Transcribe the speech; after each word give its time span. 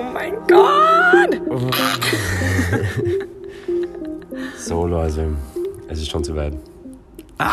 Oh 0.00 0.04
mein 0.12 0.34
Gott! 0.48 1.40
So, 4.56 4.86
Leute, 4.86 5.36
es 5.88 5.98
ist 5.98 6.08
schon 6.10 6.22
zu 6.24 6.34
weit. 6.36 6.54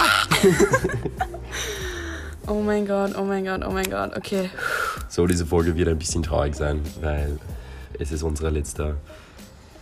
Oh 2.50 2.62
mein 2.62 2.88
Gott, 2.88 3.14
oh 3.18 3.24
mein 3.24 3.44
Gott, 3.44 3.60
oh 3.68 3.72
mein 3.72 3.90
Gott. 3.90 4.16
Okay. 4.16 4.50
So, 5.10 5.28
diese 5.28 5.46
Folge 5.46 5.76
wird 5.76 5.90
ein 5.90 6.00
bisschen 6.00 6.24
traurig 6.24 6.56
sein, 6.56 6.82
weil 7.02 7.38
es 8.00 8.14
ist 8.14 8.24
unsere 8.24 8.50
letzte 8.52 8.96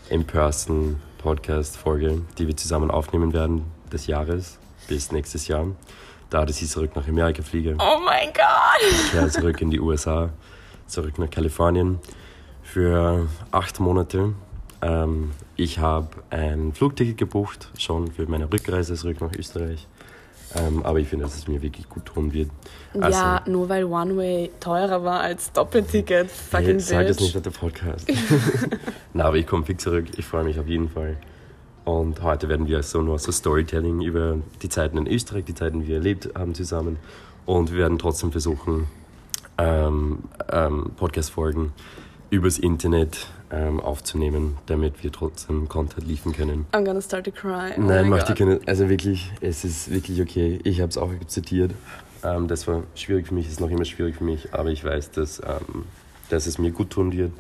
In-Person-Podcast-Folge, 0.10 2.22
die 2.40 2.48
wir 2.48 2.58
zusammen 2.58 2.90
aufnehmen 2.90 3.34
werden 3.34 3.66
des 3.92 4.08
Jahres 4.08 4.58
bis 4.88 5.12
nächstes 5.12 5.48
Jahr. 5.48 5.68
Da 6.32 6.44
dass 6.44 6.60
ich 6.60 6.68
zurück 6.70 6.96
nach 6.96 7.08
Amerika 7.08 7.44
fliege, 7.44 7.76
Oh 7.78 8.00
mein 8.04 8.34
Gott! 8.34 9.12
kehre 9.12 9.30
zurück 9.30 9.62
in 9.62 9.70
die 9.70 9.80
USA, 9.80 10.32
zurück 10.88 11.20
nach 11.20 11.30
Kalifornien 11.30 12.00
für 12.66 13.28
acht 13.52 13.80
Monate. 13.80 14.34
Ähm, 14.82 15.32
ich 15.56 15.80
habe 15.80 16.10
ein 16.32 16.74
Flugticket 16.74 17.18
gebucht, 17.18 17.70
schon 17.78 18.12
für 18.12 18.26
meine 18.28 18.52
Rückreise 18.52 18.96
zurück 18.96 19.22
nach 19.22 19.32
Österreich. 19.34 19.88
Ähm, 20.56 20.84
aber 20.84 21.00
ich 21.00 21.08
finde, 21.08 21.26
dass 21.26 21.36
es 21.36 21.48
mir 21.48 21.62
wirklich 21.62 21.88
gut 21.90 22.06
tun 22.06 22.34
wird. 22.34 22.50
Also, 23.00 23.20
ja, 23.20 23.42
nur 23.46 23.70
weil 23.70 23.86
One-Way 23.86 24.52
teurer 24.60 25.04
war 25.04 25.22
als 25.22 25.52
Doppelticket. 25.52 26.30
Fucking 26.30 26.66
Hey, 26.66 26.80
sag 26.80 27.08
das 27.08 27.20
nicht 27.20 27.36
auf 27.36 27.44
der 27.44 27.52
Podcast. 27.52 28.12
Na, 29.14 29.26
aber 29.26 29.38
ich 29.38 29.48
komme 29.48 29.66
fix 29.66 29.84
zurück. 29.84 30.06
Ich 30.18 30.26
freue 30.26 30.44
mich 30.44 30.60
auf 30.60 30.68
jeden 30.68 30.90
Fall. 30.90 31.18
Und 31.84 32.24
heute 32.24 32.50
werden 32.50 32.68
wir 32.68 32.82
so 32.84 33.02
nur 33.02 33.20
so 33.20 33.32
Storytelling 33.32 34.02
über 34.02 34.38
die 34.62 34.70
Zeiten 34.70 34.98
in 34.98 35.08
Österreich, 35.08 35.46
die 35.46 35.54
Zeiten, 35.54 35.82
die 35.82 35.88
wir 35.88 35.98
erlebt 35.98 36.30
haben 36.36 36.56
zusammen. 36.56 36.98
Und 37.46 37.72
wir 37.72 37.80
werden 37.80 38.00
trotzdem 38.00 38.32
versuchen, 38.32 38.88
ähm, 39.58 40.20
ähm, 40.52 40.92
Podcast-Folgen 40.98 41.74
übers 42.30 42.58
Internet 42.58 43.28
ähm, 43.52 43.80
aufzunehmen, 43.80 44.58
damit 44.66 45.04
wir 45.04 45.12
trotzdem 45.12 45.70
Content 45.70 46.08
liefern 46.08 46.34
können. 46.34 46.66
I'm 46.74 46.84
gonna 46.84 47.02
start 47.02 47.26
to 47.26 47.32
cry. 47.32 47.72
Oh 47.78 47.82
Nein, 47.82 48.10
mach 48.10 48.26
Gott. 48.26 48.38
keine. 48.38 48.60
Also 48.66 48.90
wirklich, 48.90 49.32
es 49.42 49.64
ist 49.64 49.92
wirklich 49.92 50.22
okay. 50.22 50.60
Ich 50.64 50.82
habe 50.82 50.90
es 50.90 50.98
auch 50.98 51.12
akzeptiert. 51.12 51.72
Ähm, 52.24 52.48
das 52.48 52.68
war 52.68 52.84
schwierig 52.96 53.28
für 53.28 53.34
mich, 53.36 53.48
ist 53.48 53.60
noch 53.60 53.70
immer 53.70 53.86
schwierig 53.86 54.16
für 54.16 54.24
mich, 54.24 54.54
aber 54.54 54.70
ich 54.72 54.84
weiß, 54.84 55.12
dass, 55.12 55.40
ähm, 55.40 55.86
dass 56.30 56.48
es 56.48 56.58
mir 56.58 56.72
gut 56.72 56.90
tun 56.90 57.12
wird. 57.12 57.32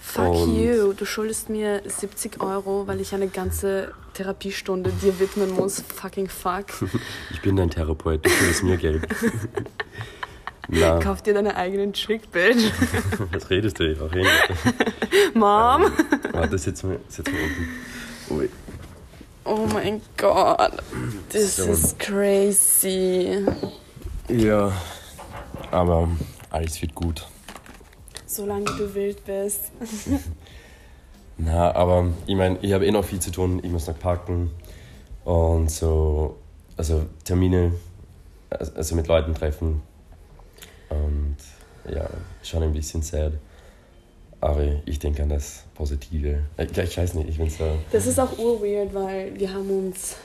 Fuck 0.00 0.34
Und- 0.42 0.56
you, 0.62 0.92
du 0.92 1.04
schuldest 1.06 1.48
mir 1.48 1.80
70 1.86 2.40
Euro, 2.42 2.86
weil 2.86 3.00
ich 3.00 3.14
eine 3.14 3.26
ganze 3.28 3.92
Therapiestunde 4.12 4.92
dir 5.02 5.18
widmen 5.18 5.50
muss. 5.56 5.82
Fucking 5.94 6.28
fuck. 6.28 6.66
Ich 7.32 7.40
bin 7.40 7.56
dein 7.56 7.70
Therapeut, 7.70 8.24
du 8.24 8.28
schuldest 8.30 8.62
mir 8.62 8.76
Geld. 8.76 9.02
Na, 10.68 10.98
Kauf 10.98 11.22
dir 11.22 11.34
deine 11.34 11.56
eigenen 11.56 11.92
Chick, 11.92 12.30
bitch. 12.32 12.70
was 13.32 13.50
redest 13.50 13.78
du? 13.78 13.92
Auch 14.04 14.12
hin. 14.12 14.26
Mom. 15.34 15.92
Warte, 16.32 16.58
setz 16.58 16.82
mal, 16.82 16.98
setz 17.08 17.26
mal 17.30 17.38
unten. 17.40 18.34
Ui. 18.40 18.48
Oh 19.44 19.66
mein 19.72 20.00
Gott. 20.16 20.72
This 21.28 21.56
So. 21.56 21.64
is 21.70 21.94
crazy. 21.98 23.44
Ja, 24.28 24.72
aber 25.70 26.08
alles 26.50 26.80
wird 26.80 26.94
gut. 26.94 27.26
Solange 28.26 28.64
du 28.64 28.94
wild 28.94 29.22
bist. 29.26 29.70
Na, 31.36 31.74
aber 31.74 32.06
ich 32.26 32.36
meine, 32.36 32.58
ich 32.62 32.72
habe 32.72 32.86
eh 32.86 32.90
noch 32.90 33.04
viel 33.04 33.20
zu 33.20 33.30
tun. 33.30 33.60
Ich 33.62 33.70
muss 33.70 33.86
noch 33.86 33.98
packen 33.98 34.50
und 35.24 35.70
so, 35.70 36.38
also 36.76 37.06
Termine, 37.24 37.72
also 38.50 38.94
mit 38.94 39.08
Leuten 39.08 39.34
treffen. 39.34 39.82
Und 40.90 41.36
ja, 41.88 42.08
schon 42.42 42.62
ein 42.62 42.72
bisschen 42.72 43.02
sad. 43.02 43.32
Aber 44.40 44.62
ich 44.84 44.98
denke 44.98 45.22
an 45.22 45.30
das 45.30 45.64
Positive. 45.74 46.40
Äh, 46.56 46.66
Ich 46.82 46.96
weiß 46.98 47.14
nicht, 47.14 47.28
ich 47.30 47.38
bin 47.38 47.48
so. 47.48 47.78
Das 47.92 48.06
ist 48.06 48.18
auch 48.20 48.38
urweird, 48.38 48.92
weil 48.94 49.38
wir 49.38 49.52
haben 49.52 49.70
uns, 49.70 50.16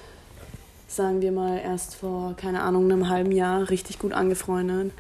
sagen 0.88 1.22
wir 1.22 1.32
mal, 1.32 1.58
erst 1.58 1.96
vor, 1.96 2.36
keine 2.36 2.62
Ahnung, 2.62 2.86
einem 2.92 3.08
halben 3.10 3.32
Jahr 3.32 3.70
richtig 3.70 3.98
gut 4.00 4.12
angefreundet. 4.14 4.92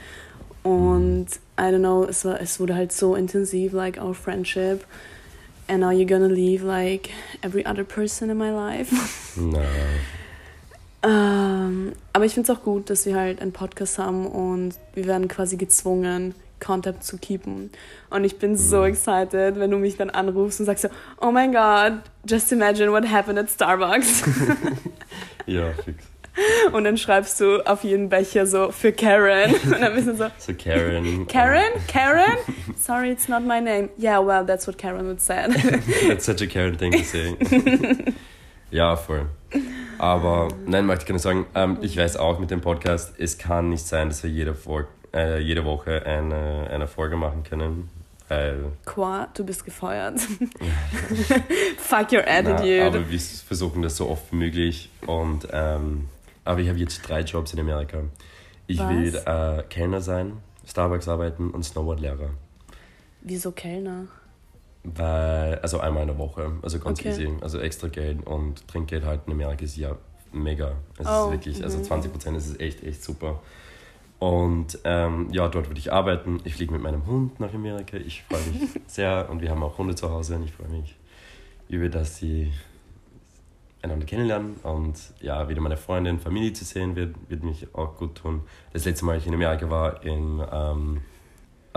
Und 0.63 1.27
I 1.59 1.63
don't 1.63 1.79
know, 1.79 2.05
es, 2.05 2.23
war, 2.25 2.39
es 2.41 2.59
wurde 2.59 2.75
halt 2.75 2.91
so 2.91 3.15
intensiv, 3.15 3.73
like 3.73 4.01
our 4.01 4.13
friendship. 4.13 4.85
And 5.67 5.81
now 5.81 5.91
you're 5.91 6.07
gonna 6.07 6.27
leave 6.27 6.63
like 6.65 7.09
every 7.41 7.65
other 7.65 7.83
person 7.83 8.29
in 8.29 8.37
my 8.37 8.49
life. 8.49 8.91
Na, 9.35 9.59
Ähm, 11.01 11.93
aber 12.13 12.25
ich 12.25 12.33
finde 12.33 12.51
es 12.51 12.57
auch 12.57 12.63
gut, 12.63 12.89
dass 12.89 13.05
wir 13.05 13.15
halt 13.15 13.41
einen 13.41 13.53
Podcast 13.53 13.97
haben 13.99 14.27
und 14.27 14.73
wir 14.93 15.05
werden 15.05 15.27
quasi 15.27 15.55
gezwungen, 15.57 16.35
Contact 16.59 17.03
zu 17.05 17.17
keepen. 17.17 17.69
Und 18.09 18.25
ich 18.25 18.37
bin 18.37 18.57
so 18.57 18.83
excited, 18.83 19.57
wenn 19.59 19.71
du 19.71 19.77
mich 19.77 19.95
dann 19.95 20.09
anrufst 20.09 20.59
und 20.59 20.65
sagst 20.65 20.83
so, 20.83 20.89
oh 21.21 21.31
mein 21.31 21.53
Gott, 21.53 21.93
just 22.27 22.51
imagine 22.51 22.91
what 22.91 23.09
happened 23.09 23.39
at 23.39 23.49
Starbucks. 23.49 24.23
ja, 25.45 25.71
fix. 25.85 26.03
und 26.73 26.83
dann 26.83 26.97
schreibst 26.97 27.39
du 27.39 27.65
auf 27.65 27.83
jeden 27.83 28.09
Becher 28.09 28.45
so 28.45 28.71
für 28.71 28.91
Karen. 28.91 29.53
Und 29.63 29.81
dann 29.81 29.93
bist 29.95 30.07
du 30.07 30.15
so, 30.15 30.27
So 30.37 30.53
Karen. 30.53 31.27
Karen? 31.27 31.71
Karen? 31.87 32.37
Sorry, 32.77 33.11
it's 33.11 33.27
not 33.27 33.43
my 33.43 33.59
name. 33.59 33.89
Yeah, 33.97 34.19
well, 34.19 34.45
that's 34.45 34.65
what 34.67 34.77
Karen 34.77 35.05
would 35.07 35.21
say. 35.21 35.47
That's 36.07 36.25
such 36.25 36.41
a 36.41 36.47
Karen 36.47 36.77
thing 36.77 36.91
to 36.93 37.03
say. 37.03 37.35
ja, 38.71 38.95
voll. 38.95 39.27
Aber 39.99 40.47
nein, 40.65 40.85
möchte 40.85 41.03
ich 41.03 41.07
gerne 41.07 41.19
sagen, 41.19 41.45
ähm, 41.55 41.77
ich 41.81 41.97
weiß 41.97 42.17
auch 42.17 42.39
mit 42.39 42.51
dem 42.51 42.61
Podcast, 42.61 43.13
es 43.19 43.37
kann 43.37 43.69
nicht 43.69 43.85
sein, 43.85 44.09
dass 44.09 44.23
wir 44.23 44.29
jede, 44.29 44.55
Vol 44.55 44.87
äh, 45.13 45.39
jede 45.39 45.65
Woche 45.65 46.05
eine, 46.05 46.69
eine 46.71 46.87
Folge 46.87 47.17
machen 47.17 47.43
können. 47.43 47.89
Weil, 48.29 48.73
Qua, 48.85 49.27
du 49.33 49.43
bist 49.43 49.65
gefeuert. 49.65 50.19
Fuck 51.77 52.13
your 52.13 52.23
na, 52.25 52.37
attitude. 52.37 52.85
aber 52.85 53.09
wir 53.09 53.19
versuchen 53.19 53.81
das 53.81 53.97
so 53.97 54.07
oft 54.07 54.31
wie 54.31 54.37
möglich. 54.37 54.89
Und, 55.05 55.47
ähm, 55.51 56.07
aber 56.45 56.59
ich 56.61 56.69
habe 56.69 56.77
jetzt 56.79 57.01
drei 57.01 57.21
Jobs 57.21 57.53
in 57.53 57.59
Amerika. 57.59 58.03
Ich 58.67 58.79
Was? 58.79 58.89
will 58.89 59.15
äh, 59.25 59.63
Kellner 59.63 60.01
sein, 60.01 60.33
Starbucks 60.67 61.07
arbeiten 61.07 61.49
und 61.49 61.63
Snowboardlehrer. 61.63 62.29
Wieso 63.21 63.51
Kellner? 63.51 64.07
Weil, 64.83 65.59
also 65.59 65.79
einmal 65.79 66.03
in 66.03 66.07
der 66.07 66.17
Woche, 66.17 66.51
also 66.61 66.79
ganz 66.79 66.99
Okay. 66.99 67.09
easy. 67.09 67.29
Also 67.41 67.59
extra 67.59 67.87
Geld 67.89 68.25
und 68.25 68.67
Trinkgeld 68.67 69.03
halt 69.05 69.21
in 69.27 69.33
Amerika 69.33 69.63
ist 69.65 69.75
ja 69.77 69.95
mega. 70.31 70.73
Es 70.97 71.07
Oh, 71.07 71.25
ist 71.25 71.31
wirklich, 71.31 71.63
also 71.63 71.77
mhm. 71.79 71.83
20 71.83 72.11
Prozent 72.11 72.37
ist 72.37 72.59
echt, 72.59 72.83
echt 72.83 73.03
super. 73.03 73.39
Und 74.19 74.79
ähm, 74.83 75.27
ja, 75.31 75.47
dort 75.47 75.67
würde 75.69 75.79
ich 75.79 75.91
arbeiten. 75.93 76.39
Ich 76.43 76.55
fliege 76.55 76.71
mit 76.73 76.81
meinem 76.81 77.05
Hund 77.07 77.39
nach 77.39 77.53
Amerika. 77.53 77.97
Ich 77.97 78.23
freue 78.23 78.41
mich 78.51 78.69
sehr 78.87 79.27
und 79.29 79.41
wir 79.41 79.49
haben 79.49 79.63
auch 79.63 79.77
Hunde 79.77 79.95
zu 79.95 80.09
Hause 80.09 80.35
und 80.35 80.43
ich 80.43 80.51
freue 80.53 80.69
mich 80.69 80.95
über, 81.69 81.89
dass 81.89 82.17
sie 82.17 82.51
einander 83.81 84.05
kennenlernen 84.05 84.55
und 84.63 84.95
ja, 85.21 85.47
wieder 85.47 85.61
meine 85.61 85.77
Freundin, 85.77 86.19
Familie 86.19 86.51
zu 86.51 86.65
sehen, 86.65 86.95
wird, 86.97 87.15
wird 87.29 87.43
mich 87.43 87.73
auch 87.73 87.95
gut 87.95 88.15
tun. 88.15 88.41
Das 88.73 88.83
letzte 88.83 89.05
Mal, 89.05 89.17
ich 89.17 89.25
in 89.27 89.33
Amerika 89.33 89.69
war, 89.69 90.03
in 90.03 90.41
ähm, 90.51 91.01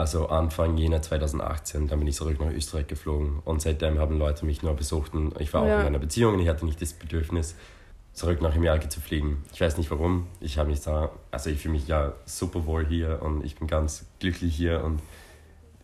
also 0.03 0.27
Anfang 0.29 0.77
Jänner 0.77 1.01
2018, 1.01 1.87
dann 1.87 2.01
bin 2.01 2.09
ich 2.09 2.17
zurück 2.17 2.41
nach 2.41 2.51
Österreich 2.53 2.89
geflogen 2.89 3.39
und 3.45 3.63
seitdem 3.63 4.01
haben 4.01 4.19
Leute 4.19 4.45
mich 4.45 4.61
nur 4.65 4.75
besucht 4.75 5.15
und 5.15 5.41
ich 5.41 5.53
war 5.55 5.63
auch 5.63 5.67
Ja. 5.69 5.81
in 5.83 5.87
einer 5.87 6.01
Beziehung 6.01 6.35
und 6.35 6.41
ich 6.41 6.49
hatte 6.49 6.65
nicht 6.65 6.83
das 6.83 6.93
Bedürfnis, 6.93 7.55
zurück 8.13 8.43
nach 8.43 8.55
Amerika 8.57 8.91
zu 8.91 9.01
fliegen. 9.01 9.45
Ich 9.55 9.61
weiß 9.61 9.79
nicht 9.79 9.91
warum, 9.93 10.27
ich 10.41 10.59
habe 10.59 10.71
mich 10.71 10.81
da, 10.81 11.11
also 11.31 11.51
ich 11.51 11.61
fühle 11.61 11.75
mich 11.75 11.87
ja 11.87 12.13
super 12.27 12.67
wohl 12.67 12.85
hier 12.85 13.21
und 13.23 13.45
ich 13.45 13.55
bin 13.55 13.69
ganz 13.69 14.05
glücklich 14.19 14.55
hier 14.57 14.83
und 14.83 15.01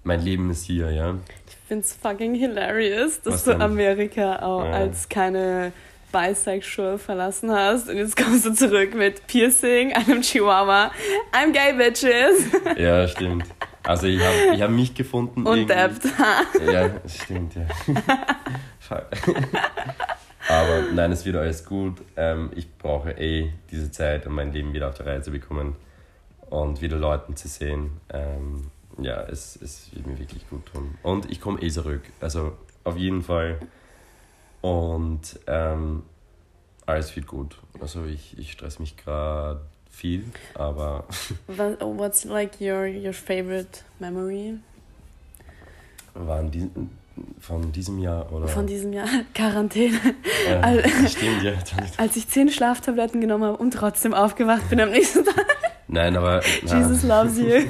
mein 0.02 0.20
Leben 0.20 0.50
ist 0.50 0.64
hier, 0.64 0.90
ja. 0.90 1.14
Ich 1.46 1.56
find's 1.68 1.92
fucking 1.94 2.34
hilarious, 2.34 3.20
dass 3.22 3.34
Was 3.34 3.44
du 3.44 3.50
denn? 3.52 3.62
Amerika 3.62 4.40
auch 4.42 4.64
Ja. 4.64 4.72
als 4.72 5.08
keine 5.08 5.72
Bisexual 6.10 6.98
verlassen 6.98 7.52
hast 7.52 7.88
und 7.88 7.96
jetzt 7.98 8.16
kommst 8.16 8.44
du 8.46 8.52
zurück 8.52 8.94
mit 8.94 9.26
Piercing, 9.28 9.92
einem 9.92 10.22
Chihuahua, 10.22 10.90
I'm 11.32 11.52
gay, 11.52 11.72
bitches 11.72 12.46
Ja, 12.76 13.06
stimmt. 13.06 13.44
Also 13.88 14.06
ich 14.06 14.20
habe 14.22 14.54
ich 14.54 14.60
hab 14.60 14.70
mich 14.70 14.94
gefunden. 14.94 15.46
und. 15.46 15.66
Debt. 15.66 16.02
Ja, 16.70 16.90
stimmt, 17.08 17.54
ja. 17.54 17.62
Aber 20.46 20.82
nein, 20.92 21.10
es 21.10 21.24
wird 21.24 21.36
alles 21.36 21.64
gut. 21.64 22.02
Ähm, 22.14 22.50
ich 22.54 22.70
brauche 22.76 23.12
eh 23.12 23.50
diese 23.70 23.90
Zeit, 23.90 24.26
um 24.26 24.34
mein 24.34 24.52
Leben 24.52 24.74
wieder 24.74 24.88
auf 24.88 24.94
die 24.94 25.04
Reihe 25.04 25.22
zu 25.22 25.30
bekommen 25.30 25.74
und 26.50 26.82
wieder 26.82 26.98
Leuten 26.98 27.34
zu 27.34 27.48
sehen. 27.48 27.98
Ähm, 28.10 28.70
ja, 28.98 29.22
es, 29.22 29.56
es 29.56 29.90
wird 29.94 30.06
mir 30.06 30.18
wirklich 30.18 30.46
gut 30.50 30.66
tun. 30.66 30.98
Und 31.02 31.30
ich 31.30 31.40
komme 31.40 31.62
eh 31.62 31.70
zurück. 31.70 32.02
Also 32.20 32.58
auf 32.84 32.98
jeden 32.98 33.22
Fall. 33.22 33.58
Und 34.60 35.40
ähm, 35.46 36.02
alles 36.84 37.16
wird 37.16 37.26
gut. 37.26 37.56
Also 37.80 38.04
ich, 38.04 38.36
ich 38.36 38.52
stress 38.52 38.80
mich 38.80 38.98
gerade 38.98 39.62
viel, 39.90 40.24
aber 40.54 41.04
What- 41.46 41.80
What's 41.80 42.24
like 42.24 42.60
your, 42.60 42.86
your 42.86 43.12
favorite 43.12 43.80
memory 43.98 44.54
waren 46.14 46.50
die, 46.50 46.68
von 47.40 47.70
diesem 47.72 47.98
Jahr 47.98 48.30
oder? 48.32 48.48
von 48.48 48.66
diesem 48.66 48.92
Jahr? 48.92 49.08
Quarantäne. 49.34 49.98
Äh, 50.48 50.54
Al- 50.54 50.84
stimmt, 51.08 51.42
ja. 51.42 51.52
Als 51.96 52.16
ich 52.16 52.28
zehn 52.28 52.48
Schlaftabletten 52.48 53.20
genommen 53.20 53.44
habe 53.44 53.56
und 53.56 53.72
trotzdem 53.72 54.14
aufgewacht 54.14 54.68
bin 54.70 54.80
am 54.80 54.90
nächsten 54.90 55.24
Tag. 55.24 55.46
Nein, 55.88 56.16
aber. 56.16 56.42
na, 56.64 56.78
Jesus 56.78 57.02
loves 57.02 57.38
you. 57.38 57.64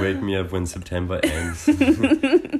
Wake 0.00 0.22
me 0.22 0.38
up 0.40 0.52
when 0.52 0.64
September 0.66 1.20
ends. 1.22 1.70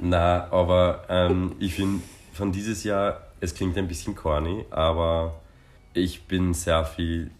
Na, 0.01 0.47
aber 0.51 1.03
ähm, 1.09 1.55
ich 1.59 1.73
finde 1.73 2.01
von 2.33 2.51
dieses 2.51 2.83
Jahr, 2.83 3.21
es 3.39 3.55
klingt 3.55 3.77
ein 3.77 3.87
bisschen 3.87 4.15
corny, 4.15 4.65
aber 4.69 5.35
ich 5.97 6.23
bin 6.27 6.53
sehr 6.53 6.85
viel 6.85 7.31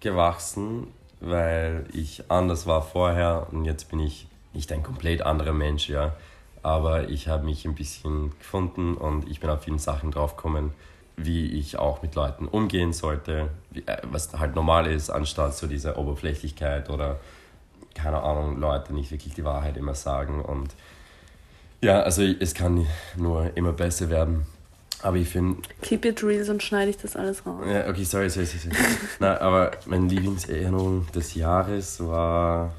gewachsen, 0.00 0.88
weil 1.20 1.86
ich 1.92 2.30
anders 2.30 2.66
war 2.66 2.82
vorher 2.82 3.46
und 3.52 3.64
jetzt 3.64 3.90
bin 3.90 4.00
ich 4.00 4.26
nicht 4.52 4.72
ein 4.72 4.82
komplett 4.82 5.22
anderer 5.22 5.52
Mensch, 5.52 5.88
ja. 5.88 6.14
Aber 6.62 7.08
ich 7.08 7.28
habe 7.28 7.44
mich 7.44 7.64
ein 7.64 7.74
bisschen 7.74 8.32
gefunden 8.38 8.94
und 8.94 9.28
ich 9.28 9.40
bin 9.40 9.50
auf 9.50 9.62
vielen 9.62 9.78
Sachen 9.78 10.10
draufgekommen, 10.10 10.72
wie 11.16 11.46
ich 11.46 11.78
auch 11.78 12.02
mit 12.02 12.14
Leuten 12.14 12.46
umgehen 12.46 12.92
sollte, 12.92 13.48
wie, 13.70 13.80
äh, 13.86 13.98
was 14.04 14.32
halt 14.32 14.54
normal 14.54 14.86
ist, 14.86 15.10
anstatt 15.10 15.56
so 15.56 15.66
diese 15.66 15.96
Oberflächlichkeit 15.96 16.90
oder 16.90 17.18
keine 17.94 18.22
Ahnung, 18.22 18.58
Leute 18.58 18.94
nicht 18.94 19.10
wirklich 19.10 19.34
die 19.34 19.44
Wahrheit 19.44 19.76
immer 19.76 19.94
sagen. 19.94 20.42
Und 20.42 20.74
ja, 21.82 22.00
also 22.00 22.22
es 22.22 22.54
kann 22.54 22.86
nur 23.16 23.56
immer 23.56 23.72
besser 23.72 24.08
werden. 24.08 24.46
Aber 25.02 25.16
ich 25.16 25.28
finde. 25.28 25.60
Keep 25.82 26.04
it 26.04 26.22
real, 26.22 26.44
sonst 26.44 26.62
schneide 26.62 26.90
ich 26.90 26.96
das 26.96 27.16
alles 27.16 27.44
raus. 27.44 27.64
Ja, 27.68 27.88
okay, 27.88 28.04
sorry, 28.04 28.30
sorry, 28.30 28.46
sorry. 28.46 28.74
Na, 29.18 29.40
aber 29.40 29.72
meine 29.86 30.06
Lieblingserinnerung 30.06 31.06
des 31.12 31.34
Jahres 31.34 31.98
war. 32.00 32.72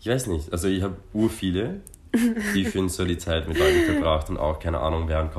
Ich 0.00 0.06
weiß 0.06 0.28
nicht, 0.28 0.52
also 0.52 0.68
ich 0.68 0.82
habe 0.82 0.96
ur 1.12 1.30
viele, 1.30 1.80
ich 2.54 2.68
finde 2.68 2.90
so 2.90 3.04
die 3.04 3.16
Zeit 3.16 3.48
mit 3.48 3.58
Leuten 3.58 3.84
verbracht 3.84 4.28
und 4.28 4.36
auch, 4.36 4.58
keine 4.58 4.80
Ahnung, 4.80 5.08
während 5.08 5.32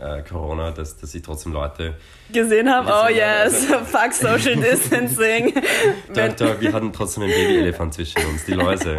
äh, 0.00 0.22
Corona, 0.22 0.70
dass, 0.70 0.96
dass 0.96 1.14
ich 1.14 1.22
trotzdem 1.22 1.52
Leute 1.52 1.94
gesehen 2.32 2.70
habe. 2.70 2.90
Oh 2.90 3.08
yes, 3.08 3.66
fuck 3.84 4.12
Social 4.12 4.56
Distancing. 4.56 5.52
doch, 6.14 6.36
doch, 6.36 6.60
wir 6.60 6.72
hatten 6.72 6.92
trotzdem 6.92 7.24
einen 7.24 7.32
Babyelefant 7.32 7.94
zwischen 7.94 8.24
uns, 8.26 8.44
die 8.44 8.54
Läuse. 8.54 8.96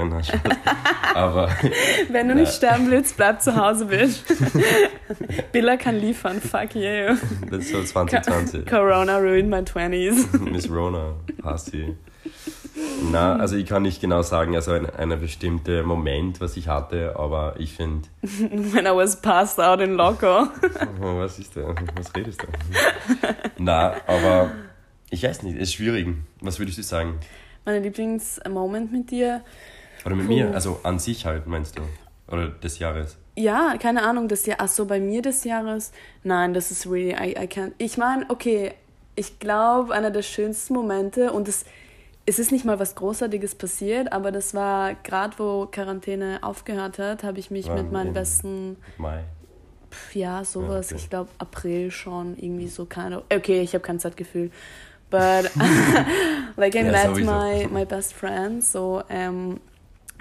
Aber. 1.13 1.49
Wenn 2.09 2.27
du 2.27 2.35
nicht 2.35 2.53
sterben 2.53 2.91
willst, 2.91 3.17
bleib 3.17 3.41
zu 3.41 3.55
Hause, 3.55 3.85
bitch. 3.85 4.19
Billa 5.51 5.77
kann 5.77 5.95
liefern, 5.95 6.39
fuck 6.39 6.75
you. 6.75 7.15
Das 7.49 7.65
ist 7.65 7.71
so 7.71 7.83
2020. 7.83 8.65
Corona 8.67 9.17
ruined 9.17 9.49
my 9.49 9.57
20s. 9.57 10.39
Miss 10.39 10.69
Rona, 10.69 11.15
sie. 11.57 11.95
Na, 13.11 13.37
also 13.37 13.55
ich 13.55 13.65
kann 13.65 13.83
nicht 13.83 14.01
genau 14.01 14.21
sagen, 14.21 14.55
also 14.55 14.71
ein, 14.71 14.89
ein 14.89 15.19
bestimmter 15.19 15.83
Moment, 15.83 16.41
was 16.41 16.57
ich 16.57 16.67
hatte, 16.67 17.15
aber 17.17 17.55
ich 17.57 17.73
finde. 17.73 18.07
When 18.21 18.85
I 18.85 18.89
was 18.89 19.21
passed 19.21 19.59
out 19.59 19.79
in 19.81 19.95
Locker. 19.95 20.51
Oh, 21.01 21.17
was 21.17 21.39
ist 21.39 21.55
da? 21.55 21.73
Was 21.95 22.15
redest 22.15 22.41
du? 22.41 22.47
Na, 23.57 23.95
aber 24.07 24.51
ich 25.09 25.23
weiß 25.23 25.43
nicht, 25.43 25.55
es 25.55 25.69
ist 25.69 25.73
schwierig. 25.75 26.07
Was 26.41 26.59
würdest 26.59 26.77
du 26.77 26.83
sagen? 26.83 27.19
Mein 27.63 27.83
Lieblingsmoment 27.83 28.91
mit 28.91 29.11
dir. 29.11 29.41
Oder 30.05 30.15
mit 30.15 30.27
Puh. 30.27 30.33
mir, 30.33 30.53
also 30.53 30.79
an 30.83 30.99
sich 30.99 31.25
halt, 31.25 31.47
meinst 31.47 31.77
du? 31.77 31.81
Oder 32.31 32.49
des 32.49 32.79
Jahres? 32.79 33.17
Ja, 33.35 33.75
keine 33.77 34.03
Ahnung, 34.03 34.27
das 34.27 34.45
Jahr. 34.45 34.61
Achso, 34.61 34.85
bei 34.85 34.99
mir 34.99 35.21
des 35.21 35.43
Jahres. 35.43 35.91
Nein, 36.23 36.53
das 36.53 36.71
ist 36.71 36.87
really, 36.87 37.11
I, 37.11 37.31
I 37.31 37.47
can't. 37.47 37.73
Ich 37.77 37.97
meine, 37.97 38.25
okay, 38.29 38.73
ich 39.15 39.39
glaube, 39.39 39.93
einer 39.93 40.11
der 40.11 40.21
schönsten 40.21 40.73
Momente 40.73 41.31
und 41.31 41.47
es 41.47 41.65
es 42.25 42.39
ist 42.39 42.51
nicht 42.51 42.65
mal 42.65 42.79
was 42.79 42.95
Großartiges 42.95 43.55
passiert, 43.55 44.11
aber 44.11 44.31
das 44.31 44.53
war 44.53 44.95
gerade, 44.95 45.37
wo 45.37 45.67
Quarantäne 45.67 46.39
aufgehört 46.41 46.97
hat, 46.97 47.23
habe 47.23 47.39
ich 47.39 47.51
mich 47.51 47.67
Wann 47.67 47.75
mit 47.75 47.91
meinen 47.91 48.13
besten. 48.13 48.77
Mai. 48.97 49.23
Pf, 49.91 50.15
ja, 50.15 50.43
sowas. 50.43 50.89
Ja, 50.89 50.95
okay. 50.95 51.03
Ich 51.03 51.09
glaube, 51.09 51.29
April 51.37 51.91
schon. 51.91 52.35
Irgendwie 52.37 52.67
so 52.67 52.85
keine. 52.85 53.23
Okay, 53.31 53.61
ich 53.61 53.73
habe 53.73 53.83
kein 53.83 53.99
Zeitgefühl. 53.99 54.49
But, 55.11 55.51
like, 56.57 56.73
I 56.73 56.79
ja, 56.79 56.91
met 56.91 57.23
my, 57.23 57.67
my 57.71 57.85
best 57.85 58.13
friends, 58.13 58.71
so, 58.71 59.03
ähm, 59.09 59.59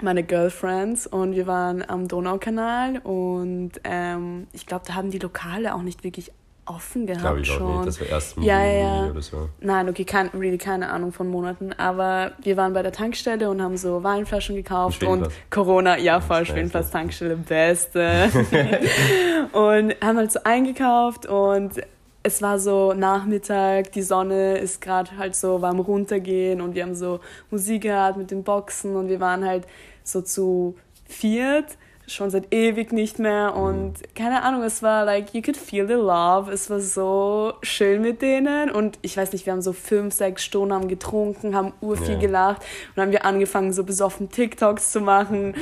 meine 0.01 0.23
Girlfriends, 0.23 1.07
und 1.07 1.35
wir 1.35 1.47
waren 1.47 1.83
am 1.87 2.07
Donaukanal 2.07 2.99
und 2.99 3.71
ähm, 3.83 4.47
ich 4.53 4.65
glaube, 4.65 4.85
da 4.85 4.93
haben 4.93 5.09
die 5.09 5.19
Lokale 5.19 5.73
auch 5.73 5.81
nicht 5.81 6.03
wirklich 6.03 6.31
offen 6.65 7.05
gehabt 7.05 7.21
Glaube 7.21 7.41
ich 7.41 7.47
schon. 7.47 7.61
Auch 7.61 7.75
nicht. 7.77 7.87
Das 7.87 8.01
war 8.01 8.07
erst 8.07 8.37
im 8.37 8.43
ja, 8.43 8.63
ja. 8.63 9.09
oder 9.09 9.21
so. 9.21 9.49
Nein, 9.59 9.89
okay, 9.89 10.03
kein, 10.03 10.29
really 10.29 10.57
keine 10.57 10.89
Ahnung 10.89 11.11
von 11.11 11.27
Monaten. 11.27 11.73
Aber 11.73 12.31
wir 12.41 12.57
waren 12.57 12.73
bei 12.73 12.81
der 12.81 12.91
Tankstelle 12.91 13.49
und 13.49 13.61
haben 13.61 13.77
so 13.77 14.03
Weinflaschen 14.03 14.55
gekauft 14.55 15.03
und 15.03 15.27
Corona, 15.49 15.97
ja 15.97 16.19
voll, 16.19 16.45
Schwedenplatz 16.45 16.91
Tankstelle, 16.91 17.35
beste. 17.35 18.29
und 19.51 19.95
haben 20.01 20.17
halt 20.17 20.31
so 20.31 20.39
eingekauft 20.43 21.25
und 21.25 21.81
es 22.23 22.41
war 22.41 22.57
so 22.57 22.93
Nachmittag, 22.93 23.91
die 23.91 24.01
Sonne 24.01 24.57
ist 24.57 24.81
gerade 24.81 25.11
halt 25.17 25.35
so 25.35 25.61
warm 25.61 25.79
runtergehen 25.79 26.59
und 26.59 26.73
wir 26.73 26.81
haben 26.81 26.95
so 26.95 27.19
Musik 27.51 27.83
gehört 27.83 28.17
mit 28.17 28.31
den 28.31 28.43
Boxen 28.43 28.95
und 28.95 29.09
wir 29.09 29.19
waren 29.19 29.45
halt 29.45 29.67
so 30.03 30.21
zu 30.21 30.75
viert 31.07 31.77
schon 32.07 32.29
seit 32.29 32.53
ewig 32.53 32.93
nicht 32.93 33.19
mehr 33.19 33.55
und 33.55 33.93
keine 34.15 34.43
Ahnung, 34.43 34.63
es 34.63 34.83
war 34.83 35.05
like, 35.05 35.33
you 35.33 35.41
could 35.41 35.57
feel 35.57 35.87
the 35.87 35.93
love, 35.93 36.51
es 36.51 36.69
war 36.69 36.79
so 36.79 37.53
schön 37.61 38.01
mit 38.01 38.21
denen 38.21 38.69
und 38.69 38.99
ich 39.01 39.17
weiß 39.17 39.33
nicht, 39.33 39.45
wir 39.45 39.53
haben 39.53 39.61
so 39.61 39.73
fünf, 39.73 40.13
sechs 40.13 40.43
Stunden 40.43 40.73
haben 40.73 40.87
getrunken, 40.87 41.55
haben 41.55 41.73
ur 41.81 41.97
viel 41.97 42.11
yeah. 42.11 42.19
gelacht 42.19 42.61
und 42.61 42.97
dann 42.97 43.05
haben 43.05 43.11
wir 43.11 43.25
angefangen 43.25 43.73
so 43.73 43.83
besoffen 43.83 44.29
TikToks 44.29 44.91
zu 44.91 45.01
machen. 45.01 45.55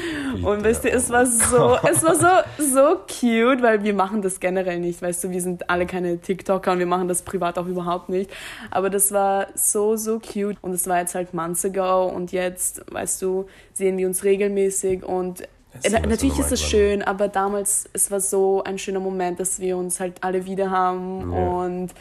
Und 0.44 0.64
wisst 0.64 0.84
ihr, 0.86 0.94
es 0.94 1.10
war 1.10 1.26
so, 1.26 1.78
es 1.90 2.04
war 2.04 2.16
so, 2.16 2.64
so 2.64 2.98
cute, 3.08 3.62
weil 3.62 3.84
wir 3.84 3.94
machen 3.94 4.22
das 4.22 4.40
generell 4.40 4.80
nicht, 4.80 5.02
weißt 5.02 5.24
du, 5.24 5.30
wir 5.32 5.42
sind 5.42 5.70
alle 5.70 5.86
keine 5.86 6.20
TikToker 6.20 6.74
und 6.74 6.80
wir 6.80 6.86
machen 6.86 7.08
das 7.08 7.22
privat 7.22 7.58
auch 7.58 7.68
überhaupt 7.68 8.10
nicht, 8.10 8.30
aber 8.72 8.90
das 8.90 9.12
war 9.12 9.48
so, 9.56 9.96
so 9.96 10.20
cute 10.20 10.58
und 10.62 10.74
es 10.74 10.88
war 10.88 11.00
jetzt 11.00 11.16
halt 11.16 11.34
months 11.34 11.64
ago 11.64 12.06
und 12.06 12.32
jetzt, 12.32 12.84
weißt 12.92 13.22
du, 13.22 13.46
sehen 13.74 13.98
wir 13.98 14.08
uns 14.08 14.24
regelmäßig 14.24 15.04
und 15.04 15.44
ist 15.82 15.92
Natürlich 15.92 16.40
ist 16.40 16.52
es 16.52 16.62
schön, 16.62 17.02
aber 17.02 17.28
damals, 17.28 17.90
es 17.94 18.12
war 18.12 18.20
so 18.20 18.64
ein 18.64 18.78
schöner 18.78 19.00
Moment, 19.00 19.40
dass 19.40 19.60
wir 19.60 19.78
uns 19.78 20.00
halt 20.00 20.16
alle 20.22 20.46
wieder 20.46 20.70
haben 20.70 21.32
ja. 21.32 21.38
und 21.38 21.94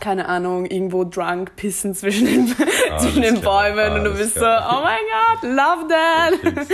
keine 0.00 0.28
Ahnung, 0.28 0.64
irgendwo 0.66 1.04
drunk 1.04 1.56
pissen 1.56 1.94
zwischen 1.94 2.26
den, 2.26 2.54
ah, 2.90 2.98
zwischen 2.98 3.22
den 3.22 3.40
Bäumen 3.40 3.78
ah, 3.78 3.96
und 3.96 4.04
du 4.04 4.14
bist 4.14 4.34
so, 4.34 4.44
oh 4.44 4.82
mein 4.82 5.00
Gott, 5.10 5.42
love 5.42 5.88
that! 5.88 6.66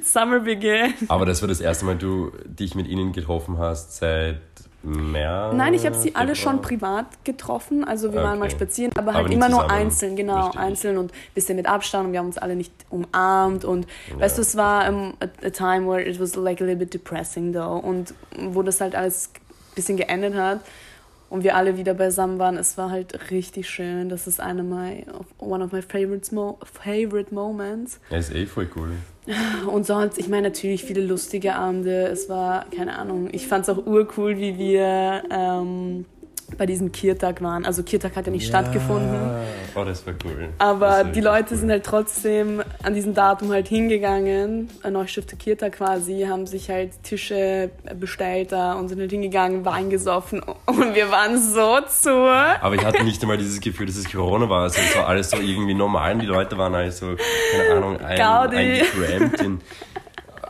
Summer 0.04 0.40
begin. 0.40 0.94
Aber 1.08 1.26
das 1.26 1.42
war 1.42 1.48
das 1.48 1.60
erste 1.60 1.84
Mal, 1.84 1.96
du 1.96 2.30
dich 2.44 2.74
mit 2.74 2.86
ihnen 2.86 3.12
getroffen 3.12 3.58
hast 3.58 3.96
seit 3.96 4.40
mehr? 4.82 5.52
Nein, 5.54 5.74
ich 5.74 5.84
habe 5.84 5.96
sie 5.96 6.14
alle 6.14 6.36
schon 6.36 6.62
privat 6.62 7.06
getroffen. 7.24 7.84
Also 7.84 8.12
wir 8.12 8.20
okay. 8.20 8.28
waren 8.28 8.38
mal 8.38 8.50
spazieren, 8.50 8.92
aber 8.96 9.14
halt 9.14 9.26
aber 9.26 9.34
immer 9.34 9.48
nur 9.48 9.70
einzeln, 9.70 10.16
genau, 10.16 10.46
Richtig. 10.46 10.60
einzeln 10.60 10.98
und 10.98 11.12
ein 11.12 11.34
bisschen 11.34 11.56
mit 11.56 11.66
Abstand 11.66 12.06
und 12.06 12.12
wir 12.12 12.20
haben 12.20 12.26
uns 12.26 12.38
alle 12.38 12.56
nicht 12.56 12.72
umarmt 12.90 13.64
und 13.64 13.86
ja. 14.10 14.20
weißt 14.20 14.38
du, 14.38 14.42
es 14.42 14.56
war 14.56 14.88
um, 14.88 15.14
a, 15.20 15.46
a, 15.46 15.50
time 15.50 15.86
where 15.88 16.02
it 16.02 16.20
was 16.20 16.36
like 16.36 16.60
a 16.60 16.64
little 16.64 16.78
bit 16.78 16.94
depressing 16.94 17.52
though 17.52 17.78
und 17.78 18.14
wo 18.36 18.62
das 18.62 18.80
halt 18.80 18.94
alles 18.94 19.30
ein 19.34 19.74
bisschen 19.74 19.96
geendet 19.96 20.34
hat 20.34 20.60
und 21.30 21.44
wir 21.44 21.56
alle 21.56 21.76
wieder 21.76 21.94
beisammen 21.94 22.38
waren, 22.38 22.56
es 22.56 22.78
war 22.78 22.90
halt 22.90 23.30
richtig 23.30 23.68
schön. 23.68 24.08
Das 24.08 24.26
ist 24.26 24.40
eine 24.40 24.62
my, 24.62 25.04
one 25.38 25.62
of 25.64 25.72
my 25.72 25.82
favorite, 25.82 26.34
mo 26.34 26.58
favorite 26.64 27.34
moments. 27.34 28.00
Ja, 28.10 28.18
ist 28.18 28.34
eh 28.34 28.46
voll 28.46 28.68
cool. 28.76 28.92
Und 29.70 29.84
sonst, 29.84 30.18
ich 30.18 30.28
meine 30.28 30.48
natürlich 30.48 30.84
viele 30.84 31.02
lustige 31.02 31.54
Abende. 31.54 32.06
Es 32.06 32.28
war, 32.28 32.64
keine 32.74 32.98
Ahnung, 32.98 33.28
ich 33.30 33.46
fand 33.46 33.68
es 33.68 33.68
auch 33.68 33.86
urcool, 33.86 34.38
wie 34.38 34.56
wir 34.56 35.22
ähm, 35.30 36.06
bei 36.56 36.66
diesem 36.66 36.92
Kirtag 36.92 37.42
waren. 37.42 37.64
Also 37.64 37.82
Kirtag 37.82 38.16
hat 38.16 38.26
ja 38.26 38.32
nicht 38.32 38.44
ja. 38.44 38.48
stattgefunden. 38.48 39.18
Oh, 39.74 39.84
das 39.84 40.06
war 40.06 40.14
cool. 40.24 40.48
Aber 40.58 41.04
die 41.04 41.20
Leute 41.20 41.52
cool. 41.52 41.56
sind 41.58 41.70
halt 41.70 41.84
trotzdem 41.84 42.62
an 42.82 42.94
diesem 42.94 43.14
Datum 43.14 43.50
halt 43.50 43.68
hingegangen, 43.68 44.68
Neustifter 44.88 45.36
Kirtag 45.36 45.74
quasi, 45.74 46.26
haben 46.28 46.46
sich 46.46 46.70
halt 46.70 47.02
Tische 47.02 47.70
bestellt 47.94 48.52
da 48.52 48.74
und 48.74 48.88
sind 48.88 49.00
halt 49.00 49.10
hingegangen, 49.10 49.64
Wein 49.64 49.90
gesoffen 49.90 50.42
und 50.66 50.94
wir 50.94 51.10
waren 51.10 51.38
so 51.40 51.80
zu. 51.88 52.10
Aber 52.10 52.74
ich 52.74 52.84
hatte 52.84 53.04
nicht 53.04 53.20
einmal 53.22 53.38
dieses 53.38 53.60
Gefühl, 53.60 53.86
dass 53.86 53.96
es 53.96 54.10
Corona 54.10 54.48
war. 54.48 54.62
Also 54.62 54.80
es 54.80 54.96
war 54.96 55.06
alles 55.06 55.30
so 55.30 55.36
irgendwie 55.36 55.74
normal 55.74 56.14
und 56.14 56.20
die 56.20 56.26
Leute 56.26 56.56
waren 56.58 56.74
halt 56.74 56.92
so, 56.94 57.16
keine 57.52 57.76
Ahnung, 57.76 58.00
ein, 58.00 58.20
eingecrampt 58.20 59.40
in 59.40 59.60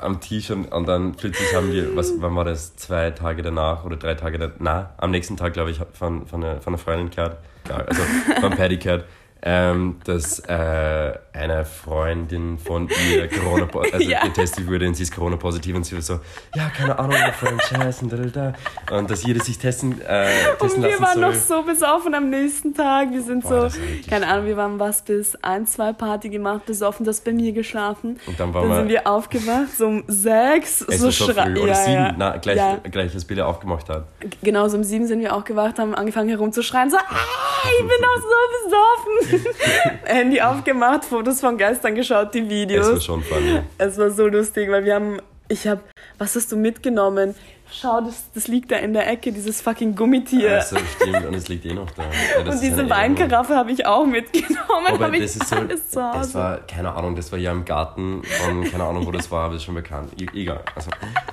am 0.01 0.21
Tisch 0.21 0.51
und, 0.51 0.67
und 0.67 0.87
dann 0.87 1.13
plötzlich 1.15 1.55
haben 1.55 1.73
wir, 1.73 1.97
was, 1.97 2.13
wann 2.19 2.35
war 2.37 2.45
das, 2.45 2.77
zwei 2.77 3.11
Tage 3.11 3.43
danach 3.43 3.85
oder 3.85 3.97
drei 3.97 4.15
Tage 4.15 4.39
danach, 4.39 4.57
na, 4.59 4.91
am 4.97 5.11
nächsten 5.11 5.37
Tag, 5.37 5.53
glaube 5.53 5.71
ich, 5.71 5.81
von, 5.93 6.27
von, 6.27 6.45
einer, 6.45 6.61
von 6.61 6.75
einer 6.75 6.79
Freundin 6.79 7.11
gehört, 7.11 7.39
also 7.69 8.03
von 8.41 8.51
Paddy 8.53 8.77
gehört, 8.77 9.05
ähm, 9.43 10.01
dass 10.05 10.41
äh, 10.41 11.13
eine 11.33 11.65
Freundin 11.65 12.59
von 12.59 12.89
ihr 13.11 13.29
Corona 13.29 13.69
also 13.93 13.99
ja. 14.09 14.25
getestet 14.25 14.67
wurde 14.67 14.89
und 14.89 14.95
sie 14.95 15.05
ist 15.05 15.15
Corona-positiv 15.15 15.77
und 15.77 15.85
sie 15.85 15.95
war 15.95 16.03
so, 16.03 16.19
ja, 16.55 16.69
keine 16.71 16.99
Ahnung, 16.99 17.17
Franchise 17.39 18.03
und 18.03 18.13
da, 18.13 18.17
da, 18.17 18.53
da. 18.89 18.97
Und 18.97 19.09
dass 19.09 19.25
jeder 19.25 19.43
sich 19.43 19.57
testen, 19.57 20.01
äh, 20.01 20.27
testen 20.59 20.83
Und 20.83 20.91
wir 20.91 21.01
waren 21.01 21.21
soll. 21.21 21.31
noch 21.31 21.35
so 21.35 21.63
besoffen 21.63 22.15
am 22.15 22.31
nächsten 22.31 22.75
Tag. 22.75 23.13
Wir 23.13 23.23
sind 23.23 23.45
Boah, 23.45 23.71
so, 23.71 23.79
keine 24.11 24.27
Ahnung, 24.27 24.47
wir 24.47 24.57
waren 24.57 24.81
was 24.81 25.03
bis 25.03 25.37
ein, 25.43 25.67
zwei 25.67 25.93
Party 25.93 26.29
gemacht, 26.29 26.67
besoffen, 26.67 27.07
das 27.07 27.21
bei 27.21 27.33
mir 27.33 27.53
geschlafen. 27.53 28.19
Und 28.27 28.41
dann, 28.41 28.53
dann 28.53 28.69
wir, 28.69 28.77
sind 28.77 28.89
wir 28.89 29.07
aufgewacht, 29.07 29.77
so 29.77 29.87
um 29.87 30.05
sechs, 30.09 30.81
so 30.81 31.13
schreien. 31.13 31.57
Oder 31.57 31.69
ja, 31.69 31.75
sieben, 31.75 31.93
ja. 31.95 32.15
Na, 32.17 32.37
gleich, 32.39 32.57
ja. 32.57 32.77
gleich 32.91 33.15
als 33.15 33.25
Billy 33.25 33.43
aufgemacht 33.43 33.89
hat. 33.89 34.05
Genau, 34.43 34.67
so 34.69 34.77
um 34.77 34.83
sieben 34.83 35.07
sind 35.07 35.21
wir 35.21 35.35
aufgewacht, 35.35 35.79
haben 35.79 35.95
angefangen 35.95 36.29
herumzuschreien, 36.29 36.91
so, 36.91 36.97
ah, 37.09 37.69
ich 37.79 37.87
bin 37.87 37.97
doch 38.01 38.17
so 38.17 38.29
besoffen. 38.65 39.28
Handy 40.05 40.41
aufgemacht, 40.41 41.05
Fotos 41.05 41.41
von 41.41 41.57
gestern 41.57 41.95
geschaut, 41.95 42.35
die 42.35 42.49
Videos. 42.49 42.87
Es 42.87 42.93
war 42.93 43.01
schon 43.01 43.23
funny. 43.23 43.61
Es 43.79 43.99
war 43.99 44.11
so 44.11 44.27
lustig, 44.27 44.71
weil 44.71 44.85
wir 44.85 44.95
haben, 44.95 45.21
ich 45.49 45.67
habe, 45.67 45.81
was 46.19 46.35
hast 46.37 46.51
du 46.53 46.57
mitgenommen? 46.57 47.35
Schau, 47.71 48.01
das, 48.01 48.31
das 48.33 48.49
liegt 48.49 48.71
da 48.71 48.77
in 48.77 48.95
der 48.95 49.07
Ecke, 49.11 49.31
dieses 49.31 49.61
fucking 49.61 49.95
Gummitier. 49.95 50.53
Also 50.53 50.79
stimmt, 50.97 51.27
und 51.27 51.35
es 51.35 51.49
liegt 51.49 51.67
eh 51.67 51.75
noch 51.75 51.91
da. 51.91 52.03
Ja, 52.03 52.51
und 52.51 52.63
diese 52.63 52.89
Weinkaraffe 52.89 53.55
habe 53.55 53.71
ich 53.73 53.85
auch 53.85 54.07
mitgenommen, 54.07 54.87
Aber 54.87 55.05
habe 55.07 55.17
ich 55.19 55.25
das 55.25 55.37
ist 55.37 55.49
so, 55.49 55.57
alles 55.57 55.91
zu 55.91 56.03
Hause. 56.03 56.19
das 56.19 56.35
war, 56.35 56.57
keine 56.67 56.95
Ahnung, 56.95 57.15
das 57.15 57.31
war 57.31 57.39
ja 57.39 57.53
im 57.53 57.67
Garten 57.67 58.23
von, 58.25 58.65
keine 58.65 58.85
Ahnung, 58.85 59.07
wo 59.07 59.13
das 59.13 59.31
war, 59.31 59.45
aber 59.45 59.55
das 59.55 59.63
ist 59.63 59.67
schon 59.67 59.75
bekannt. 59.75 60.13
E 60.19 60.27
egal. 60.33 60.63
Also, 60.75 60.91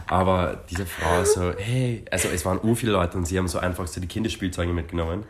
aber 0.08 0.60
diese 0.70 0.86
Frau 0.86 1.24
so, 1.24 1.54
hey, 1.58 2.04
also 2.12 2.28
es 2.28 2.46
waren 2.46 2.60
ur 2.62 2.76
viele 2.76 2.92
Leute 2.92 3.18
und 3.18 3.26
sie 3.26 3.38
haben 3.38 3.48
so 3.48 3.60
einfach 3.60 3.88
so 3.88 4.02
die 4.02 4.08
Kinderspielzeuge 4.08 4.74
mitgenommen. 4.74 5.24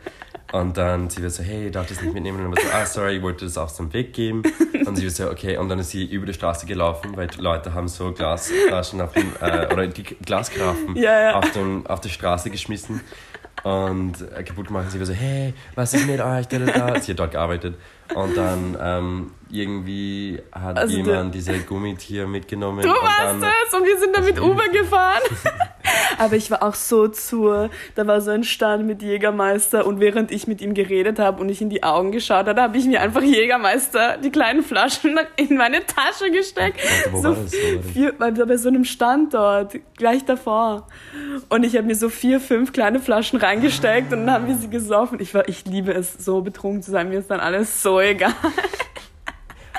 Und 0.52 0.76
dann 0.76 1.10
sie 1.10 1.22
wird 1.22 1.32
so, 1.32 1.42
hey, 1.42 1.70
darf 1.70 1.90
ich 1.90 1.96
das 1.96 2.02
nicht 2.04 2.14
mitnehmen? 2.14 2.44
Und 2.46 2.54
dann 2.56 2.64
so, 2.64 2.70
ah, 2.72 2.86
sorry, 2.86 3.16
ich 3.16 3.22
wollte 3.22 3.44
das 3.44 3.58
auf 3.58 3.76
dem 3.76 3.92
Weg 3.92 4.12
geben. 4.12 4.42
Und 4.86 4.96
sie 4.96 5.02
wird 5.02 5.14
so, 5.14 5.28
okay. 5.30 5.56
Und 5.56 5.68
dann 5.68 5.78
ist 5.80 5.90
sie 5.90 6.04
über 6.04 6.24
die 6.26 6.34
Straße 6.34 6.66
gelaufen, 6.66 7.16
weil 7.16 7.26
die 7.26 7.40
Leute 7.40 7.74
haben 7.74 7.88
so 7.88 8.12
Glasflaschen 8.12 9.00
auf 9.00 9.12
dem, 9.12 9.32
äh, 9.40 9.66
oder 9.72 9.86
die 9.88 10.04
Glaskaraffen 10.04 10.94
Ja, 10.96 11.20
ja. 11.20 11.34
auf, 11.34 11.50
dem, 11.50 11.86
auf 11.86 12.00
die 12.00 12.10
Straße 12.10 12.50
geschmissen 12.50 13.00
und 13.64 14.14
äh, 14.36 14.44
kaputt 14.44 14.68
gemacht. 14.68 14.84
Und 14.84 14.90
sie 14.92 14.98
war 15.00 15.06
so, 15.06 15.12
hey, 15.14 15.52
was 15.74 15.92
ist 15.94 16.06
mit 16.06 16.20
euch? 16.20 16.46
Da, 16.46 16.58
da, 16.60 16.66
da. 16.66 17.00
Sie 17.00 17.10
hat 17.12 17.18
dort 17.18 17.32
gearbeitet. 17.32 17.74
Und 18.14 18.36
dann 18.36 18.76
ähm, 18.80 19.30
irgendwie 19.50 20.40
hat 20.52 20.78
Also 20.78 20.96
jemand 20.96 21.34
diese 21.34 21.58
Gummitier 21.60 22.28
mitgenommen. 22.28 22.82
Du 22.82 22.88
und 22.90 22.94
warst 23.02 23.42
dann, 23.42 23.42
es 23.66 23.74
und 23.74 23.84
wir 23.84 23.98
sind 23.98 24.14
damit 24.16 24.40
Uber 24.40 24.68
gefahren. 24.68 25.22
Aber 26.18 26.36
ich 26.36 26.50
war 26.50 26.62
auch 26.62 26.74
so 26.74 27.08
zur. 27.08 27.70
Da 27.94 28.06
war 28.06 28.20
so 28.20 28.30
ein 28.30 28.44
Stand 28.44 28.86
mit 28.86 29.02
Jägermeister 29.02 29.86
und 29.86 30.00
während 30.00 30.30
ich 30.30 30.46
mit 30.46 30.60
ihm 30.60 30.74
geredet 30.74 31.18
habe 31.18 31.40
und 31.40 31.48
ich 31.48 31.60
in 31.60 31.70
die 31.70 31.82
Augen 31.82 32.12
geschaut 32.12 32.46
habe, 32.46 32.60
habe 32.60 32.78
ich 32.78 32.86
mir 32.86 33.00
einfach 33.00 33.22
Jägermeister 33.22 34.18
die 34.18 34.30
kleinen 34.30 34.62
Flaschen 34.62 35.18
in 35.36 35.56
meine 35.56 35.84
Tasche 35.86 36.30
gesteckt. 36.30 36.80
Warte, 36.82 37.12
wo 37.12 37.22
so 37.22 37.28
war 37.28 37.36
das? 37.42 37.54
Vier, 37.92 38.12
bei 38.12 38.56
so 38.56 38.68
einem 38.68 38.84
Stand 38.84 39.34
dort, 39.34 39.76
gleich 39.96 40.24
davor. 40.24 40.86
Und 41.48 41.64
ich 41.64 41.76
habe 41.76 41.86
mir 41.86 41.94
so 41.94 42.08
vier, 42.08 42.40
fünf 42.40 42.72
kleine 42.72 43.00
Flaschen 43.00 43.38
reingesteckt 43.38 44.12
und 44.12 44.26
dann 44.26 44.32
haben 44.32 44.46
wir 44.46 44.56
sie 44.56 44.68
gesoffen. 44.68 45.20
Ich, 45.20 45.34
war, 45.34 45.48
ich 45.48 45.64
liebe 45.66 45.92
es, 45.92 46.14
so 46.14 46.40
betrunken 46.40 46.82
zu 46.82 46.90
sein. 46.90 47.08
Mir 47.08 47.18
ist 47.18 47.30
dann 47.30 47.40
alles 47.40 47.82
so 47.82 48.00
egal. 48.00 48.34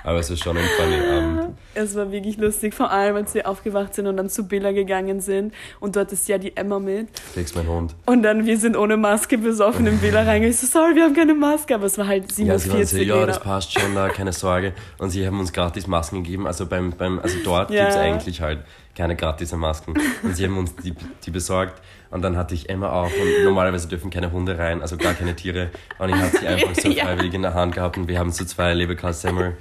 Aber 0.07 0.19
es 0.19 0.29
ist 0.29 0.41
schon 0.41 0.57
ein 0.57 0.63
funny 0.77 0.95
Abend. 0.95 1.57
Es 1.73 1.93
war 1.95 2.11
wirklich 2.11 2.37
lustig, 2.37 2.73
vor 2.73 2.89
allem 2.91 3.17
als 3.17 3.33
wir 3.35 3.47
aufgewacht 3.47 3.93
sind 3.93 4.07
und 4.07 4.15
dann 4.17 4.29
zu 4.29 4.47
Billa 4.47 4.71
gegangen 4.71 5.19
sind. 5.19 5.53
Und 5.81 5.95
dort 5.95 6.11
ist 6.13 6.27
ja 6.27 6.37
die 6.37 6.55
Emma 6.55 6.79
mit. 6.79 7.07
Fix 7.33 7.53
mein 7.53 7.67
Hund. 7.67 7.93
Und 8.05 8.23
dann, 8.23 8.45
wir 8.45 8.57
sind 8.57 8.75
ohne 8.77 8.95
Maske 8.97 9.37
besoffen 9.37 9.85
in 9.85 9.99
Billa 9.99 10.19
reingegangen. 10.21 10.49
Ich 10.49 10.57
so, 10.57 10.65
sorry, 10.65 10.95
wir 10.95 11.03
haben 11.03 11.13
keine 11.13 11.33
Maske. 11.35 11.75
Aber 11.75 11.85
es 11.85 11.97
war 11.97 12.07
halt 12.07 12.31
Ja, 12.31 12.35
sie 12.35 12.47
waren 12.47 12.59
so, 12.59 12.71
47 12.71 13.07
ja, 13.07 13.25
das 13.25 13.39
passt 13.41 13.73
schon, 13.79 13.93
da, 13.93 14.07
keine 14.07 14.31
Sorge. 14.31 14.73
Und 14.97 15.09
sie 15.09 15.27
haben 15.27 15.39
uns 15.39 15.51
gratis 15.51 15.85
Masken 15.87 16.23
gegeben. 16.23 16.47
Also 16.47 16.65
beim, 16.65 16.91
beim 16.91 17.19
also 17.19 17.37
dort 17.43 17.69
Ja. 17.69 17.81
gibt's 17.83 17.97
eigentlich 17.97 18.41
halt 18.41 18.59
keine 18.97 19.15
gratis 19.15 19.51
Masken. 19.53 19.93
Und 20.23 20.35
sie 20.35 20.45
haben 20.45 20.57
uns 20.57 20.75
die, 20.77 20.93
die 21.25 21.31
besorgt. 21.31 21.81
Und 22.09 22.21
dann 22.21 22.35
hatte 22.37 22.53
ich 22.55 22.69
Emma 22.69 22.89
auch. 22.91 23.05
Und 23.11 23.43
normalerweise 23.43 23.87
dürfen 23.87 24.09
keine 24.09 24.31
Hunde 24.31 24.57
rein, 24.57 24.81
also 24.81 24.97
gar 24.97 25.13
keine 25.13 25.35
Tiere. 25.35 25.69
Und 25.99 26.09
ich 26.09 26.15
hatte 26.15 26.37
sie 26.39 26.47
einfach 26.47 26.73
so 26.75 26.89
Ja. 26.89 27.05
freiwillig 27.05 27.33
in 27.33 27.41
der 27.41 27.53
Hand 27.53 27.75
gehabt. 27.75 27.97
Und 27.97 28.07
wir 28.07 28.17
haben 28.19 28.31
so 28.31 28.43
zwei 28.45 28.73
Leberkassemmel 28.73 29.55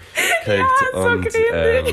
gekriegt. 0.45 0.67
so 0.93 0.99
und 1.01 1.27
ähm, 1.53 1.85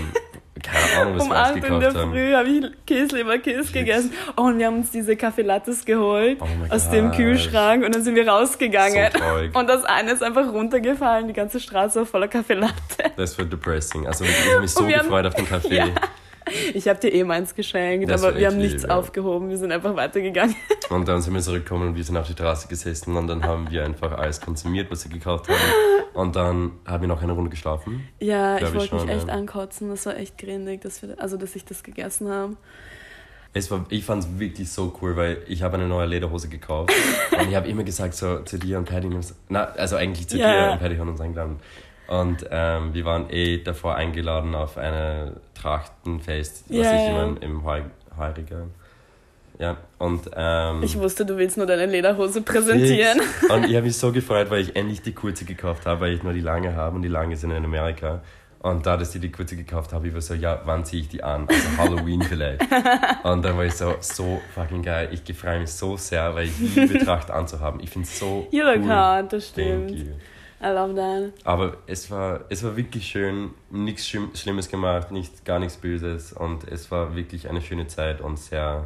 keine 0.62 1.02
Ahnung, 1.02 1.16
was 1.16 1.24
Um 1.24 1.30
wir 1.30 1.36
alles 1.36 1.50
8 1.50 1.56
in 1.56 1.62
der 1.62 1.72
gekauft 1.80 1.98
haben. 1.98 2.12
Früh 2.12 2.34
habe 2.34 2.48
ich 2.48 2.86
Käsleberkäse 2.86 3.72
gegessen. 3.74 4.14
Oh, 4.38 4.44
und 4.44 4.60
wir 4.60 4.68
haben 4.68 4.78
uns 4.78 4.92
diese 4.92 5.16
Kaffee 5.18 5.42
Lattes 5.42 5.84
geholt 5.84 6.38
Oh 6.40 6.48
aus 6.74 6.90
dem. 6.90 7.12
Kühlschrank 7.12 7.84
und 7.84 7.94
dann 7.94 8.04
sind 8.04 8.16
wir 8.16 8.28
rausgegangen. 8.28 9.10
So 9.52 9.60
und 9.60 9.68
das 9.68 9.84
eine 9.84 10.12
ist 10.12 10.24
einfach 10.24 10.54
runtergefallen, 10.54 11.28
die 11.28 11.34
ganze 11.34 11.60
Straße 11.60 12.00
war 12.00 12.06
voller 12.06 12.28
Kaffee 12.30 12.54
Latte. 12.54 12.74
Das 13.18 13.38
war 13.38 13.46
depressing. 13.46 14.08
Also 14.08 14.24
ich 14.24 14.52
habe 14.52 14.62
mich 14.62 14.72
so 14.72 14.88
wir 14.88 14.98
haben- 14.98 15.06
gefreut 15.06 15.26
auf 15.26 15.34
den 15.34 15.50
Kaffee. 15.50 15.78
Ja. 15.84 15.88
Ich 16.74 16.88
habe 16.88 17.00
dir 17.00 17.14
eh 17.14 17.24
meins 17.24 17.56
geschenkt, 17.56 18.10
Das 18.10 18.24
aber 18.24 18.38
wir 18.38 18.48
haben 18.48 18.58
nichts 18.58 18.82
lieb, 18.84 18.90
ja. 18.90 18.98
aufgehoben, 18.98 19.50
wir 19.50 19.58
sind 19.58 19.72
einfach 19.72 19.96
weitergegangen. 19.96 20.56
Und 20.90 21.08
dann 21.08 21.22
sind 21.22 21.34
wir 21.34 21.42
zurückgekommen 21.42 21.90
und 21.90 21.96
wir 21.96 22.04
sind 22.04 22.18
auf 22.18 22.28
die 22.28 22.34
Terrasse 22.36 22.68
gesessen 22.68 23.16
und 23.16 23.28
dann 23.28 23.44
haben 23.44 23.72
wir 23.72 23.84
einfach 23.84 24.12
alles 24.18 24.40
konsumiert, 24.42 24.92
was 24.92 25.10
wir 25.10 25.12
gekauft 25.12 25.48
haben. 25.50 25.58
Und 26.14 26.36
dann 26.36 26.74
haben 26.86 27.02
wir 27.02 27.08
noch 27.08 27.22
eine 27.24 27.32
Runde 27.32 27.50
geschlafen. 27.50 28.08
Ja, 28.20 28.58
ich 28.58 28.64
ich 28.64 28.74
wollte 28.76 28.96
mich 28.96 29.08
echt 29.08 29.28
ja. 29.28 29.34
ankotzen, 29.34 29.90
das 29.90 30.06
war 30.06 30.18
echt 30.18 30.38
grindig, 30.38 30.82
dass 30.82 31.02
wir, 31.02 31.20
also 31.20 31.38
dass 31.38 31.56
ich 31.56 31.66
das 31.66 31.82
gegessen 31.84 32.30
habe. 32.30 32.56
Es 33.54 33.70
war, 33.72 33.86
ich 33.90 34.04
fand 34.04 34.24
es 34.24 34.40
wirklich 34.40 34.70
so 34.72 34.98
cool, 35.02 35.16
weil 35.16 35.38
ich 35.48 35.62
habe 35.64 35.78
eine 35.78 35.88
neue 35.88 36.08
Lederhose 36.08 36.50
gekauft 36.50 36.92
und 37.40 37.50
ich 37.50 37.56
habe 37.56 37.68
immer 37.68 37.84
gesagt 37.84 38.16
so 38.16 38.40
zu 38.40 38.58
dir 38.58 38.78
und 38.78 38.86
Paddy, 38.86 39.10
na, 39.50 39.64
also 39.66 39.96
eigentlich 39.96 40.28
zu 40.28 40.38
Ja. 40.38 40.68
dir 40.68 40.74
und 40.74 40.80
Paddy 40.80 40.98
haben 40.98 41.10
uns 41.10 41.22
eingeladen. 41.22 41.60
Und 42.08 42.46
ähm, 42.52 42.94
wir 42.94 43.06
waren 43.06 43.30
eh 43.30 43.60
davor 43.64 43.96
eingeladen 43.96 44.56
auf 44.56 44.78
eine 44.78 45.38
Trachtenfest, 45.56 46.66
was 46.70 46.76
Ja, 46.92 46.94
ich 46.98 47.08
ja. 47.08 47.24
immer 47.24 47.42
im 47.42 47.64
Heu- 47.64 47.82
Heuriger. 48.18 48.68
Ja, 49.60 49.78
und 50.00 50.30
ähm, 50.36 50.82
Ich 50.84 50.98
wusste, 50.98 51.26
du 51.26 51.38
willst 51.38 51.58
nur 51.58 51.66
deine 51.68 51.86
Lederhose 51.86 52.42
präsentieren. 52.42 53.20
Fix. 53.22 53.50
Und 53.50 53.66
ich 53.66 53.76
habe 53.76 53.86
mich 53.86 53.96
so 53.98 54.12
gefreut, 54.12 54.50
weil 54.50 54.62
ich 54.62 54.76
endlich 54.76 55.02
die 55.02 55.14
kurze 55.14 55.46
gekauft 55.46 55.86
habe, 55.86 56.02
weil 56.02 56.14
ich 56.14 56.24
nur 56.24 56.34
die 56.34 56.42
lange 56.42 56.76
habe 56.76 56.96
und 56.96 57.04
die 57.04 57.08
lange 57.08 57.38
sind 57.38 57.52
in 57.52 57.64
Amerika. 57.64 58.22
Und 58.60 58.86
da, 58.86 58.98
dass 58.98 59.14
ich 59.14 59.22
die 59.22 59.32
kurze 59.32 59.56
gekauft 59.56 59.94
habe, 59.94 60.08
ich 60.08 60.14
war 60.14 60.22
so, 60.22 60.34
ja, 60.34 60.62
wann 60.66 60.84
ziehe 60.86 61.04
ich 61.04 61.10
die 61.10 61.22
an? 61.24 61.48
Also 61.48 61.68
Halloween 61.78 62.22
vielleicht. 62.30 62.62
Und 63.24 63.44
dann 63.46 63.56
war 63.58 63.66
ich 63.66 63.74
so, 63.76 63.94
so 64.00 64.42
fucking 64.56 64.82
geil. 64.82 65.10
Ich 65.12 65.38
freue 65.38 65.60
mich 65.60 65.72
so 65.72 65.98
sehr, 65.98 66.34
weil 66.34 66.46
ich 66.46 66.58
liebe 66.60 66.98
Tracht 67.06 67.30
anzuhaben. 67.30 67.80
Ich 67.82 67.90
finde 67.92 68.08
es 68.08 68.18
so 68.18 68.48
You 68.52 68.64
look 68.64 68.78
cool. 68.84 68.90
hot, 68.90 69.32
das 69.34 69.54
Thank 69.54 69.90
stimmt. 69.90 69.92
you. 69.92 70.06
I 70.64 70.68
love 70.74 70.96
that. 70.96 71.34
Aber 71.46 71.78
es 71.88 72.10
war, 72.10 72.42
es 72.50 72.64
war 72.64 72.76
wirklich 72.78 73.06
schön, 73.08 73.52
nichts 73.70 74.08
Schlimm, 74.08 74.32
Schlimmes 74.34 74.70
gemacht, 74.70 75.12
nicht, 75.12 75.44
gar 75.46 75.60
nichts 75.60 75.78
Böses. 75.78 76.32
Und 76.34 76.68
es 76.72 76.90
war 76.92 77.16
wirklich 77.16 77.50
eine 77.50 77.62
schöne 77.62 77.88
Zeit 77.88 78.22
und 78.22 78.38
sehr 78.40 78.86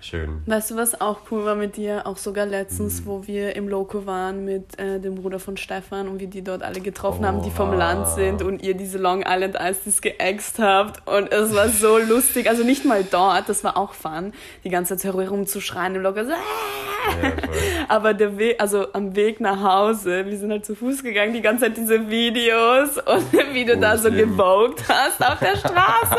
schön. 0.00 0.42
Weißt 0.46 0.70
du, 0.70 0.76
was 0.76 1.00
auch 1.00 1.20
cool 1.30 1.44
war 1.46 1.54
mit 1.54 1.76
dir? 1.78 2.06
Auch 2.06 2.18
sogar 2.18 2.44
letztens, 2.46 3.00
Mhm. 3.00 3.06
wo 3.06 3.26
wir 3.26 3.56
im 3.56 3.68
Loco 3.68 4.04
waren 4.06 4.44
mit 4.44 4.78
äh, 4.78 5.00
dem 5.00 5.14
Bruder 5.14 5.38
von 5.40 5.56
Stefan 5.56 6.08
und 6.08 6.20
wir 6.20 6.26
die 6.28 6.42
dort 6.44 6.62
alle 6.62 6.80
getroffen 6.80 7.24
haben, 7.26 7.40
die 7.42 7.48
Oha. 7.48 7.56
vom 7.56 7.72
Land 7.72 8.08
sind 8.08 8.42
und 8.42 8.62
ihr 8.62 8.74
diese 8.74 8.98
Long 8.98 9.24
Island 9.26 9.56
Ices 9.58 10.02
geäxt 10.02 10.58
habt. 10.58 11.08
Und 11.08 11.32
es 11.32 11.54
war 11.54 11.68
so 11.70 11.96
lustig. 12.08 12.48
Also 12.50 12.64
nicht 12.64 12.84
mal 12.84 13.02
dort, 13.10 13.48
das 13.48 13.64
war 13.64 13.76
auch 13.78 13.94
fun, 13.94 14.32
die 14.62 14.68
ganze 14.70 14.96
Zeit 14.98 15.14
herumzuschreien 15.14 15.94
im 15.94 16.02
Loco. 16.02 16.22
So, 16.22 16.32
"Ah!" 16.32 16.93
Ja. 17.22 17.32
Aber 17.88 18.14
der 18.14 18.38
Weg, 18.38 18.56
also 18.60 18.86
am 18.92 19.14
Weg 19.14 19.40
nach 19.40 19.62
Hause, 19.62 20.24
wir 20.26 20.36
sind 20.38 20.50
halt 20.50 20.64
zu 20.64 20.74
Fuß 20.74 21.02
gegangen, 21.02 21.32
die 21.34 21.42
ganze 21.42 21.66
Zeit 21.66 21.76
diese 21.76 22.08
Videos 22.10 22.96
und 22.98 23.32
wie 23.52 23.64
du 23.64 23.74
Oh, 23.76 23.80
da 23.80 23.96
so 23.98 24.10
gewogt 24.10 24.82
hast 24.88 25.24
auf 25.24 25.38
der 25.38 25.56
Straße. 25.56 26.16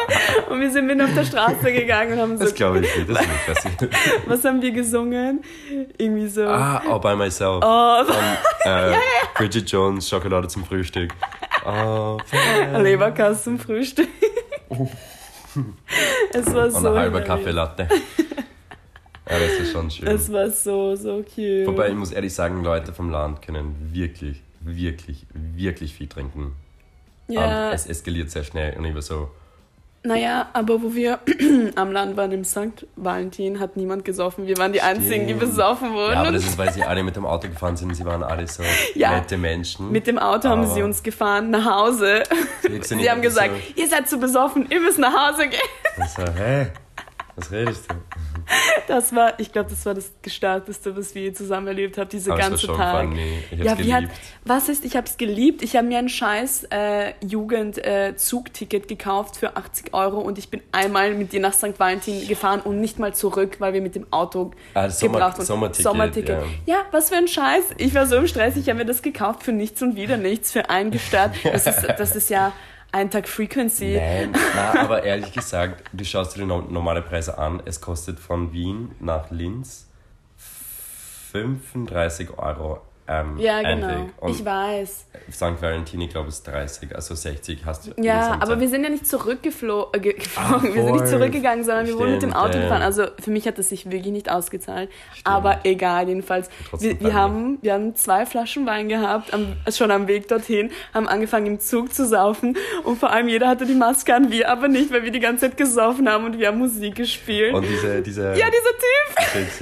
Und 0.50 0.62
wir 0.62 0.70
sind 0.72 0.86
mitten 0.88 1.02
auf 1.02 1.14
der 1.16 1.24
Straße 1.26 1.72
gegangen 1.74 2.14
und 2.14 2.20
haben 2.20 2.38
so, 2.38 2.44
Das 2.44 2.54
glaube 2.54 2.80
ich 2.80 2.96
nicht, 2.96 3.10
das 3.10 3.20
ist 3.22 3.28
nicht 3.28 3.46
passiert. 3.78 3.96
was 4.28 4.44
haben 4.46 4.62
wir 4.62 4.72
gesungen? 4.72 5.44
Irgendwie 5.98 6.28
so, 6.28 6.44
Ah, 6.46 6.82
all 6.90 7.00
by 7.00 7.16
myself. 7.16 7.64
oh, 7.66 8.04
Von 8.06 8.72
äh, 8.72 8.96
Bridget 9.36 9.70
Jones, 9.72 10.08
Schokolade 10.08 10.48
zum 10.48 10.64
Frühstück. 10.66 11.12
Oh, 11.66 12.18
Leberkass 12.78 13.44
zum 13.44 13.58
Frühstück. 13.60 14.08
es 16.34 16.54
war 16.54 16.66
und 16.66 16.72
so 16.72 16.90
ein 16.90 16.96
halber. 16.96 17.22
Kaffee 17.22 17.52
Latte. 17.52 17.88
Ja, 19.30 19.40
das 19.40 19.52
ist 19.60 19.72
schon 19.72 19.90
schön. 19.90 20.08
Es 20.08 20.32
war 20.32 20.50
so, 20.50 20.96
so 20.96 21.24
cute. 21.24 21.66
Wobei 21.68 21.90
ich 21.90 21.96
muss 21.96 22.12
ehrlich 22.12 22.34
sagen, 22.34 22.64
Leute 22.64 22.94
vom 22.94 23.10
Land 23.10 23.42
können 23.42 23.90
wirklich, 23.94 24.42
wirklich, 24.62 25.26
wirklich 25.34 25.94
viel 25.96 26.08
trinken. 26.08 26.56
ja, 27.28 27.70
Und 27.70 27.74
es 27.76 27.88
eskaliert 27.88 28.30
sehr 28.32 28.44
schnell 28.44 28.78
und 28.78 28.86
ich 28.86 28.94
war 28.94 29.02
so, 29.02 29.30
naja, 30.04 30.50
aber 30.54 30.84
wo 30.84 30.94
wir 30.94 31.18
am 31.76 31.92
Land 31.92 32.16
waren, 32.16 32.32
im 32.32 32.44
St. 32.44 32.86
Valentin, 32.96 33.60
hat 33.60 33.76
niemand 33.76 34.06
gesoffen. 34.06 34.46
Wir 34.46 34.56
waren 34.58 34.72
die 34.72 34.82
Einzigen, 34.82 35.26
die 35.26 35.34
Stimmt. 35.34 35.40
besoffen 35.40 35.94
wurden. 35.94 36.14
ja, 36.14 36.20
aber 36.22 36.32
das 36.32 36.44
ist, 36.46 36.60
weil 36.60 36.72
sie 36.72 36.84
alle 36.84 37.02
mit 37.02 37.16
dem 37.16 37.26
Auto 37.26 37.48
gefahren 37.48 37.76
sind. 37.76 37.96
Sie 37.96 38.06
waren 38.06 38.22
alle 38.22 38.48
so 38.48 38.62
Ja. 38.94 39.16
nette 39.16 39.36
Menschen. 39.36 39.92
mit 39.92 40.06
dem 40.06 40.20
Auto 40.20 40.48
haben 40.50 40.62
Aber- 40.62 40.72
sie 40.72 40.84
uns 40.84 41.02
gefahren 41.02 41.50
nach 41.50 41.66
Hause. 41.66 42.22
Sie 42.84 43.10
haben 43.10 43.24
gesagt, 43.24 43.50
So, 43.76 43.82
ihr 43.82 43.88
seid 43.90 44.08
zu 44.08 44.20
besoffen, 44.20 44.68
ihr 44.70 44.80
müsst 44.80 45.00
nach 45.00 45.12
Hause 45.32 45.48
gehen. 45.48 45.60
ich 45.98 46.12
so, 46.12 46.22
hä? 46.38 46.68
Was 47.36 47.52
redest 47.52 47.90
du? 47.90 47.96
Das 48.88 49.16
war, 49.16 49.40
ich 49.40 49.52
glaube, 49.52 49.70
das 49.72 49.84
war 49.88 49.96
das 49.96 50.12
Gestarteste, 50.22 50.96
was 50.96 51.16
wir 51.16 51.24
je 51.24 51.34
zusammen 51.34 51.66
erlebt 51.68 51.98
haben, 51.98 52.08
diese 52.08 52.32
Aber 52.32 52.40
ganze 52.40 52.68
Tag. 52.68 53.08
funny. 53.08 53.40
Ich 53.50 53.60
hab's 53.60 53.64
Ja, 53.66 53.78
wie 53.86 53.94
hat, 53.94 54.02
geliebt. 54.04 54.20
was 54.46 54.70
ist, 54.70 54.86
ich 54.86 54.96
habe 54.96 55.08
es 55.08 55.18
geliebt. 55.18 55.64
Ich 55.64 55.76
habe 55.76 55.88
mir 55.88 55.98
ein 55.98 56.08
scheiß 56.10 56.66
äh, 56.70 57.14
Jugend-Zugticket 57.26 58.88
gekauft 58.88 59.38
für 59.38 59.56
80 59.58 59.94
Euro 59.94 60.20
und 60.20 60.38
ich 60.38 60.50
bin 60.50 60.62
einmal 60.72 61.14
mit 61.14 61.32
dir 61.34 61.40
nach 61.40 61.54
St. 61.54 61.80
Valentin 61.80 62.28
gefahren 62.28 62.62
und 62.62 62.80
nicht 62.80 63.00
mal 63.00 63.14
zurück, 63.14 63.56
weil 63.60 63.74
wir 63.74 63.82
mit 63.82 63.96
dem 63.96 64.06
Auto 64.12 64.52
Ah, 64.74 64.84
das 64.84 65.00
Sommer- 65.00 65.14
gebraucht 65.20 65.38
wurden. 65.38 65.46
Sommerticket, 65.46 65.84
Sommerticket. 65.84 66.38
ja. 66.66 66.76
Ja, 66.76 66.82
was 66.92 67.10
für 67.10 67.16
ein 67.16 67.28
Scheiß. 67.28 67.64
Ich 67.78 67.94
war 67.96 68.06
so 68.06 68.16
im 68.18 68.28
Stress, 68.28 68.56
ich 68.58 68.68
habe 68.70 68.80
mir 68.80 68.86
das 68.86 69.02
gekauft 69.02 69.44
für 69.44 69.52
nichts 69.52 69.82
und 69.82 69.96
wieder 69.96 70.18
nichts, 70.18 70.52
für 70.52 70.70
einen 70.70 70.92
gestört. 70.92 71.32
Das 71.44 71.66
ist, 71.68 71.86
das 71.98 72.16
ist 72.16 72.30
ja 72.30 72.52
ein 72.96 73.12
Tag 73.12 73.28
Frequency. 73.28 73.98
Nein, 73.98 74.34
na, 74.56 74.80
aber 74.82 75.04
ehrlich 75.04 75.34
gesagt, 75.34 75.84
du 75.92 76.06
schaust 76.06 76.36
dir 76.36 76.42
die 76.42 76.46
no- 76.46 76.62
normale 76.62 77.02
Preise 77.02 77.38
an. 77.38 77.62
Es 77.66 77.82
kostet 77.82 78.20
von 78.20 78.54
Wien 78.54 78.96
nach 79.02 79.32
Linz 79.32 79.88
35 81.34 82.38
Euro 82.38 82.82
ähm, 83.08 83.38
Ja, 83.38 83.62
genau. 83.62 84.10
Ich 84.28 84.44
weiß. 84.44 85.06
St. 85.32 85.44
Valentin, 85.62 86.02
ich 86.02 86.10
glaube, 86.10 86.30
ist 86.30 86.44
30, 86.46 86.96
also 86.96 87.16
60 87.16 87.66
hast 87.66 87.88
du. 87.88 88.02
Ja, 88.02 88.34
aber 88.34 88.48
Zeit. 88.48 88.60
wir 88.60 88.70
sind 88.70 88.84
ja 88.84 88.90
nicht 88.90 89.08
zurückgeflogen, 89.08 89.90
äh, 89.94 90.00
ge- 90.00 90.16
Ah, 90.36 90.60
wir 90.62 90.72
sind 90.72 90.92
nicht 90.92 91.08
zurückgegangen, 91.08 91.64
sondern 91.64 91.88
wir 91.88 91.96
wurden 91.98 92.12
mit 92.14 92.22
dem 92.22 92.30
Stimmt, 92.32 92.44
Auto 92.44 92.58
ja, 92.58 92.64
gefahren. 92.64 92.82
Also 92.82 93.06
für 93.20 93.32
mich 93.32 93.48
hat 93.48 93.58
das 93.58 93.70
sich 93.70 93.86
wirklich 93.90 94.12
nicht 94.14 94.30
ausgezahlt. 94.30 94.90
Aber 95.24 95.60
egal, 95.64 96.08
jedenfalls. 96.08 96.50
Wir, 96.80 97.00
wir, 97.00 97.14
haben, 97.14 97.58
wir 97.62 97.74
haben 97.74 97.96
zwei 97.96 98.26
Flaschen 98.26 98.66
Wein 98.68 98.90
gehabt, 98.90 99.34
am, 99.34 99.56
schon 99.72 99.90
am 99.92 100.08
Weg 100.08 100.28
dorthin, 100.28 100.72
haben 100.94 101.08
angefangen 101.08 101.46
im 101.48 101.60
Zug 101.60 101.94
zu 101.94 102.06
saufen 102.06 102.58
und 102.84 103.00
vor 103.00 103.12
allem 103.12 103.28
jeder 103.28 103.48
hatte 103.48 103.66
die 103.66 103.74
Maske 103.76 104.14
an, 104.14 104.32
wir 104.32 104.50
aber 104.50 104.68
nicht, 104.68 104.92
weil 104.92 105.04
wir 105.04 105.12
die 105.12 105.20
ganze 105.20 105.50
Zeit 105.50 105.58
gesoffen 105.58 106.08
haben 106.10 106.26
und 106.26 106.38
wir 106.38 106.48
haben 106.48 106.60
Musik 106.60 106.96
gespielt. 106.96 107.54
Und 107.54 107.64
diese, 107.64 108.02
diese. 108.02 108.22
ja, 108.36 108.46
dieser 108.48 108.76
Typ! 108.78 109.56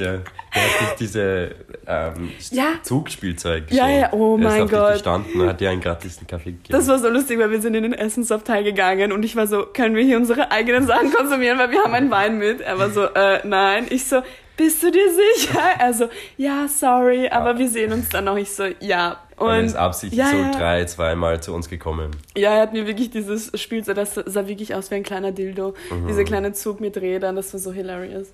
Sich 0.53 0.95
diese 0.99 1.55
ähm, 1.87 2.31
Ja. 2.51 2.65
Zugspielzeug 2.83 3.71
Ja, 3.71 3.85
geschenkt. 3.87 4.01
ja, 4.13 4.17
oh 4.19 4.37
er 4.37 4.43
mein 4.43 4.47
ist 4.55 4.61
auf 4.63 4.69
dich 4.69 4.79
Gott. 4.79 4.93
gestanden 4.93 5.41
und 5.41 5.47
hat 5.49 5.59
dir 5.61 5.69
einen 5.69 5.81
gratisen 5.81 6.27
Kaffee 6.27 6.51
gegeben. 6.51 6.71
Das 6.71 6.87
war 6.87 6.99
so 6.99 7.09
lustig, 7.09 7.39
weil 7.39 7.51
wir 7.51 7.61
sind 7.61 7.75
in 7.75 7.83
den 7.83 7.93
Essensabteil 7.93 8.63
gegangen 8.63 9.11
und 9.11 9.23
ich 9.23 9.35
war 9.35 9.47
so, 9.47 9.65
können 9.65 9.95
wir 9.95 10.03
hier 10.03 10.17
unsere 10.17 10.51
eigenen 10.51 10.85
Sachen 10.87 11.11
konsumieren, 11.11 11.57
weil 11.59 11.71
wir 11.71 11.83
haben 11.83 11.93
einen 11.93 12.11
Wein 12.11 12.37
mit. 12.37 12.61
Er 12.61 12.77
war 12.79 12.89
so, 12.89 13.03
äh, 13.05 13.39
nein. 13.45 13.87
Ich 13.89 14.05
so, 14.05 14.21
bist 14.55 14.83
du 14.83 14.91
dir 14.91 15.07
sicher? 15.35 15.59
Er 15.79 15.93
so, 15.93 16.09
ja, 16.37 16.67
sorry, 16.67 17.27
aber 17.29 17.57
wir 17.57 17.67
sehen 17.67 17.91
uns 17.91 18.09
dann 18.09 18.25
noch. 18.25 18.37
Ich 18.37 18.51
so, 18.51 18.65
ja. 18.81 19.17
und 19.37 19.49
er 19.49 19.61
ist 19.61 19.75
absichtlich 19.75 20.19
ja, 20.19 20.29
so 20.29 20.37
ja. 20.37 20.51
drei, 20.51 20.85
zweimal 20.85 21.41
zu 21.41 21.53
uns 21.55 21.67
gekommen. 21.69 22.11
ja, 22.37 22.53
er 22.55 22.61
hat 22.61 22.73
mir 22.73 22.85
wirklich 22.85 23.09
dieses 23.09 23.51
Spielzeug, 23.59 23.95
das 23.95 24.13
sah 24.13 24.47
wirklich 24.47 24.75
aus 24.75 24.91
wie 24.91 24.95
ein 24.95 25.03
kleiner 25.03 25.31
Dildo. 25.31 25.73
Mhm. 25.89 26.07
Dieser 26.07 26.23
kleine 26.23 26.53
Zug 26.53 26.79
mit 26.81 26.97
Rädern, 26.97 27.35
das 27.35 27.51
war 27.53 27.59
so 27.59 27.71
hilarious. 27.73 28.27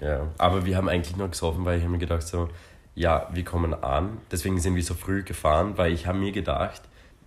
Ja, 0.00 0.26
aber 0.38 0.64
wir 0.66 0.76
haben 0.76 0.88
eigentlich 0.88 1.16
nur 1.16 1.28
gesoffen, 1.28 1.64
weil 1.64 1.76
ich 1.78 1.82
habe 1.84 1.92
mir 1.92 1.98
gedacht 1.98 2.26
so, 2.26 2.48
ja, 2.94 3.28
wir 3.32 3.44
kommen 3.44 3.74
an. 3.74 4.18
Deswegen 4.30 4.60
sind 4.60 4.74
wir 4.74 4.82
so 4.82 4.94
früh 4.94 5.22
gefahren, 5.22 5.76
weil 5.76 5.92
ich 5.92 6.06
habe 6.06 6.18
mir 6.18 6.32
gedacht, 6.32 6.82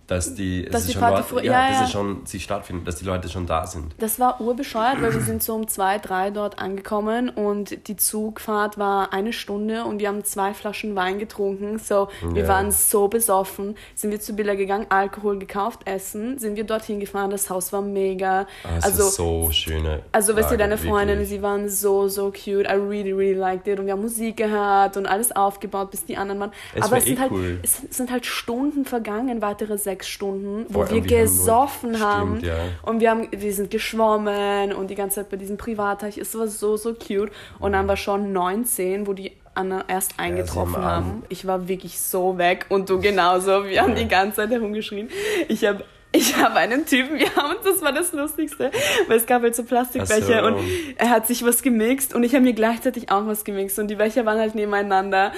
dass 0.06 0.34
die, 0.34 0.64
Dass 0.66 0.86
die 0.86 0.92
schon 0.92 1.00
Party 1.02 1.34
Leute, 1.34 1.46
ja, 1.46 1.52
ja, 1.52 1.68
dass 1.70 1.80
ja. 1.80 1.86
schon 1.88 2.20
sie 2.24 2.38
stattfindet, 2.40 2.86
dass 2.86 2.96
die 2.96 3.04
Leute 3.04 3.28
schon 3.28 3.46
da 3.46 3.66
sind. 3.66 3.94
Das 3.98 4.20
war 4.20 4.40
urbescheuert, 4.40 5.02
weil 5.02 5.12
wir 5.12 5.20
sind 5.20 5.42
so 5.42 5.54
um 5.54 5.66
zwei, 5.68 5.98
drei 5.98 6.30
dort 6.30 6.58
angekommen 6.58 7.28
und 7.28 7.88
die 7.88 7.96
Zugfahrt 7.96 8.78
war 8.78 9.12
eine 9.12 9.32
Stunde 9.32 9.84
und 9.84 9.98
wir 9.98 10.08
haben 10.08 10.22
zwei 10.24 10.54
Flaschen 10.54 10.94
Wein 10.94 11.18
getrunken. 11.18 11.78
So, 11.78 12.08
wir 12.22 12.42
Ja. 12.42 12.48
waren 12.48 12.70
so 12.70 13.08
besoffen. 13.08 13.76
Sind 13.94 14.10
wir 14.12 14.20
zu 14.20 14.34
Billa 14.34 14.54
gegangen, 14.54 14.86
Alkohol 14.90 15.38
gekauft, 15.38 15.80
Essen, 15.86 16.38
sind 16.38 16.56
wir 16.56 16.64
dorthin 16.64 17.00
gefahren, 17.00 17.30
das 17.30 17.50
Haus 17.50 17.72
war 17.72 17.82
mega. 17.82 18.46
Also, 18.80 19.08
ist 19.08 19.14
so 19.16 19.50
schöne. 19.50 20.02
also 20.12 20.36
weißt 20.36 20.52
du, 20.52 20.56
deine 20.56 20.78
Freundinnen, 20.78 21.24
sie 21.24 21.42
waren 21.42 21.68
so, 21.68 22.06
so 22.08 22.30
cute. 22.30 22.66
I 22.66 22.74
really, 22.74 23.12
really 23.12 23.34
liked 23.38 23.66
it. 23.66 23.78
Und 23.80 23.86
wir 23.86 23.92
haben 23.94 24.02
Musik 24.02 24.36
gehört 24.36 24.96
und 24.96 25.06
alles 25.06 25.34
aufgebaut, 25.34 25.90
bis 25.90 26.04
die 26.04 26.16
anderen 26.16 26.40
waren. 26.40 26.52
Es 26.74 26.82
Aber 26.82 26.92
war 26.92 26.98
es 26.98 27.04
sind, 27.04 27.16
eh 27.18 27.20
halt, 27.20 27.32
cool. 27.32 27.58
es 27.62 27.82
sind 27.90 28.10
halt 28.12 28.24
Stunden 28.24 28.84
vergangen, 28.84 29.42
weitere 29.42 29.76
sechs 29.76 29.95
Stunden, 30.04 30.66
wo 30.68 30.80
Voll, 30.80 30.90
wir 30.90 30.96
und 30.96 31.10
wir 31.10 31.18
haben 31.18 31.24
gesoffen. 31.24 31.94
Stimmt, 31.94 32.42
ja. 32.42 32.54
Und 32.82 33.00
wir, 33.00 33.10
haben, 33.10 33.28
wir 33.30 33.52
sind 33.52 33.70
geschwommen 33.70 34.72
und 34.72 34.88
die 34.88 34.94
ganze 34.94 35.16
Zeit 35.16 35.30
bei 35.30 35.36
diesem 35.36 35.56
Privatteich. 35.56 36.18
Es 36.18 36.36
war 36.36 36.46
so, 36.48 36.76
so 36.76 36.94
cute. 36.94 37.30
Und 37.58 37.72
dann 37.72 37.88
war 37.88 37.96
schon 37.96 38.32
19, 38.32 39.06
wo 39.06 39.12
die 39.12 39.32
anderen 39.54 39.84
erst 39.88 40.18
eingetroffen 40.18 40.76
haben 40.76 41.06
haben. 41.06 41.22
Ich 41.28 41.46
war 41.46 41.68
wirklich 41.68 41.98
so 41.98 42.38
weg 42.38 42.66
und 42.68 42.88
du 42.90 43.00
genauso. 43.00 43.64
Wir 43.64 43.82
haben 43.82 43.94
die 43.94 44.08
ganze 44.08 44.36
Zeit 44.36 44.50
herumgeschrien. 44.50 45.08
Ich 45.48 45.64
habe 45.64 45.84
ich 46.12 46.34
habe 46.36 46.54
einen 46.56 46.86
Typen, 46.86 47.18
wir 47.18 47.34
haben, 47.36 47.56
das 47.62 47.82
war 47.82 47.92
das 47.92 48.12
Lustigste, 48.12 48.70
weil 49.06 49.18
es 49.18 49.26
gab 49.26 49.42
halt 49.42 49.54
so 49.54 49.64
Plastikbecher 49.64 50.40
so. 50.40 50.46
und 50.46 50.56
er 50.96 51.10
hat 51.10 51.26
sich 51.26 51.44
was 51.44 51.62
gemixt 51.62 52.14
und 52.14 52.22
ich 52.22 52.34
habe 52.34 52.44
mir 52.44 52.54
gleichzeitig 52.54 53.10
auch 53.10 53.26
was 53.26 53.44
gemixt 53.44 53.78
und 53.78 53.88
die 53.88 53.96
Becher 53.96 54.24
waren 54.24 54.38
halt 54.38 54.54
nebeneinander 54.54 55.32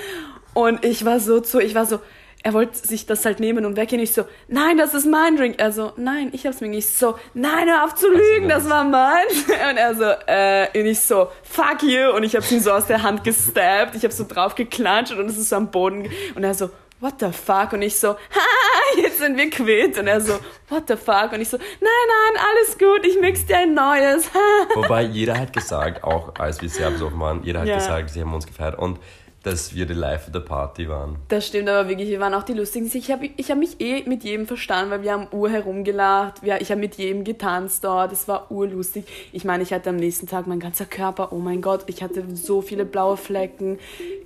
und 0.54 0.84
ich 0.84 1.04
war 1.04 1.18
so 1.18 1.40
zu, 1.40 1.58
ich 1.58 1.74
war 1.74 1.86
so, 1.86 1.98
er 2.44 2.52
wollte 2.54 2.78
sich 2.78 3.04
das 3.04 3.24
halt 3.24 3.40
nehmen 3.40 3.66
und 3.66 3.76
weggehen. 3.76 4.00
Ich 4.00 4.12
so, 4.12 4.24
nein, 4.46 4.78
das 4.78 4.94
ist 4.94 5.06
mein 5.06 5.36
Drink. 5.36 5.56
Er 5.58 5.72
so, 5.72 5.92
nein, 5.96 6.30
ich 6.32 6.46
hab's 6.46 6.60
mir 6.60 6.68
nicht. 6.68 6.88
Ich 6.88 6.96
so, 6.96 7.18
nein, 7.34 7.68
hör 7.68 7.84
auf 7.84 7.94
zu 7.96 8.08
lügen, 8.08 8.48
das 8.48 8.68
war 8.70 8.84
meins. 8.84 9.44
Und 9.70 9.76
er 9.76 9.94
so, 9.94 10.04
äh, 10.26 10.68
und 10.80 10.86
ich 10.86 11.00
so, 11.00 11.28
fuck 11.42 11.82
you. 11.82 12.10
Und 12.14 12.22
ich 12.22 12.36
hab's 12.36 12.50
ihm 12.52 12.60
so 12.60 12.70
aus 12.72 12.86
der 12.86 13.02
Hand 13.02 13.24
gestabbt. 13.24 13.94
Ich 13.96 14.04
hab 14.04 14.12
so 14.12 14.24
drauf 14.26 14.54
geklatscht 14.54 15.12
und 15.12 15.26
es 15.26 15.36
ist 15.36 15.48
so 15.48 15.56
am 15.56 15.70
Boden. 15.70 16.08
Und 16.36 16.44
er 16.44 16.54
so, 16.54 16.70
what 17.00 17.14
the 17.20 17.30
fuck? 17.32 17.72
Und 17.72 17.82
ich 17.82 17.98
so, 17.98 18.10
ha, 18.34 18.96
jetzt 19.02 19.18
sind 19.18 19.36
wir 19.36 19.50
quitt. 19.50 19.98
Und 19.98 20.06
er 20.06 20.20
so, 20.20 20.38
what 20.68 20.84
the 20.86 20.96
fuck? 20.96 21.32
Und 21.32 21.40
ich 21.40 21.48
so, 21.48 21.56
nein, 21.56 21.66
nein, 21.80 22.42
alles 22.50 22.78
gut, 22.78 23.04
ich 23.04 23.18
mix 23.20 23.46
dir 23.46 23.58
ein 23.58 23.74
neues. 23.74 24.30
Wobei 24.74 25.02
jeder 25.02 25.36
hat 25.38 25.52
gesagt, 25.52 26.04
auch 26.04 26.34
als 26.38 26.62
wir 26.62 26.68
sehr 26.68 26.90
besoffen 26.92 27.18
waren, 27.18 27.42
jeder 27.42 27.60
hat 27.60 27.66
Ja. 27.68 27.74
gesagt, 27.76 28.10
sie 28.10 28.20
haben 28.20 28.32
uns 28.32 28.46
gefeiert 28.46 28.78
und 28.78 28.98
dass 29.44 29.74
wir 29.74 29.86
die 29.86 29.94
Life 29.94 30.26
of 30.28 30.32
the 30.34 30.40
Party 30.40 30.88
waren. 30.88 31.16
Das 31.28 31.46
stimmt 31.46 31.68
aber 31.68 31.88
wirklich, 31.88 32.08
wir 32.08 32.20
waren 32.20 32.34
auch 32.34 32.42
die 32.42 32.54
Lustigen. 32.54 32.90
Ich 32.92 33.10
habe 33.10 33.30
ich 33.36 33.50
hab 33.50 33.58
mich 33.58 33.80
eh 33.80 34.02
mit 34.06 34.24
jedem 34.24 34.46
verstanden, 34.46 34.90
weil 34.90 35.02
wir 35.02 35.12
haben 35.12 35.28
ur 35.30 35.48
herumgelacht, 35.48 36.42
wir, 36.42 36.60
ich 36.60 36.70
habe 36.70 36.80
mit 36.80 36.96
jedem 36.96 37.22
getanzt 37.24 37.84
dort, 37.84 38.12
es 38.12 38.26
war 38.26 38.50
urlustig. 38.50 39.04
Ich 39.32 39.44
meine, 39.44 39.62
ich 39.62 39.72
hatte 39.72 39.90
am 39.90 39.96
nächsten 39.96 40.26
Tag 40.26 40.46
mein 40.46 40.58
ganzer 40.60 40.86
Körper, 40.86 41.32
oh 41.32 41.38
mein 41.38 41.62
Gott, 41.62 41.84
ich 41.86 42.02
hatte 42.02 42.24
so 42.34 42.60
viele 42.62 42.84
blaue 42.84 43.16
Flecken, 43.16 43.78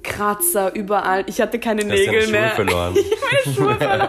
Kratzer 0.03 0.75
überall, 0.75 1.25
ich 1.27 1.41
hatte 1.41 1.59
keine 1.59 1.85
Nägel 1.85 2.23
Schuhe 2.23 2.33
mehr. 2.33 2.51
verloren. 2.51 2.95
Meine 3.45 3.55
Schuhe 3.55 3.75
verloren. 3.79 4.09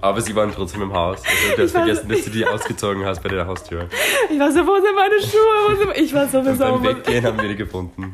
Aber 0.00 0.20
sie 0.20 0.34
waren 0.36 0.52
trotzdem 0.52 0.82
im 0.82 0.92
Haus. 0.92 1.22
Also 1.24 1.56
du 1.56 1.62
hast 1.62 1.72
vergessen, 1.72 2.08
dass 2.08 2.24
du 2.24 2.30
die 2.30 2.46
ausgezogen 2.46 3.04
hast 3.04 3.22
bei 3.22 3.28
der 3.28 3.46
Haustür. 3.46 3.88
Ich 4.30 4.38
war 4.38 4.52
so, 4.52 4.66
wo 4.66 4.74
sind 4.76 4.94
meine 4.94 5.20
Schuhe? 5.20 5.40
Wo 5.68 5.74
sind, 5.76 5.96
ich 6.04 6.14
war 6.14 6.28
so 6.28 6.38
Und 6.38 6.58
beim. 6.58 6.84
Weggehen 6.84 7.24
haben 7.24 7.40
wir 7.40 7.48
die 7.48 7.56
gefunden. 7.56 8.12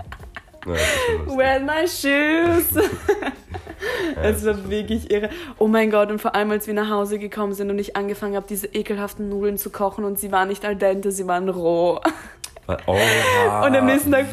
Ja. 0.66 0.72
Where 1.36 1.50
are 1.52 1.60
my 1.60 1.86
shoes? 1.88 2.84
Es 4.22 4.44
war 4.46 4.70
wirklich 4.70 5.10
irre. 5.10 5.28
Oh 5.58 5.66
mein 5.66 5.90
Gott, 5.90 6.10
und 6.10 6.20
vor 6.20 6.34
allem, 6.34 6.50
als 6.52 6.66
wir 6.66 6.74
nach 6.74 6.88
Hause 6.88 7.18
gekommen 7.18 7.52
sind 7.52 7.70
und 7.70 7.78
ich 7.78 7.96
angefangen 7.96 8.36
habe, 8.36 8.46
diese 8.48 8.68
ekelhaften 8.68 9.28
Nudeln 9.28 9.58
zu 9.58 9.70
kochen 9.70 10.04
und 10.04 10.18
sie 10.20 10.30
waren 10.30 10.48
nicht 10.48 10.64
al 10.64 10.76
dente, 10.76 11.10
sie 11.10 11.26
waren 11.26 11.48
roh. 11.48 12.00
Oh, 12.86 12.92
Und 13.66 13.76
am 13.76 13.86
nächsten 13.86 14.12
Tag- 14.12 14.26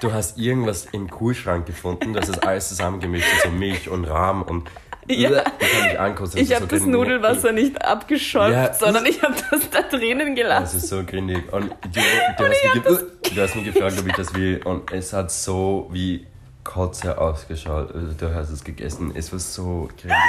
du 0.00 0.12
hast 0.12 0.36
irgendwas 0.38 0.86
im 0.92 1.10
Kühlschrank 1.10 1.64
gefunden, 1.66 2.12
das 2.12 2.28
ist 2.28 2.46
alles 2.46 2.68
zusammengemischt, 2.68 3.26
so 3.42 3.48
Milch 3.50 3.88
und 3.88 4.04
Rahm 4.04 4.42
und 4.42 4.68
Ja. 5.08 5.30
Ich 5.60 5.68
kann 5.72 5.82
nicht 5.84 5.98
ankosten. 5.98 6.40
Ich 6.40 6.50
ist 6.50 6.56
habe 6.56 6.66
so 6.68 6.76
das. 6.76 6.86
Nudelwasser 6.86 7.52
nicht 7.52 7.82
abgeschäumt, 7.84 8.54
Ja, 8.54 8.72
sondern 8.74 9.06
ich 9.06 9.22
habe 9.22 9.34
das 9.50 9.70
da 9.70 9.82
drinnen 9.82 10.34
Das 10.36 10.42
gelassen. 10.44 10.76
ist 10.78 10.88
so 10.88 11.04
grindig. 11.04 11.52
Und 11.52 11.70
du, 11.70 12.00
du, 12.38 12.44
hast 12.44 12.74
mich 12.74 12.82
ge- 12.82 13.34
du 13.34 13.40
hast 13.42 13.56
mich 13.56 13.64
gefragt, 13.64 13.96
ob 13.98 14.06
ich 14.06 14.14
das 14.14 14.34
will. 14.34 14.60
Und 14.64 14.92
es 14.92 15.12
hat 15.12 15.30
so 15.32 15.88
wie 15.92 16.26
Kotze 16.64 17.16
ausgeschaut. 17.18 17.94
Also, 17.94 18.12
du 18.18 18.34
hast 18.34 18.50
es 18.50 18.62
gegessen. 18.64 19.12
Es 19.14 19.32
war 19.32 19.38
so 19.38 19.88
grindig. 20.00 20.18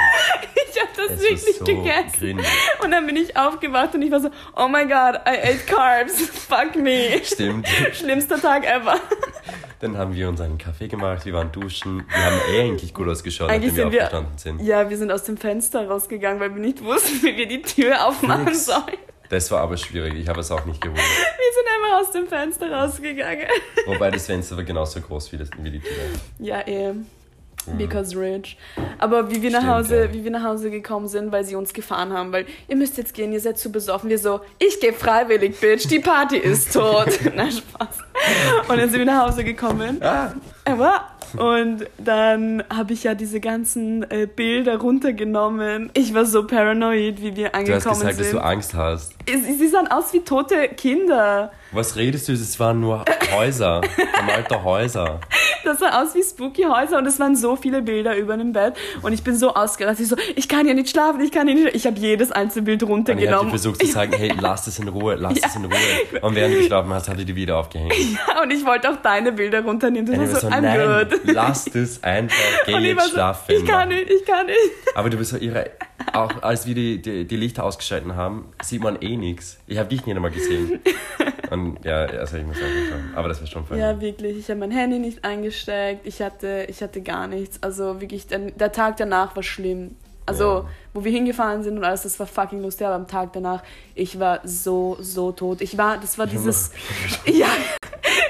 Ich 0.72 0.80
habe 0.80 0.92
das 1.10 1.18
Es 1.18 1.22
wirklich 1.24 1.58
so 1.58 1.66
gegessen. 1.66 2.12
grindig. 2.20 2.46
Und 2.84 2.92
dann 2.92 3.06
bin 3.08 3.16
ich 3.18 3.36
aufgewacht 3.36 3.96
und 3.96 4.02
ich 4.04 4.12
war 4.12 4.20
so, 4.22 4.30
oh 4.56 4.68
my 4.70 4.84
god, 4.84 5.16
I 5.28 5.38
ate 5.42 5.58
carbs. 5.66 6.22
Fuck 6.48 6.76
me. 6.78 7.20
Stimmt. 7.24 7.68
Schlimmster 7.94 8.40
Tag 8.40 8.66
ever. 8.66 8.96
Dann 9.80 9.98
haben 9.98 10.14
wir 10.14 10.28
uns 10.28 10.42
einen 10.42 10.58
Kaffee 10.58 10.90
gemacht, 10.90 11.26
wir 11.26 11.34
waren 11.34 11.52
duschen. 11.54 12.04
Wir 12.10 12.26
haben 12.26 12.38
eh 12.54 12.62
eigentlich 12.62 12.94
gut 12.94 13.08
ausgeschaut, 13.08 13.50
Eigentlich 13.50 13.72
nachdem 13.74 13.92
wir, 13.94 14.04
aufgestanden 14.04 14.38
sind. 14.38 14.62
ja, 14.62 14.90
wir 14.90 14.98
sind 14.98 15.10
aus 15.12 15.24
dem 15.24 15.38
Fenster 15.38 15.88
rausgegangen, 15.88 16.40
weil 16.42 16.54
wir 16.54 16.62
nicht 16.62 16.84
wussten, 16.84 17.22
wie 17.26 17.38
wir 17.38 17.48
die 17.48 17.62
Tür 17.62 18.06
aufmachen 18.06 18.46
Nix. 18.46 18.66
sollen. 18.66 18.98
Das 19.30 19.50
war 19.52 19.62
aber 19.62 19.78
schwierig, 19.78 20.16
ich 20.16 20.28
habe 20.28 20.42
es 20.42 20.52
auch 20.52 20.66
nicht 20.66 20.82
gewusst. 20.82 21.02
Wir 21.02 21.54
sind 21.54 21.68
einfach 21.86 22.02
aus 22.02 22.12
dem 22.12 22.28
Fenster 22.28 22.72
rausgegangen. 22.72 23.46
Wobei 23.86 24.12
das 24.12 24.26
Fenster 24.26 24.58
war 24.58 24.64
genauso 24.64 25.00
groß 25.00 25.32
wie, 25.32 25.38
das, 25.38 25.50
wie 25.60 25.72
die 25.72 25.80
Tür. 25.80 25.90
Ja, 26.40 26.68
eh. 26.68 26.94
Because 27.78 28.18
rich. 28.18 28.58
Aber 28.98 29.30
wie 29.32 29.42
wir, 29.42 29.52
nach 29.52 29.60
Stimmt, 29.60 29.74
Hause, 29.74 30.06
ja. 30.06 30.14
wie 30.14 30.24
wir 30.24 30.32
nach 30.32 30.44
Hause 30.44 30.70
gekommen 30.70 31.08
sind, 31.08 31.32
weil 31.32 31.44
sie 31.44 31.56
uns 31.56 31.74
gefahren 31.74 32.14
haben, 32.14 32.32
weil 32.32 32.46
ihr 32.68 32.76
müsst 32.76 32.98
jetzt 32.98 33.14
gehen, 33.14 33.32
ihr 33.32 33.40
seid 33.40 33.58
zu 33.58 33.72
besoffen. 33.72 34.10
Wir 34.10 34.20
so, 34.20 34.42
ich 34.58 34.80
gehe 34.80 34.94
freiwillig, 34.94 35.60
Bitch, 35.60 35.88
die 35.88 36.00
Party 36.00 36.38
ist 36.38 36.74
tot. 36.74 37.08
Na, 37.36 37.50
Spaß. 37.50 37.98
Und 38.68 38.78
dann 38.78 38.90
sind 38.90 39.00
wir 39.00 39.06
nach 39.06 39.28
Hause 39.28 39.44
gekommen. 39.44 40.02
Ah, 40.02 40.34
und 41.38 41.86
dann 41.98 42.64
habe 42.70 42.94
ich 42.94 43.04
ja 43.04 43.14
diese 43.14 43.40
ganzen 43.40 44.10
äh, 44.10 44.28
Bilder 44.28 44.78
runtergenommen. 44.78 45.92
Ich 45.94 46.14
war 46.14 46.26
so 46.26 46.46
paranoid, 46.48 47.22
wie 47.22 47.36
wir 47.36 47.50
du 47.50 47.54
hast 47.54 47.54
angekommen 47.54 48.00
gesagt, 48.00 48.20
dass 48.20 48.28
sind. 48.28 48.40
du 48.40 48.44
Angst 48.44 48.74
hast. 48.74 49.14
Sie, 49.28 49.54
sie 49.54 49.68
sahen 49.68 49.88
aus 49.88 50.12
wie 50.14 50.22
tote 50.22 50.70
Kinder. 50.70 51.52
Was 51.72 51.96
redest 51.96 52.28
du? 52.28 52.34
Es 52.34 52.60
waren 52.60 52.80
nur 52.80 53.06
Häuser, 53.32 53.82
vermalte 54.14 54.64
Häuser. 54.64 55.20
Das 55.64 55.78
sah 55.80 56.02
aus 56.02 56.16
wie 56.16 56.24
spooky 56.24 56.64
Häuser 56.64 56.98
und 56.98 57.06
es 57.06 57.20
waren 57.20 57.36
so 57.36 57.56
viele 57.56 57.84
Bilder 57.84 58.16
über 58.18 58.36
dem 58.38 58.54
Bett 58.54 58.74
und 59.04 59.14
ich 59.14 59.24
bin 59.24 59.36
so 59.36 59.54
ausgerastet. 59.54 60.06
Ich 60.06 60.10
so, 60.10 60.16
ich 60.36 60.48
kann 60.50 60.66
hier 60.66 60.74
nicht 60.74 60.90
schlafen, 60.90 61.22
ich 61.22 61.32
kann 61.32 61.48
hier 61.48 61.56
nicht 61.56 61.64
schlafen. 61.64 61.78
Ich 61.78 61.86
habe 61.86 62.00
jedes 62.00 62.32
einzelne 62.32 62.66
Bild 62.66 62.82
Und 62.82 62.88
ich 62.90 62.90
habe 62.90 62.94
runtergenommen. 63.12 63.50
versucht 63.50 63.82
zu 63.82 63.86
sagen, 63.92 64.14
hey, 64.14 64.34
lass 64.40 64.66
es 64.66 64.80
in 64.80 64.88
Ruhe, 64.88 65.16
lass 65.16 65.38
es 65.38 65.56
in 65.56 65.66
Ruhe. 65.66 66.22
Und 66.22 66.34
während 66.36 66.56
du 66.56 66.60
geschlafen 66.60 66.92
hast, 66.92 67.08
ich 67.08 67.26
die 67.26 67.36
wieder 67.36 67.58
aufgehängt. 67.58 67.94
und 68.44 68.52
ich 68.52 68.66
wollte 68.66 68.90
auch 68.90 68.96
deine 68.96 69.32
Bilder 69.32 69.62
runternehmen. 69.64 70.08
Du 70.12 70.18
warst 70.18 70.34
war 70.34 70.42
so, 70.42 70.48
so, 70.48 70.54
I'm 70.54 70.62
nein, 70.62 71.08
good. 71.10 71.20
lass 71.36 71.66
das 71.66 72.02
einfach, 72.04 72.36
geh 72.66 72.74
und 72.76 72.84
ich 72.84 72.96
war 72.96 73.04
jetzt 73.04 73.10
so, 73.12 73.16
schlafen. 73.16 73.56
ich 73.56 73.66
kann 73.66 73.90
nicht, 73.90 74.10
ich 74.10 74.26
kann 74.26 74.46
nicht. 74.48 74.58
Aber 74.96 75.10
du 75.12 75.18
bist 75.18 75.32
so 75.32 75.38
irre. 75.38 75.70
Auch 76.14 76.42
als 76.42 76.66
wir 76.66 76.74
die, 76.74 77.02
die, 77.02 77.26
die 77.26 77.36
Lichter 77.38 77.64
ausgeschalten 77.64 78.16
haben, 78.16 78.46
sieht 78.64 78.82
man 78.82 79.00
eh 79.02 79.18
nichts. 79.18 79.60
Ich 79.68 79.78
habe 79.78 79.90
dich 79.90 80.06
nicht 80.06 80.16
einmal 80.16 80.32
gesehen. 80.32 80.80
Und 81.52 81.84
ja, 81.84 82.06
also 82.06 82.38
ich 82.38 82.46
muss 82.46 82.58
einfach 82.58 82.90
sagen, 82.92 83.12
aber 83.16 83.28
das 83.28 83.40
war 83.42 83.48
schon 83.48 83.66
fein. 83.66 83.80
Ja, 83.80 84.00
wirklich. 84.02 84.38
Ich 84.38 84.50
habe 84.50 84.60
mein 84.60 84.72
Handy 84.72 85.00
nicht 85.00 85.24
eingesteckt. 85.26 86.06
Ich 86.06 86.22
hatte, 86.22 86.66
ich 86.70 86.82
hatte 86.82 87.02
gar 87.02 87.28
nichts. 87.28 87.62
Also 87.64 88.00
wirklich, 88.02 88.28
der, 88.28 88.40
der 88.52 88.72
Tag 88.72 88.98
danach 88.98 89.36
war 89.36 89.44
schlimm. 89.44 89.96
Also, 90.26 90.44
Ja. 90.44 90.66
wo 90.94 91.04
wir 91.04 91.12
hingefahren 91.12 91.64
sind 91.64 91.78
und 91.80 91.84
alles, 91.84 92.04
das 92.04 92.20
war 92.20 92.28
fucking 92.28 92.62
lustig, 92.62 92.86
aber 92.86 92.96
am 92.96 93.08
Tag 93.08 93.34
danach, 93.34 93.64
ich 93.96 94.20
war 94.20 94.42
so, 94.44 94.96
so 95.00 95.32
tot. 95.32 95.62
Ich 95.62 95.76
war, 95.80 95.98
das 95.98 96.20
war 96.20 96.28
dieses, 96.28 96.70
ja, 97.26 97.48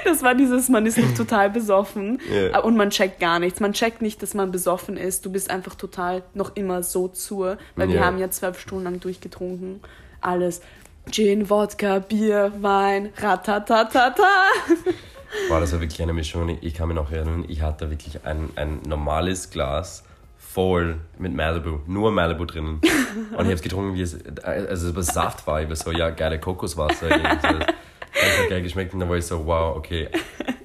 das 0.04 0.22
war 0.22 0.34
dieses, 0.34 0.70
man 0.70 0.86
ist 0.86 0.96
noch 0.96 1.12
total 1.14 1.50
besoffen 1.50 2.18
Ja. 2.32 2.60
und 2.60 2.76
man 2.78 2.88
checkt 2.88 3.20
gar 3.20 3.38
nichts. 3.38 3.60
Man 3.60 3.74
checkt 3.74 4.00
nicht, 4.00 4.22
dass 4.22 4.32
man 4.32 4.50
besoffen 4.50 4.96
ist. 4.96 5.26
Du 5.26 5.30
bist 5.30 5.50
einfach 5.50 5.74
total 5.74 6.22
noch 6.32 6.56
immer 6.56 6.82
so 6.82 7.08
zur, 7.08 7.58
weil 7.76 7.88
wir 7.88 7.96
Ja. 7.96 8.04
haben 8.06 8.16
ja 8.18 8.30
zwölf 8.30 8.58
Stunden 8.58 8.84
lang 8.84 9.00
durchgetrunken. 9.00 9.80
Alles. 10.22 10.62
Gin, 11.10 11.50
Wodka, 11.50 11.98
Bier, 11.98 12.52
Wein, 12.60 13.10
ratatatata. 13.16 14.24
Boah, 15.48 15.60
das 15.60 15.72
war 15.72 15.80
wirklich 15.80 16.00
eine 16.02 16.12
Mischung. 16.12 16.58
Ich 16.60 16.74
kann 16.74 16.88
mich 16.88 16.96
noch 16.96 17.10
erinnern, 17.10 17.44
ich 17.48 17.62
hatte 17.62 17.90
wirklich 17.90 18.24
ein, 18.24 18.50
ein 18.56 18.80
normales 18.86 19.50
Glas 19.50 20.04
voll 20.38 21.00
mit 21.18 21.34
Malibu, 21.34 21.80
nur 21.86 22.10
Malibu 22.10 22.44
drinnen. 22.44 22.80
Und 22.80 23.32
ich 23.32 23.38
habe 23.38 23.52
es 23.52 23.62
getrunken, 23.62 23.94
wie 23.94 24.02
es, 24.02 24.18
also 24.44 24.88
es 24.88 24.96
war 24.96 25.02
Saft 25.02 25.46
war. 25.46 25.62
Ich 25.62 25.68
war 25.68 25.76
so, 25.76 25.92
ja, 25.92 26.10
geile 26.10 26.40
Kokoswasser. 26.40 27.08
Das 28.12 28.38
hat 28.38 28.48
geil 28.48 28.62
geschmeckt 28.62 28.94
und 28.94 29.00
dann 29.00 29.08
war 29.08 29.16
ich 29.16 29.26
so, 29.26 29.46
wow, 29.46 29.76
okay, 29.76 30.08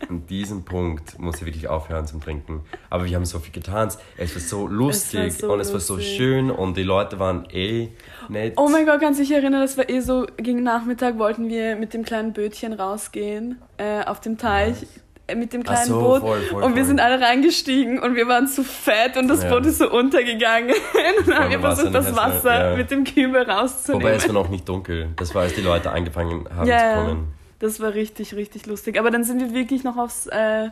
an 0.10 0.26
diesem 0.28 0.64
Punkt 0.64 1.20
muss 1.20 1.38
ich 1.38 1.46
wirklich 1.46 1.68
aufhören 1.68 2.06
zum 2.06 2.22
Trinken. 2.22 2.62
Aber 2.90 3.06
wir 3.06 3.16
haben 3.16 3.26
so 3.26 3.40
viel 3.40 3.54
getan. 3.54 3.90
Es 4.18 4.36
war 4.36 4.42
so 4.42 4.68
lustig 4.68 5.34
so 5.34 5.52
und 5.52 5.60
es 5.60 5.74
war 5.74 5.80
so 5.80 5.96
lustig. 5.96 6.16
schön 6.16 6.52
und 6.52 6.78
die 6.78 6.84
Leute 6.84 7.20
waren 7.20 7.48
eh 7.52 7.90
nett. 8.30 8.54
Oh 8.58 8.70
mein 8.70 8.86
Gott, 8.86 9.00
kannst 9.02 9.20
du 9.20 9.24
dich 9.24 9.32
erinnern, 9.32 9.62
das 9.62 9.78
war 9.78 9.90
eh 9.90 10.00
so, 10.00 10.26
gegen 10.38 10.64
Nachmittag 10.64 11.18
wollten 11.18 11.50
wir 11.50 11.76
mit 11.76 11.94
dem 11.94 12.04
kleinen 12.04 12.34
Bötchen 12.34 12.74
rausgehen, 12.74 13.62
äh, 13.78 14.04
auf 14.04 14.20
dem 14.22 14.38
Teich, 14.38 14.84
äh, 14.84 14.86
mit 15.34 15.54
dem 15.54 15.64
kleinen 15.64 15.86
so, 15.86 16.00
Boot. 16.00 16.22
voll, 16.22 16.42
voll, 16.42 16.64
und 16.64 16.76
wir 16.76 16.84
voll. 16.84 16.88
sind 16.88 17.00
alle 17.00 17.20
reingestiegen 17.20 17.98
und 18.00 18.16
wir 18.16 18.28
waren 18.28 18.48
zu 18.48 18.64
fett 18.64 19.18
und 19.18 19.28
das 19.28 19.44
Ja. 19.44 19.50
Boot 19.50 19.66
ist 19.66 19.80
so 19.80 19.90
untergegangen. 19.90 20.70
und 21.20 21.28
dann 21.28 21.36
haben 21.36 21.50
wir 21.50 21.58
dem 21.58 21.64
Wasser 21.64 21.90
versucht, 21.92 21.96
das 21.96 22.16
Wasser 22.16 22.72
ja. 22.72 22.78
mit 22.78 22.92
dem 22.92 23.04
Kübel 23.04 23.42
rauszunehmen. 23.50 24.04
Wobei 24.04 24.16
es 24.16 24.28
war 24.28 24.34
noch 24.34 24.50
nicht 24.50 24.70
dunkel. 24.70 25.10
Das 25.16 25.34
war, 25.34 25.44
als 25.44 25.54
die 25.54 25.62
Leute 25.62 25.92
angefangen 25.92 26.48
haben 26.56 26.68
Ja, 26.68 26.94
zu 26.94 27.06
kommen. 27.08 27.34
Das 27.60 27.80
war 27.80 27.94
richtig, 27.94 28.36
richtig 28.36 28.68
lustig. 28.68 29.00
Aber 29.00 29.10
dann 29.10 29.24
sind 29.24 29.40
wir 29.40 29.54
wirklich 29.54 29.84
noch 29.84 29.98
aufs, 29.98 30.28
äh, 30.28 30.70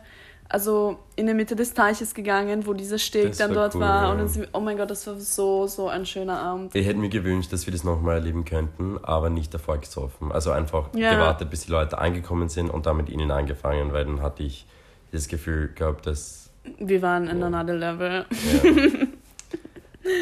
also 0.53 0.97
in 1.15 1.25
der 1.25 1.35
Mitte 1.35 1.55
des 1.55 1.73
Teiches 1.73 2.13
gegangen, 2.13 2.65
wo 2.67 2.73
dieser 2.73 2.97
Steg 2.99 3.29
Das 3.29 3.37
dann 3.39 3.49
war 3.49 3.63
dort 3.63 3.75
cool, 3.75 3.81
war. 3.81 4.03
ja. 4.03 4.11
Und 4.11 4.19
dann 4.19 4.27
sind 4.27 4.41
wir, 4.43 4.49
oh 4.53 4.59
mein 4.59 4.77
Gott, 4.77 4.89
das 4.89 5.05
war 5.07 5.19
so, 5.19 5.67
so 5.67 5.89
ein 5.89 6.05
schöner 6.05 6.39
Abend. 6.39 6.75
Ich 6.75 6.85
hätte 6.85 6.99
mir 6.99 7.09
gewünscht, 7.09 7.51
dass 7.51 7.65
wir 7.65 7.73
das 7.73 7.83
nochmal 7.83 8.15
erleben 8.15 8.45
könnten, 8.45 8.97
aber 9.03 9.29
nicht 9.29 9.53
davor 9.53 9.77
gesoffen. 9.79 10.31
Also 10.31 10.51
einfach 10.51 10.89
Ja. 10.95 11.13
gewartet, 11.15 11.49
bis 11.49 11.65
die 11.65 11.71
Leute 11.71 11.97
angekommen 11.97 12.49
sind 12.49 12.69
und 12.69 12.85
dann 12.85 12.97
mit 12.97 13.09
ihnen 13.09 13.31
angefangen, 13.31 13.91
weil 13.93 14.05
dann 14.05 14.21
hatte 14.21 14.43
ich 14.43 14.65
das 15.11 15.27
Gefühl 15.27 15.69
gehabt, 15.73 16.05
dass. 16.07 16.49
Wir 16.79 17.01
waren 17.01 17.27
in 17.27 17.39
Ja. 17.39 17.47
another 17.47 17.73
level. 17.73 18.25
Ja. 18.63 19.07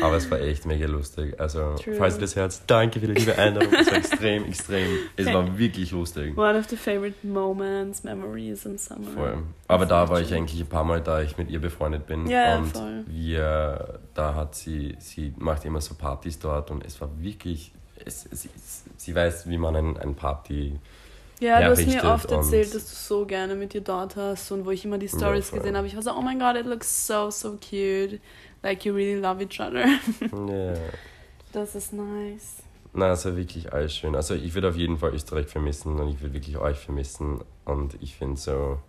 aber 0.01 0.17
es 0.17 0.29
war 0.29 0.39
echt 0.39 0.65
mega 0.65 0.87
lustig. 0.87 1.39
Also, 1.39 1.75
True. 1.75 1.95
falls 1.95 2.15
du 2.15 2.21
das 2.21 2.35
hörst, 2.35 2.63
danke 2.67 2.99
für 2.99 3.07
die 3.07 3.13
liebe 3.13 3.37
Einladung. 3.37 3.73
Es 3.73 3.87
war 3.87 3.97
extrem, 3.97 4.45
extrem. 4.45 4.87
Es 5.15 5.27
war 5.27 5.57
wirklich 5.57 5.91
lustig. 5.91 6.37
One 6.37 6.57
of 6.57 6.67
the 6.69 6.75
favorite 6.75 7.15
moments, 7.25 8.03
memories 8.03 8.65
in 8.65 8.77
summer. 8.77 9.11
Voll. 9.13 9.43
Aber 9.67 9.85
da 9.85 10.07
war 10.09 10.21
ich 10.21 10.33
eigentlich 10.33 10.59
ein 10.61 10.67
paar 10.67 10.83
Mal, 10.83 11.01
da 11.01 11.21
ich 11.21 11.37
mit 11.37 11.49
ihr 11.49 11.59
befreundet 11.59 12.05
bin. 12.05 12.27
Ja, 12.27 12.57
und 12.57 12.67
voll. 12.67 13.05
wir, 13.07 13.99
da 14.13 14.35
hat 14.35 14.55
sie, 14.55 14.95
sie 14.99 15.33
macht 15.37 15.65
immer 15.65 15.81
so 15.81 15.95
Partys 15.95 16.39
dort 16.39 16.71
und 16.71 16.85
es 16.85 16.99
war 17.01 17.09
wirklich, 17.19 17.71
es, 18.05 18.27
sie, 18.31 18.49
sie 18.97 19.15
weiß, 19.15 19.49
wie 19.49 19.57
man 19.57 19.75
ein, 19.75 19.97
ein 19.97 20.15
Party 20.15 20.79
Ja, 21.39 21.59
du 21.59 21.71
hast 21.71 21.87
mir 21.87 22.03
oft 22.03 22.31
erzählt, 22.31 22.75
dass 22.75 22.85
du 22.85 22.95
so 22.95 23.25
gerne 23.25 23.55
mit 23.55 23.73
ihr 23.73 23.81
dort 23.81 24.15
hast 24.15 24.51
und 24.51 24.65
wo 24.65 24.71
ich 24.71 24.85
immer 24.85 24.99
die 24.99 25.09
Stories 25.09 25.49
voll. 25.49 25.59
gesehen 25.59 25.75
habe, 25.75 25.87
ich 25.87 25.95
war 25.95 26.03
so, 26.03 26.11
oh 26.11 26.21
mein 26.21 26.37
Gott, 26.37 26.55
it 26.55 26.67
looks 26.67 27.07
so, 27.07 27.31
so 27.31 27.57
cute. 27.57 28.19
Like 28.63 28.85
you 28.85 28.93
really 28.93 29.19
love 29.19 29.41
each 29.41 29.59
other. 29.59 29.85
Ja. 30.31 30.73
Das 31.53 31.75
ist 31.75 31.91
nice. 31.91 32.63
Na, 32.93 33.11
es 33.11 33.25
war 33.25 33.35
wirklich 33.35 33.73
alles 33.73 33.95
schön. 33.95 34.15
Also 34.15 34.35
ich 34.35 34.53
würde 34.53 34.69
auf 34.69 34.75
jeden 34.77 34.97
Fall 34.97 35.13
Österreich 35.13 35.47
vermissen 35.47 35.99
und 35.99 36.07
ich 36.09 36.21
würde 36.21 36.33
wirklich 36.33 36.57
euch 36.57 36.77
vermissen. 36.77 37.41
Und 37.65 37.97
ich 38.01 38.15
finde 38.15 38.37
so, 38.39 38.79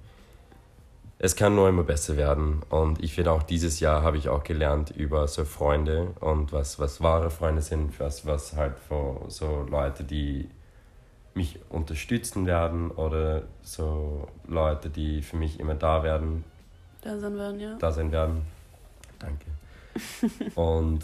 es 1.18 1.36
kann 1.36 1.54
nur 1.54 1.68
immer 1.68 1.84
besser 1.84 2.16
werden. 2.16 2.62
Und 2.68 3.02
ich 3.02 3.14
finde 3.14 3.32
auch 3.32 3.42
dieses 3.42 3.80
Jahr 3.80 4.02
habe 4.02 4.16
ich 4.16 4.28
auch 4.28 4.42
gelernt 4.42 4.90
über 4.90 5.26
so 5.28 5.44
Freunde 5.44 6.14
und 6.20 6.52
was, 6.52 6.78
was 6.78 7.00
wahre 7.00 7.30
Freunde 7.30 7.62
sind, 7.62 7.98
was, 8.00 8.26
was 8.26 8.56
halt 8.56 8.74
für 8.88 9.20
so 9.28 9.66
Leute, 9.68 10.04
die 10.04 10.48
mich 11.34 11.58
unterstützen 11.70 12.46
werden 12.46 12.90
oder 12.90 13.42
so 13.62 14.28
Leute, 14.46 14.90
die 14.90 15.22
für 15.22 15.36
mich 15.36 15.60
immer 15.60 15.74
da 15.74 16.02
werden, 16.02 16.44
Da 17.02 17.18
sind 17.18 17.36
wir, 17.36 17.54
ja. 17.56 17.76
da 17.78 17.90
sein 17.90 18.12
werden. 18.12 18.42
Danke. 19.18 19.46
Und 20.54 21.00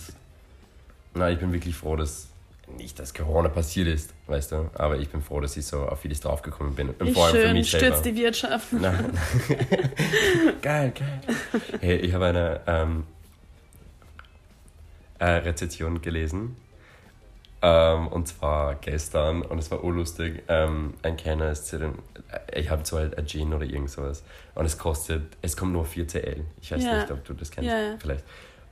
na, 1.15 1.31
ich 1.31 1.39
bin 1.39 1.53
wirklich 1.53 1.75
froh, 1.77 1.97
dass 1.97 2.29
nicht, 2.77 2.99
dass 2.99 3.15
Corona 3.15 3.49
passiert 3.49 3.89
ist, 3.89 4.13
weißt 4.27 4.53
du, 4.53 4.71
aber 4.75 4.99
ich 4.99 5.09
bin 5.09 5.23
froh, 5.23 5.41
dass 5.41 5.57
ich 5.57 5.65
so 5.65 5.87
auf 5.89 6.01
vieles 6.01 6.21
draufgekommen 6.21 6.75
bin. 6.75 6.91
Und 6.91 7.03
Wie 7.09 7.13
vor 7.15 7.25
allem 7.27 7.35
für 7.37 7.43
schön, 7.43 7.53
mich 7.55 7.71
selber. 7.71 7.87
stürzt 7.87 8.05
die 8.05 8.15
Wirtschaft. 8.17 8.67
Geil, 10.63 10.93
geil. 10.93 11.21
Hey, 11.81 11.97
ich 11.97 12.13
habe 12.13 12.27
eine 12.27 12.61
ähm, 12.67 13.05
äh, 15.19 15.25
Rezension 15.25 16.01
gelesen. 16.03 16.57
Ähm, 17.61 18.07
und 18.09 18.29
zwar 18.29 18.77
gestern 18.77 19.43
und 19.43 19.59
es 19.59 19.71
war 19.71 19.83
urlustig. 19.83 20.43
Ähm, 20.49 20.95
ein 21.03 21.17
Kenner 21.17 21.51
ist 21.51 21.67
zu 21.67 21.79
dem. 21.79 21.95
äh, 22.53 22.61
Ich 22.61 22.71
habe 22.71 22.85
so 22.87 22.97
ein, 22.97 23.13
Gin 23.27 23.53
oder 23.53 23.65
irgend 23.65 23.91
sowas. 23.91 24.23
Und 24.55 24.65
es 24.67 24.79
kostet, 24.79 25.37
es 25.43 25.57
kommt 25.57 25.73
nur 25.73 25.85
4 25.85 26.07
CL. 26.07 26.45
Ich 26.61 26.71
weiß 26.71 26.85
Ja. 26.85 27.01
nicht, 27.01 27.11
ob 27.11 27.25
du 27.25 27.35
das 27.35 27.51
kennst. 27.51 27.69
Ja. 27.69 27.97
Vielleicht. 27.99 28.25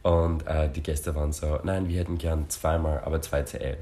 Und 0.02 0.46
äh, 0.46 0.68
die 0.70 0.82
Gäste 0.82 1.14
waren 1.14 1.32
so, 1.32 1.59
nein, 1.64 1.88
wir 1.88 1.98
hätten 1.98 2.18
gern 2.18 2.48
zweimal, 2.48 3.00
aber 3.04 3.20
2 3.20 3.42
CL. 3.42 3.76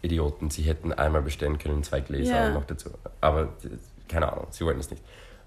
Idioten, 0.00 0.48
sie 0.50 0.62
hätten 0.62 0.92
einmal 0.92 1.22
bestellen 1.22 1.58
können, 1.58 1.82
zwei 1.82 2.00
Gläser 2.00 2.32
Ja. 2.34 2.50
noch 2.50 2.64
dazu. 2.64 2.90
Aber 3.20 3.48
keine 4.06 4.32
Ahnung, 4.32 4.46
sie 4.50 4.64
wollten 4.64 4.78
es 4.80 4.90
nicht. 4.90 5.02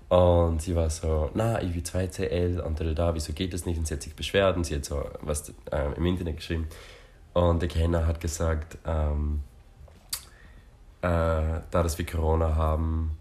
Und 0.09 0.61
sie 0.61 0.75
war 0.75 0.89
so, 0.89 1.31
na, 1.33 1.61
ich 1.61 1.73
will 1.73 1.83
2 1.83 2.07
CL 2.07 2.59
und 2.59 2.77
da, 2.79 2.83
da, 2.83 2.93
da, 2.93 3.15
wieso 3.15 3.31
geht 3.31 3.53
das 3.53 3.65
nicht? 3.65 3.77
Und 3.77 3.87
sie 3.87 3.93
hat 3.93 4.01
sich 4.01 4.13
beschwert 4.13 4.57
und 4.57 4.65
sie 4.65 4.75
hat 4.75 4.83
so 4.83 5.05
was 5.21 5.53
äh, 5.71 5.93
im 5.95 6.05
Internet 6.05 6.35
geschrieben. 6.35 6.67
Und 7.33 7.61
der 7.61 7.69
Kellner 7.69 8.05
hat 8.05 8.19
gesagt, 8.19 8.77
ähm, 8.85 9.41
äh, 11.01 11.07
da 11.07 11.61
dass 11.71 11.97
wir 11.97 12.05
Corona 12.05 12.55
haben, 12.55 13.17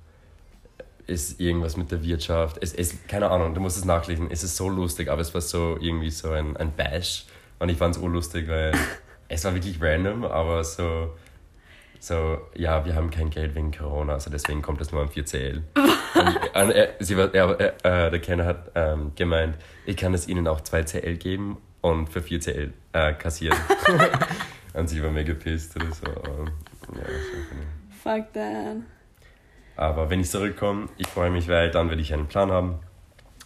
ist 1.10 1.40
irgendwas 1.40 1.76
mit 1.76 1.90
der 1.90 2.02
Wirtschaft. 2.02 2.58
Es 2.60 2.72
ist, 2.72 3.08
keine 3.08 3.30
Ahnung, 3.30 3.52
du 3.52 3.60
musst 3.60 3.76
es 3.76 3.84
nachlesen. 3.84 4.30
Es 4.30 4.44
ist 4.44 4.56
so 4.56 4.68
lustig, 4.68 5.10
aber 5.10 5.20
es 5.20 5.34
war 5.34 5.40
so 5.40 5.76
irgendwie 5.80 6.10
so 6.10 6.30
ein, 6.30 6.56
ein 6.56 6.72
Bash. 6.72 7.26
Und 7.58 7.68
ich 7.68 7.76
fand 7.76 7.96
es 7.96 8.00
urlustig, 8.00 8.48
weil 8.48 8.72
es 9.28 9.44
war 9.44 9.54
wirklich 9.54 9.80
random, 9.82 10.24
aber 10.24 10.62
so, 10.64 11.14
so, 11.98 12.38
ja, 12.54 12.84
wir 12.84 12.94
haben 12.94 13.10
kein 13.10 13.28
Geld 13.28 13.54
wegen 13.54 13.72
Corona, 13.72 14.14
also 14.14 14.30
deswegen 14.30 14.62
kommt 14.62 14.80
das 14.80 14.92
nur 14.92 15.02
am 15.02 15.08
4CL. 15.08 15.62
und, 16.14 16.62
und 16.62 16.70
er, 16.70 16.94
sie 17.00 17.16
war, 17.16 17.34
er, 17.34 17.60
äh, 17.84 18.10
der 18.10 18.20
Kenner 18.20 18.46
hat 18.46 18.70
ähm, 18.74 19.12
gemeint, 19.16 19.56
ich 19.84 19.96
kann 19.96 20.14
es 20.14 20.28
ihnen 20.28 20.46
auch 20.46 20.60
2CL 20.60 21.16
geben 21.16 21.58
und 21.80 22.08
für 22.08 22.20
4CL 22.20 22.70
äh, 22.92 23.12
kassieren. 23.14 23.58
und 24.74 24.88
sie 24.88 25.02
war 25.02 25.10
mega 25.10 25.34
pissed 25.34 25.76
oder 25.76 25.92
so. 25.92 26.06
Und, 26.06 26.50
ja, 26.96 27.04
funny. 27.04 27.66
Fuck 28.02 28.32
that. 28.32 28.76
Aber 29.76 30.10
wenn 30.10 30.20
ich 30.20 30.30
zurückkomme, 30.30 30.88
ich 30.98 31.06
freue 31.06 31.30
mich, 31.30 31.48
weil 31.48 31.70
dann 31.70 31.88
werde 31.88 32.02
ich 32.02 32.12
einen 32.12 32.26
Plan 32.26 32.50
haben, 32.50 32.80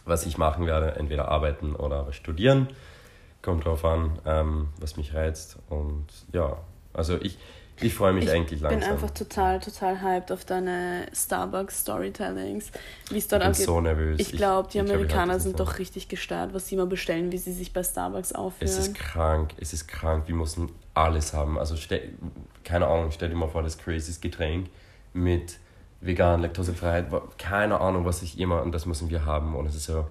was 0.05 0.27
ich 0.27 0.39
machen 0.39 0.67
werde. 0.67 0.97
Entweder 0.97 1.29
arbeiten 1.29 1.75
oder 1.77 2.13
studieren. 2.13 2.69
Kommt 3.43 3.65
drauf 3.65 3.85
an, 3.85 4.19
ähm, 4.27 4.69
was 4.81 4.97
mich 4.97 5.15
reizt. 5.15 5.59
Und 5.69 6.07
ja, 6.33 6.57
also 6.93 7.19
ich, 7.21 7.39
ich 7.81 7.95
freue 7.95 8.13
mich 8.13 8.25
Ich 8.25 8.31
eigentlich 8.31 8.63
Ich 8.63 8.69
bin 8.69 8.81
langsam. 8.81 8.93
einfach 8.93 9.11
total, 9.11 9.61
total 9.61 10.01
hyped 10.01 10.33
auf 10.33 10.45
deine 10.45 11.07
Starbucks-Storytellings, 11.13 12.71
wie 13.11 13.19
es 13.19 13.29
dort 13.29 13.43
ich 13.43 13.59
bin 13.59 13.67
so 13.67 13.81
nervös. 13.81 14.21
Ich 14.21 14.33
glaube, 14.33 14.69
die 14.73 14.79
ich 14.79 14.85
glaub, 14.85 14.97
Amerikaner 14.97 15.35
das 15.35 15.43
sind 15.43 15.61
doch 15.61 15.79
richtig 15.79 16.09
gestört, 16.09 16.55
was 16.55 16.69
sie 16.69 16.77
immer 16.77 16.87
bestellen, 16.87 17.33
wie 17.33 17.39
sie 17.39 17.53
sich 17.53 17.73
bei 17.73 17.83
Starbucks 17.83 18.33
aufführen. 18.33 18.73
Es 18.73 18.79
ist 18.79 18.95
krank, 18.95 19.55
es 19.59 19.73
ist 19.73 19.89
krank. 19.89 20.25
Wir 20.27 20.35
müssen 20.35 20.71
alles 20.95 21.35
haben. 21.35 21.59
Also, 21.59 21.77
stell, 21.77 22.11
keine 22.63 22.87
Ahnung, 22.87 23.11
stell 23.11 23.29
dir 23.29 23.35
mal 23.35 23.49
vor, 23.49 23.63
das 23.63 23.77
crazyes 23.77 24.21
Getränk 24.21 24.69
mit 25.13 25.59
vegan, 26.07 26.43
Laktosefreiheit, 26.43 27.07
keine 27.39 27.81
Ahnung, 27.81 28.05
was 28.05 28.23
ich 28.23 28.39
immer, 28.39 28.63
und 28.63 28.73
das 28.73 28.87
müssen 28.87 29.11
wir 29.11 29.25
haben. 29.25 29.55
Und 29.55 29.67
es 29.67 29.75
ist 29.75 29.85
so 29.87 30.07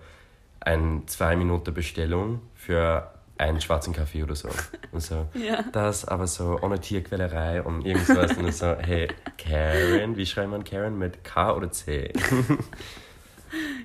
eine 0.60 1.06
zwei 1.08 1.36
Minuten 1.36 1.74
Bestellung 1.74 2.42
für 2.56 3.12
einen 3.38 3.60
schwarzen 3.62 3.94
Kaffee 3.94 4.24
oder 4.24 4.36
so. 4.36 4.50
Und 4.92 5.02
so, 5.02 5.28
Ja. 5.34 5.64
das 5.72 6.06
aber 6.06 6.28
so 6.28 6.60
ohne 6.62 6.80
Tierquälerei 6.80 7.62
und 7.64 7.86
irgendwas. 7.86 8.38
und 8.38 8.54
so, 8.54 8.76
hey, 8.78 9.08
Karen, 9.38 10.16
wie 10.18 10.26
schreibt 10.26 10.52
man 10.52 10.64
Karen? 10.64 10.98
Mit 10.98 11.24
K 11.24 11.54
oder 11.56 11.72
C? 11.72 12.14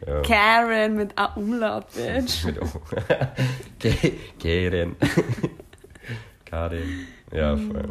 ja. 0.06 0.20
Karen 0.22 0.96
mit 0.96 1.18
A 1.18 1.34
Umlaut, 1.34 1.86
bitch. 1.94 2.44
Mit 2.46 2.60
O. 2.62 2.66
Karen. 4.40 4.96
Karin. 6.44 7.06
Ja, 7.32 7.56
voll. 7.56 7.88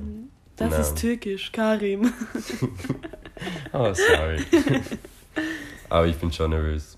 Das 0.56 0.71
Na. 0.71 0.77
ist 0.80 0.95
türkisch, 0.95 1.51
Karim. 1.51 2.12
Oh, 3.73 3.93
sorry. 3.93 4.43
Aber 5.89 6.08
ich 6.08 6.17
bin 6.17 6.32
schon 6.32 6.50
nervös, 6.52 6.97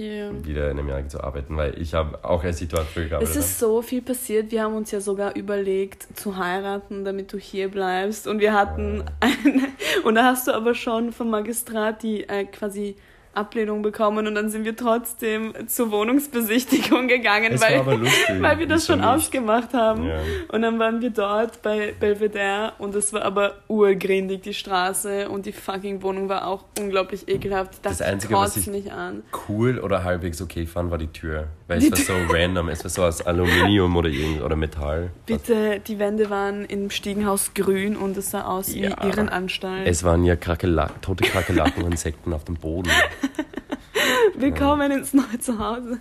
Okay. 0.00 0.30
wieder 0.44 0.70
in 0.70 0.78
einem 0.78 0.88
Jahr 0.88 1.08
zu 1.08 1.22
arbeiten, 1.22 1.56
weil 1.56 1.80
ich 1.80 1.94
habe 1.94 2.24
auch 2.24 2.44
als 2.44 2.60
dort 2.68 2.86
früher 2.86 3.04
Es 3.04 3.10
gearbeitet 3.10 3.36
ist 3.36 3.58
so 3.58 3.82
viel 3.82 4.02
passiert. 4.02 4.50
Wir 4.50 4.62
haben 4.62 4.74
uns 4.74 4.90
ja 4.90 5.00
sogar 5.00 5.36
überlegt 5.36 6.06
zu 6.16 6.36
heiraten, 6.36 7.04
damit 7.04 7.32
du 7.32 7.38
hier 7.38 7.68
bleibst. 7.68 8.26
Und 8.26 8.40
wir 8.40 8.52
hatten 8.52 9.04
eine. 9.20 9.68
Und 10.04 10.14
da 10.14 10.24
hast 10.26 10.46
du 10.46 10.52
aber 10.52 10.74
schon 10.74 11.12
vom 11.12 11.30
Magistrat 11.30 12.02
die 12.02 12.28
äh, 12.28 12.44
quasi 12.44 12.96
Ablehnung 13.34 13.82
bekommen. 13.82 14.26
Und 14.26 14.34
dann 14.34 14.50
sind 14.50 14.64
wir 14.64 14.76
trotzdem 14.76 15.52
zur 15.68 15.90
Wohnungsbesichtigung 15.90 17.08
gegangen, 17.08 17.52
Es 17.52 17.60
weil, 17.60 17.78
lustig. 17.98 18.36
weil 18.40 18.58
wir 18.58 18.66
das 18.66 18.86
schon 18.86 18.98
nicht? 19.00 19.08
ausgemacht 19.08 19.72
haben. 19.74 20.06
Ja. 20.06 20.18
Und 20.48 20.62
dann 20.62 20.78
waren 20.78 21.00
wir 21.00 21.10
dort 21.10 21.62
bei 21.62 21.94
Belvedere 21.98 22.72
und 22.78 22.94
es 22.94 23.12
war 23.12 23.22
aber 23.22 23.54
urgrindig, 23.68 24.42
die 24.42 24.54
Straße. 24.54 25.28
Und 25.28 25.46
die 25.46 25.52
fucking 25.52 26.02
Wohnung 26.02 26.28
war 26.28 26.46
auch 26.46 26.64
unglaublich 26.78 27.28
ekelhaft. 27.28 27.74
Das 27.82 27.98
dachte, 27.98 28.10
Einzige, 28.12 28.34
was 28.34 28.56
ich- 28.56 28.66
mich 28.66 28.92
an. 28.92 29.22
Cool 29.48 29.78
oder 29.78 30.04
halbwegs 30.04 30.40
okay 30.42 30.66
fand, 30.66 30.90
war 30.90 30.98
die 30.98 31.06
Tür. 31.08 31.48
Weil 31.68 31.78
Die 31.80 31.88
es 31.92 32.08
war 32.08 32.16
so 32.26 32.32
random. 32.34 32.68
Es 32.68 32.82
war 32.84 32.90
so 32.90 33.04
aus 33.04 33.22
Aluminium 33.22 33.94
oder, 33.96 34.08
irgend, 34.08 34.42
oder 34.42 34.56
Metall. 34.56 35.10
Bitte, 35.26 35.80
die 35.86 35.98
Wände 35.98 36.30
waren 36.30 36.64
im 36.64 36.90
Stiegenhaus 36.90 37.54
grün 37.54 37.96
und 37.96 38.16
es 38.16 38.30
sah 38.32 38.42
aus 38.46 38.74
wie 38.74 38.80
Ja. 38.82 39.04
Irrenanstalt. 39.04 39.86
Es 39.86 40.02
waren 40.02 40.24
ja 40.24 40.34
Krakelak 40.36 41.00
tote 41.02 41.24
Kakerlaken 41.24 41.84
und 41.84 41.92
Insekten 41.92 42.32
auf 42.32 42.44
dem 42.44 42.56
Boden. 42.56 42.90
Willkommen 44.36 44.90
ins 44.92 45.12
neue 45.12 45.38
Zuhause. 45.38 45.98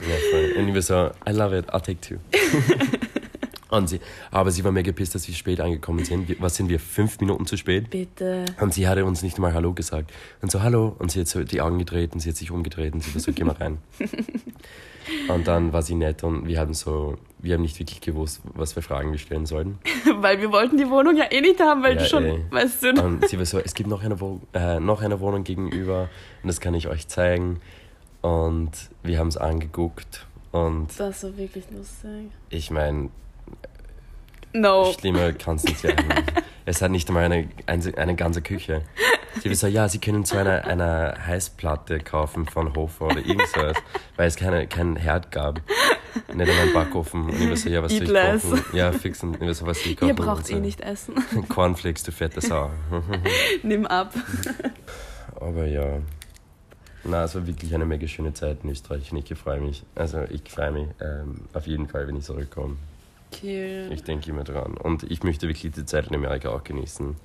Ja, 0.00 0.14
voll. 0.30 0.54
Und 0.58 0.68
ich 0.68 0.74
war 0.74 0.82
so, 0.82 1.10
I 1.28 1.32
love 1.32 1.56
it, 1.56 1.68
I'll 1.70 1.80
take 1.80 2.00
two. 2.00 2.16
und 3.68 3.88
sie, 3.88 4.00
aber 4.30 4.50
sie 4.50 4.64
war 4.64 4.72
mega 4.72 4.92
pisst, 4.92 5.14
dass 5.14 5.26
wir 5.26 5.34
spät 5.34 5.60
angekommen 5.60 6.04
sind. 6.04 6.40
Was 6.40 6.56
sind 6.56 6.68
wir, 6.68 6.78
fünf 6.78 7.20
Minuten 7.20 7.46
zu 7.46 7.56
spät? 7.56 7.90
Bitte. 7.90 8.44
Und 8.60 8.74
sie 8.74 8.88
hatte 8.88 9.04
uns 9.04 9.22
nicht 9.22 9.38
mal 9.38 9.54
Hallo 9.54 9.72
gesagt. 9.72 10.12
Und 10.40 10.50
so, 10.50 10.62
Hallo. 10.62 10.94
Und 10.98 11.10
sie 11.10 11.20
hat 11.20 11.28
so 11.28 11.42
die 11.42 11.60
Augen 11.60 11.78
gedreht 11.78 12.12
und 12.12 12.20
sie 12.20 12.30
hat 12.30 12.36
sich 12.36 12.50
umgedreht 12.50 12.94
und 12.94 13.02
sie 13.02 13.14
war 13.14 13.20
so, 13.20 13.32
geh 13.32 13.44
mal 13.44 13.56
rein. 13.56 13.78
und 15.28 15.46
dann 15.46 15.72
war 15.72 15.82
sie 15.82 15.94
nett 15.94 16.22
und 16.22 16.46
wir 16.46 16.60
haben 16.60 16.74
so, 16.74 17.18
wir 17.40 17.54
haben 17.54 17.62
nicht 17.62 17.78
wirklich 17.78 18.00
gewusst, 18.00 18.40
was 18.54 18.72
für 18.72 18.82
Fragen 18.82 19.12
wir 19.12 19.18
stellen 19.18 19.46
sollten. 19.46 19.78
Weil 20.20 20.40
wir 20.40 20.50
wollten 20.52 20.76
die 20.76 20.88
Wohnung 20.90 21.16
ja 21.16 21.30
eh 21.30 21.40
nicht 21.40 21.60
haben, 21.60 21.82
weil 21.82 21.96
Ja, 21.96 22.02
du 22.02 22.08
schon, 22.08 22.24
eh. 22.24 22.40
weißt 22.50 22.82
du, 22.82 23.02
Und 23.02 23.28
sie 23.28 23.38
war 23.38 23.46
so, 23.46 23.58
es 23.58 23.74
gibt 23.74 23.88
noch 23.88 24.02
eine, 24.02 24.20
Wo 24.20 24.40
äh, 24.54 24.80
noch 24.80 25.02
eine 25.02 25.20
Wohnung 25.20 25.44
gegenüber 25.44 26.08
und 26.42 26.48
das 26.48 26.60
kann 26.60 26.74
ich 26.74 26.88
euch 26.88 27.06
zeigen. 27.08 27.60
Und 28.22 28.70
wir 29.04 29.18
haben 29.18 29.28
es 29.28 29.36
angeguckt 29.36 30.26
und 30.50 30.88
das 30.98 31.22
war 31.22 31.36
wirklich 31.36 31.64
lustig. 31.70 32.30
ich 32.50 32.70
meine, 32.70 33.10
No. 34.52 34.92
schlimmer 34.98 35.32
kann 35.32 35.56
es 35.56 35.64
nicht 35.64 35.82
werden. 35.84 36.04
es 36.68 36.82
hat 36.82 36.90
nicht 36.90 37.08
einmal 37.08 37.24
eine, 37.24 37.48
eine, 37.66 37.96
eine 37.96 38.14
ganze 38.14 38.42
Küche. 38.42 38.82
Sie 39.42 39.48
war 39.48 39.56
so, 39.56 39.66
ja, 39.68 39.88
sie 39.88 39.98
können 39.98 40.24
so 40.24 40.36
eine, 40.36 40.64
eine 40.64 41.14
Heißplatte 41.26 41.98
kaufen 42.00 42.46
von 42.46 42.74
Hofer 42.74 43.06
oder 43.06 43.18
irgendwas, 43.18 43.76
weil 44.16 44.28
es 44.28 44.36
keine, 44.36 44.66
keinen 44.66 44.96
Herd 44.96 45.32
gab. 45.32 45.62
Nicht 46.34 46.50
einmal 46.50 46.64
einen 46.64 46.72
Backofen. 46.74 47.24
Und 47.24 47.40
ich 47.40 47.48
war 47.48 47.56
so, 47.56 47.68
ja, 47.70 47.82
was 47.82 47.92
soll 47.92 48.02
ich 48.02 48.08
Eat 48.08 48.12
less. 48.12 48.42
kochen? 48.42 48.64
Ja, 48.72 48.92
fixen. 48.92 49.34
Ich 49.34 49.40
war 49.40 49.54
so, 49.54 49.66
was 49.66 49.82
soll 49.82 49.92
ich 49.92 49.96
kochen? 49.96 50.08
Ihr 50.08 50.14
braucht 50.14 50.38
Und 50.38 50.46
so, 50.46 50.56
eh 50.56 50.60
nicht 50.60 50.80
essen. 50.82 51.14
Cornflakes, 51.48 52.02
du 52.02 52.12
fette 52.12 52.40
Sau. 52.40 52.70
Nimm 53.62 53.86
ab. 53.86 54.12
Aber 55.40 55.64
ja. 55.64 56.00
Na, 57.04 57.24
es 57.24 57.34
war 57.34 57.46
wirklich 57.46 57.74
eine 57.74 57.86
mega 57.86 58.06
schöne 58.06 58.34
Zeit 58.34 58.58
in 58.64 58.70
Österreich 58.70 59.10
und 59.10 59.30
ich 59.30 59.38
freue 59.38 59.60
mich. 59.60 59.84
Also 59.94 60.24
ich 60.28 60.42
freue 60.50 60.72
mich 60.72 60.88
ähm, 61.00 61.42
auf 61.54 61.66
jeden 61.66 61.88
Fall, 61.88 62.06
wenn 62.08 62.16
ich 62.16 62.24
zurückkomme. 62.24 62.76
Okay. 63.32 63.88
Ich 63.92 64.02
denke 64.04 64.30
immer 64.30 64.44
dran. 64.44 64.76
Und 64.76 65.04
ich 65.04 65.22
möchte 65.22 65.48
wirklich 65.48 65.72
die 65.72 65.84
Zeit 65.84 66.08
in 66.08 66.14
Amerika 66.14 66.50
auch 66.50 66.64
genießen. 66.64 67.16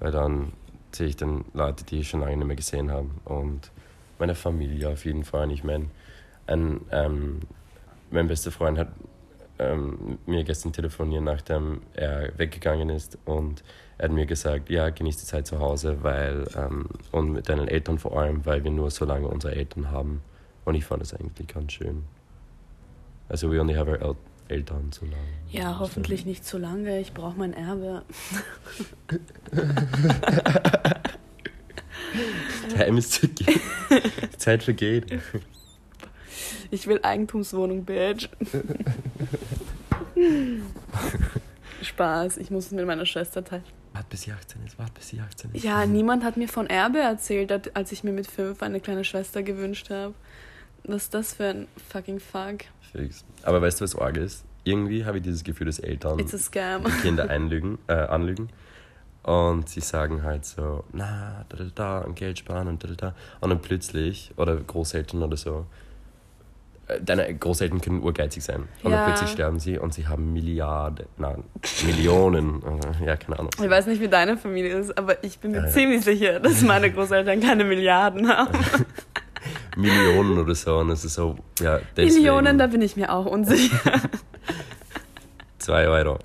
Weil 0.00 0.12
dann 0.12 0.52
sehe 0.92 1.06
ich 1.06 1.16
dann 1.16 1.44
Leute, 1.54 1.84
die 1.84 2.00
ich 2.00 2.08
schon 2.08 2.20
lange 2.20 2.36
nicht 2.36 2.46
mehr 2.46 2.56
gesehen 2.56 2.90
habe. 2.90 3.08
Und 3.24 3.70
meine 4.18 4.34
Familie 4.34 4.90
auf 4.90 5.04
jeden 5.04 5.24
Fall. 5.24 5.50
Ich 5.50 5.64
meine, 5.64 5.86
ein, 6.46 6.80
ähm, 6.90 7.40
mein 8.10 8.28
bester 8.28 8.50
Freund 8.50 8.78
hat 8.78 8.88
ähm, 9.58 10.18
mir 10.26 10.44
gestern 10.44 10.72
telefoniert, 10.72 11.22
nachdem 11.22 11.80
er 11.94 12.36
weggegangen 12.38 12.90
ist. 12.90 13.18
Und 13.24 13.62
er 13.98 14.04
hat 14.04 14.12
mir 14.12 14.26
gesagt, 14.26 14.70
ja, 14.70 14.90
genieß 14.90 15.18
die 15.18 15.24
Zeit 15.24 15.46
zu 15.46 15.58
Hause, 15.58 16.02
weil, 16.02 16.46
ähm, 16.56 16.86
und 17.12 17.32
mit 17.32 17.48
deinen 17.48 17.68
Eltern 17.68 17.98
vor 17.98 18.18
allem, 18.18 18.44
weil 18.44 18.64
wir 18.64 18.70
nur 18.70 18.90
so 18.90 19.04
lange 19.04 19.28
unsere 19.28 19.54
Eltern 19.54 19.90
haben. 19.90 20.22
Und 20.64 20.74
ich 20.74 20.84
fand 20.84 21.02
das 21.02 21.14
eigentlich 21.14 21.48
ganz 21.48 21.72
schön. 21.72 22.04
Also 23.28 23.50
we 23.50 23.60
only 23.60 23.74
have 23.74 23.90
our 23.90 24.16
Eltern 24.48 24.92
so 24.92 25.04
lange. 25.04 25.16
Ja, 25.50 25.78
hoffentlich 25.78 26.26
nicht 26.26 26.44
zu 26.44 26.58
lange. 26.58 27.00
Ich 27.00 27.12
brauche 27.12 27.38
mein 27.38 27.52
Erbe. 27.52 28.02
Time 32.76 32.98
is 32.98 33.10
ticking. 33.10 33.60
Zeit 34.38 34.62
vergeht. 34.62 35.06
Ich 36.70 36.86
will 36.86 37.00
Eigentumswohnung, 37.02 37.84
Bitch. 37.84 38.28
Spaß, 41.82 42.38
ich 42.38 42.50
muss 42.50 42.66
es 42.66 42.72
mit 42.72 42.86
meiner 42.86 43.06
Schwester 43.06 43.44
teilen. 43.44 43.64
Warte 43.92 44.08
bis 44.10 44.22
sie 44.22 44.32
18 44.32 44.64
ist, 44.66 44.78
warte 44.78 44.92
bis 44.92 45.08
sie 45.08 45.20
18 45.20 45.54
ist. 45.54 45.64
Ja, 45.64 45.86
niemand 45.86 46.24
hat 46.24 46.36
mir 46.36 46.48
von 46.48 46.66
Erbe 46.66 46.98
erzählt, 46.98 47.74
als 47.74 47.92
ich 47.92 48.04
mir 48.04 48.12
mit 48.12 48.26
fünf 48.26 48.62
eine 48.62 48.80
kleine 48.80 49.04
Schwester 49.04 49.42
gewünscht 49.42 49.90
habe. 49.90 50.14
Was 50.84 51.04
ist 51.04 51.14
das 51.14 51.34
für 51.34 51.46
ein 51.46 51.68
fucking 51.90 52.20
Fuck? 52.20 52.64
Fix. 52.96 53.24
Aber 53.42 53.60
weißt 53.62 53.80
du, 53.80 53.84
was 53.84 53.96
arg 53.96 54.16
ist? 54.16 54.44
Irgendwie 54.64 55.04
habe 55.04 55.18
ich 55.18 55.22
dieses 55.24 55.44
Gefühl, 55.44 55.66
dass 55.66 55.78
Eltern 55.78 56.18
die 56.18 56.90
Kinder 57.02 57.28
einlügen, 57.30 57.78
äh, 57.86 57.92
anlügen. 57.94 58.48
Und 59.22 59.68
sie 59.68 59.80
sagen 59.80 60.22
halt 60.22 60.44
so, 60.44 60.84
na, 60.92 61.44
da, 61.48 61.56
da, 61.56 61.64
da, 61.74 61.98
und 62.00 62.14
Geld 62.16 62.38
sparen 62.38 62.68
und 62.68 62.82
da, 62.84 62.88
da, 62.88 62.94
da. 62.94 63.14
Und 63.40 63.50
dann 63.50 63.60
plötzlich, 63.60 64.32
oder 64.36 64.56
Großeltern 64.56 65.22
oder 65.22 65.36
so, 65.36 65.66
äh, 66.86 67.00
deine 67.00 67.34
Großeltern 67.34 67.80
können 67.80 68.02
urgeizig 68.02 68.44
sein. 68.44 68.68
Und 68.84 68.90
Ja. 68.92 68.98
dann 68.98 69.04
plötzlich 69.06 69.30
sterben 69.30 69.58
sie 69.58 69.78
und 69.78 69.94
sie 69.94 70.06
haben 70.06 70.32
Milliarden, 70.32 71.06
nein, 71.16 71.42
Millionen, 71.84 72.62
äh, 72.62 73.06
ja, 73.06 73.16
keine 73.16 73.38
Ahnung. 73.40 73.50
Ich 73.60 73.68
weiß 73.70 73.86
nicht, 73.86 74.00
wie 74.00 74.06
deine 74.08 74.36
Familie 74.36 74.76
ist, 74.78 74.96
aber 74.96 75.22
ich 75.24 75.40
bin 75.40 75.50
mir 75.52 75.58
Ja, 75.58 75.64
ja. 75.66 75.70
ziemlich 75.70 76.04
sicher, 76.04 76.38
dass 76.38 76.62
meine 76.62 76.92
Großeltern 76.92 77.40
keine 77.40 77.64
Milliarden 77.64 78.28
haben. 78.28 78.56
Millionen 79.76 80.38
oder 80.38 80.54
so. 80.54 80.78
Und 80.78 80.90
es 80.90 81.04
ist 81.04 81.14
so, 81.14 81.36
ja, 81.60 81.80
deswegen. 81.96 82.14
Millionen, 82.14 82.58
da 82.58 82.66
bin 82.66 82.82
ich 82.82 82.96
mir 82.96 83.12
auch 83.12 83.26
unsicher. 83.26 84.00
Zwei 85.58 85.86
Euro. 85.88 86.18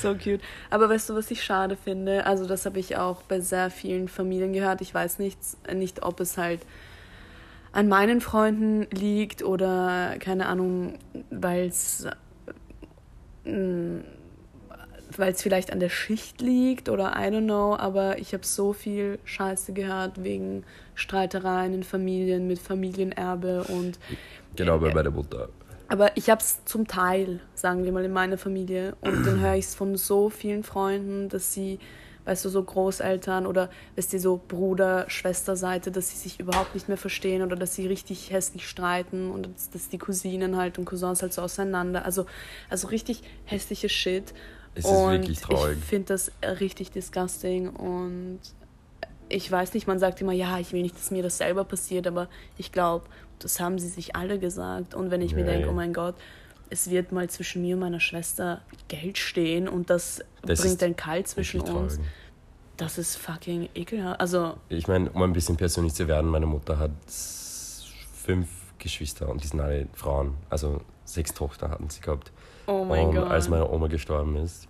So 0.00 0.14
cute. 0.14 0.40
Aber 0.70 0.88
weißt 0.88 1.10
du, 1.10 1.14
was 1.14 1.30
ich 1.30 1.42
schade 1.42 1.76
finde? 1.76 2.24
Also, 2.24 2.46
das 2.46 2.64
habe 2.66 2.78
ich 2.78 2.96
auch 2.96 3.22
bei 3.22 3.40
sehr 3.40 3.70
vielen 3.70 4.08
Familien 4.08 4.52
gehört. 4.52 4.80
Ich 4.80 4.94
weiß 4.94 5.18
nicht, 5.18 5.38
nicht, 5.74 6.04
ob 6.04 6.20
es 6.20 6.38
halt 6.38 6.60
an 7.72 7.88
meinen 7.88 8.20
Freunden 8.20 8.86
liegt 8.92 9.42
oder 9.42 10.14
keine 10.20 10.46
Ahnung, 10.46 10.98
weil 11.30 11.66
es 11.66 12.06
weil 15.18 15.32
es 15.32 15.42
vielleicht 15.42 15.72
an 15.72 15.80
der 15.80 15.88
Schicht 15.88 16.40
liegt 16.40 16.88
oder 16.88 17.12
I 17.16 17.28
don't 17.30 17.44
know, 17.44 17.76
aber 17.76 18.18
ich 18.18 18.32
habe 18.34 18.44
so 18.46 18.72
viel 18.72 19.18
Scheiße 19.24 19.72
gehört 19.72 20.22
wegen 20.22 20.64
Streitereien 20.94 21.74
in 21.74 21.82
Familien 21.82 22.46
mit 22.46 22.58
Familienerbe 22.58 23.64
und 23.64 23.98
Genau, 24.56 24.78
bei 24.78 24.92
meiner 24.92 25.10
Mutter. 25.10 25.48
aber 25.88 26.16
ich 26.16 26.30
habe 26.30 26.40
es 26.40 26.64
zum 26.64 26.86
Teil, 26.86 27.40
sagen 27.54 27.84
wir 27.84 27.92
mal, 27.92 28.04
in 28.04 28.12
meiner 28.12 28.38
Familie. 28.38 28.96
Und 29.00 29.24
dann 29.26 29.40
höre 29.40 29.54
ich 29.54 29.66
es 29.66 29.74
von 29.74 29.96
so 29.96 30.30
vielen 30.30 30.62
Freunden, 30.64 31.28
dass 31.28 31.52
sie, 31.54 31.78
weißt 32.24 32.44
du, 32.44 32.48
so 32.48 32.62
Großeltern 32.62 33.46
oder, 33.46 33.70
weißt 33.96 34.12
du, 34.12 34.18
so 34.18 34.40
Bruder, 34.48 35.04
Schwesterseite, 35.08 35.90
dass 35.90 36.10
sie 36.10 36.16
sich 36.16 36.40
überhaupt 36.40 36.74
nicht 36.74 36.88
mehr 36.88 36.96
verstehen 36.98 37.42
oder 37.42 37.56
dass 37.56 37.74
sie 37.74 37.86
richtig 37.86 38.30
hässlich 38.30 38.68
streiten 38.68 39.30
und 39.30 39.48
dass, 39.54 39.70
dass 39.70 39.88
die 39.88 39.98
Cousinen 39.98 40.56
halt 40.56 40.78
und 40.78 40.84
Cousins 40.84 41.22
halt 41.22 41.32
so 41.32 41.42
auseinander. 41.42 42.04
Also, 42.04 42.26
also 42.68 42.88
richtig 42.88 43.22
hässliche 43.44 43.88
Shit. 43.88 44.34
Es 44.74 44.84
ist 44.84 44.90
und 44.90 45.10
wirklich 45.12 45.40
traurig. 45.40 45.78
Ich 45.78 45.84
finde 45.84 46.06
das 46.06 46.30
richtig 46.60 46.90
disgusting 46.92 47.68
und 47.70 48.38
ich 49.28 49.50
weiß 49.50 49.74
nicht, 49.74 49.86
man 49.86 49.98
sagt 49.98 50.20
immer, 50.20 50.32
ja, 50.32 50.58
ich 50.58 50.72
will 50.72 50.82
nicht, 50.82 50.96
dass 50.96 51.10
mir 51.10 51.22
das 51.22 51.38
selber 51.38 51.64
passiert, 51.64 52.06
aber 52.06 52.28
ich 52.56 52.72
glaube, 52.72 53.04
das 53.40 53.60
haben 53.60 53.78
sie 53.78 53.88
sich 53.88 54.16
alle 54.16 54.38
gesagt. 54.38 54.94
Und 54.94 55.10
wenn 55.10 55.20
ich 55.20 55.34
mir 55.34 55.40
Ja, 55.44 55.52
denke, 55.52 55.66
ja. 55.66 55.72
oh 55.72 55.74
mein 55.74 55.92
Gott, 55.92 56.14
es 56.70 56.90
wird 56.90 57.12
mal 57.12 57.28
zwischen 57.30 57.62
mir 57.62 57.74
und 57.74 57.80
meiner 57.80 58.00
Schwester 58.00 58.62
Geld 58.88 59.18
stehen 59.18 59.68
und 59.68 59.90
das, 59.90 60.22
Das 60.42 60.60
bringt 60.62 60.82
ein 60.82 60.96
Kalt 60.96 61.28
zwischen 61.28 61.60
uns, 61.60 61.94
traurig. 61.96 62.10
das 62.76 62.98
ist 62.98 63.16
fucking 63.16 63.68
ekelhaft. 63.74 64.20
Also, 64.20 64.54
Ich 64.68 64.88
meine, 64.88 65.10
um 65.10 65.22
ein 65.22 65.32
bisschen 65.32 65.56
persönlich 65.56 65.94
zu 65.94 66.08
werden, 66.08 66.30
meine 66.30 66.46
Mutter 66.46 66.78
hat 66.78 66.90
fünf 68.12 68.48
Geschwister 68.78 69.28
und 69.28 69.42
die 69.42 69.48
sind 69.48 69.60
alle 69.60 69.88
Frauen. 69.94 70.34
Also 70.50 70.80
sechs 71.08 71.34
Tochter 71.34 71.70
hatten 71.70 71.88
sie 71.90 72.00
gehabt. 72.00 72.32
oh 72.66 72.84
mein 72.84 73.08
und 73.08 73.14
Gott. 73.16 73.30
als 73.30 73.48
meine 73.48 73.68
Oma 73.68 73.88
gestorben 73.88 74.36
ist, 74.36 74.68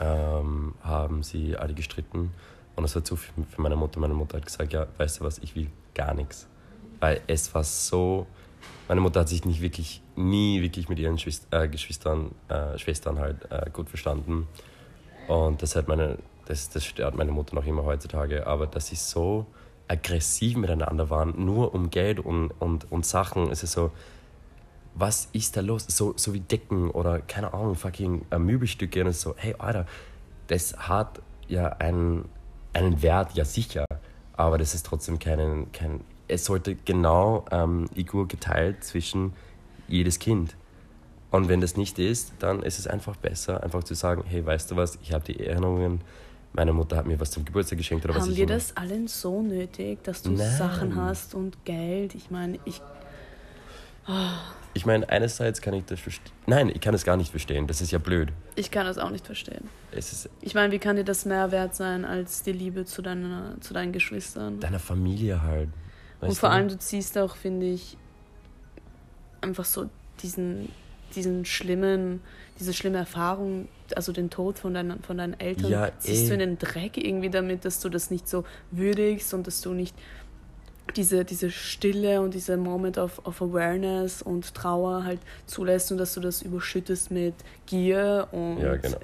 ähm, 0.00 0.74
haben 0.82 1.22
sie 1.22 1.56
alle 1.56 1.74
gestritten. 1.74 2.32
Und 2.74 2.82
das 2.84 2.94
war 2.94 3.04
zu 3.04 3.16
viel 3.16 3.44
für 3.50 3.60
meine 3.60 3.76
Mutter. 3.76 4.00
Meine 4.00 4.14
Mutter 4.14 4.38
hat 4.38 4.46
gesagt, 4.46 4.72
ja, 4.72 4.86
weißt 4.96 5.20
du 5.20 5.24
was, 5.24 5.38
ich 5.38 5.54
will 5.54 5.68
gar 5.94 6.14
nichts. 6.14 6.48
Weil 7.00 7.20
es 7.26 7.54
war 7.54 7.64
so... 7.64 8.26
Meine 8.88 9.00
Mutter 9.00 9.20
hat 9.20 9.28
sich 9.28 9.44
nicht 9.44 9.60
wirklich, 9.60 10.02
nie 10.16 10.62
wirklich 10.62 10.88
mit 10.88 10.98
ihren 10.98 11.18
Schwist 11.18 11.46
äh, 11.50 11.68
Geschwistern, 11.68 12.32
äh, 12.48 12.78
Schwestern 12.78 13.18
halt 13.18 13.50
äh, 13.50 13.70
gut 13.70 13.88
verstanden. 13.88 14.48
Und 15.28 15.62
das 15.62 15.76
hat 15.76 15.88
meine 15.88 16.18
das, 16.46 16.70
das 16.70 16.84
stört 16.84 17.16
meine 17.16 17.32
Mutter 17.32 17.54
noch 17.54 17.66
immer 17.66 17.84
heutzutage, 17.84 18.46
aber 18.46 18.66
dass 18.66 18.88
sie 18.88 18.96
so 18.96 19.46
aggressiv 19.88 20.56
miteinander 20.56 21.10
waren, 21.10 21.44
nur 21.44 21.74
um 21.74 21.90
Geld 21.90 22.20
und, 22.20 22.50
und, 22.58 22.90
und 22.90 23.04
Sachen. 23.06 23.50
Es 23.50 23.62
ist 23.62 23.72
so, 23.72 23.90
was 24.94 25.28
ist 25.32 25.56
da 25.56 25.60
los? 25.60 25.86
So, 25.88 26.14
so 26.16 26.34
wie 26.34 26.40
Decken 26.40 26.90
oder 26.90 27.20
keine 27.20 27.52
Ahnung, 27.54 27.74
fucking 27.74 28.26
äh, 28.30 28.38
Möbelstücke 28.38 29.04
und 29.04 29.14
so, 29.14 29.34
hey, 29.36 29.54
Alter, 29.58 29.86
das 30.48 30.76
hat 30.76 31.20
ja 31.48 31.68
einen, 31.68 32.26
einen 32.72 33.02
Wert, 33.02 33.34
ja 33.34 33.44
sicher, 33.44 33.86
aber 34.34 34.58
das 34.58 34.74
ist 34.74 34.86
trotzdem 34.86 35.18
keinen, 35.18 35.72
kein, 35.72 36.00
es 36.28 36.44
sollte 36.44 36.74
genau 36.74 37.44
ähm, 37.50 37.88
Igur 37.94 38.28
geteilt 38.28 38.84
zwischen 38.84 39.32
jedes 39.88 40.18
Kind. 40.18 40.56
Und 41.30 41.48
wenn 41.48 41.62
das 41.62 41.76
nicht 41.76 41.98
ist, 41.98 42.32
dann 42.40 42.62
ist 42.62 42.78
es 42.78 42.86
einfach 42.86 43.16
besser, 43.16 43.62
einfach 43.62 43.84
zu 43.84 43.94
sagen, 43.94 44.22
hey, 44.26 44.44
weißt 44.44 44.70
du 44.70 44.76
was, 44.76 44.98
ich 45.02 45.12
habe 45.12 45.24
die 45.24 45.40
Erinnerungen, 45.40 46.02
meine 46.52 46.74
Mutter 46.74 46.96
hat 46.96 47.06
mir 47.06 47.18
was 47.18 47.30
zum 47.30 47.44
Geburtstag 47.44 47.78
geschenkt 47.78 48.04
oder 48.04 48.14
Haben 48.14 48.22
was 48.22 48.28
ich 48.28 48.36
wir 48.36 48.46
das 48.46 48.76
allen 48.76 49.08
so 49.08 49.40
nötig, 49.40 50.02
dass 50.04 50.22
du 50.22 50.32
Nein. 50.32 50.50
Sachen 50.50 50.96
hast 50.96 51.34
und 51.34 51.64
Geld? 51.64 52.14
Ich 52.14 52.30
meine, 52.30 52.58
ich. 52.66 52.82
Ich 54.74 54.86
meine, 54.86 55.08
einerseits 55.10 55.60
kann 55.60 55.74
ich 55.74 55.84
das 55.84 56.00
verstehen. 56.00 56.32
Nein, 56.46 56.70
ich 56.70 56.80
kann 56.80 56.94
es 56.94 57.04
gar 57.04 57.16
nicht 57.16 57.30
verstehen. 57.30 57.66
Das 57.66 57.80
ist 57.82 57.90
ja 57.92 57.98
blöd. 57.98 58.30
Ich 58.56 58.70
kann 58.70 58.86
das 58.86 58.96
auch 58.98 59.10
nicht 59.10 59.26
verstehen. 59.26 59.68
Es 59.92 60.12
ist 60.12 60.30
Ich 60.40 60.54
meine, 60.54 60.72
wie 60.72 60.78
kann 60.78 60.96
dir 60.96 61.04
das 61.04 61.24
mehr 61.26 61.52
wert 61.52 61.74
sein 61.76 62.04
als 62.04 62.42
die 62.42 62.52
Liebe 62.52 62.84
zu, 62.86 63.02
deiner, 63.02 63.56
zu 63.60 63.74
deinen 63.74 63.92
Geschwistern? 63.92 64.60
deiner 64.60 64.78
Familie 64.78 65.42
halt. 65.42 65.68
Und 66.20 66.28
Weißt 66.30 66.40
vor 66.40 66.48
du? 66.48 66.54
allem, 66.54 66.68
du 66.68 66.78
ziehst 66.78 67.18
auch, 67.18 67.36
finde 67.36 67.66
ich, 67.66 67.96
einfach 69.40 69.64
so 69.64 69.90
diesen, 70.22 70.68
diesen 71.14 71.44
schlimmen, 71.44 72.20
diese 72.58 72.72
schlimme 72.72 72.98
Erfahrung, 72.98 73.68
also 73.94 74.12
den 74.12 74.30
Tod 74.30 74.58
von 74.58 74.72
deinen, 74.72 75.02
von 75.02 75.18
deinen 75.18 75.38
Eltern, 75.38 75.70
Ja, 75.70 75.90
ziehst 75.98 76.24
eh. 76.24 76.28
du 76.28 76.34
in 76.34 76.38
den 76.40 76.58
Dreck 76.58 76.96
irgendwie 76.96 77.28
damit, 77.30 77.64
dass 77.64 77.80
du 77.80 77.88
das 77.88 78.10
nicht 78.10 78.28
so 78.28 78.44
würdigst 78.70 79.34
und 79.34 79.46
dass 79.46 79.60
du 79.60 79.72
nicht 79.74 79.94
diese, 80.96 81.24
diese 81.24 81.50
Stille 81.50 82.20
und 82.20 82.34
dieser 82.34 82.56
Moment 82.56 82.98
of, 82.98 83.24
of 83.24 83.40
Awareness 83.40 84.22
und 84.22 84.54
Trauer 84.54 85.04
halt 85.04 85.20
zulässt 85.46 85.90
und 85.92 85.98
dass 85.98 86.14
du 86.14 86.20
das 86.20 86.42
überschüttest 86.42 87.10
mit 87.10 87.34
Gier 87.66 88.28
und 88.32 88.58
Ja, 88.58 88.76
genau. 88.76 88.98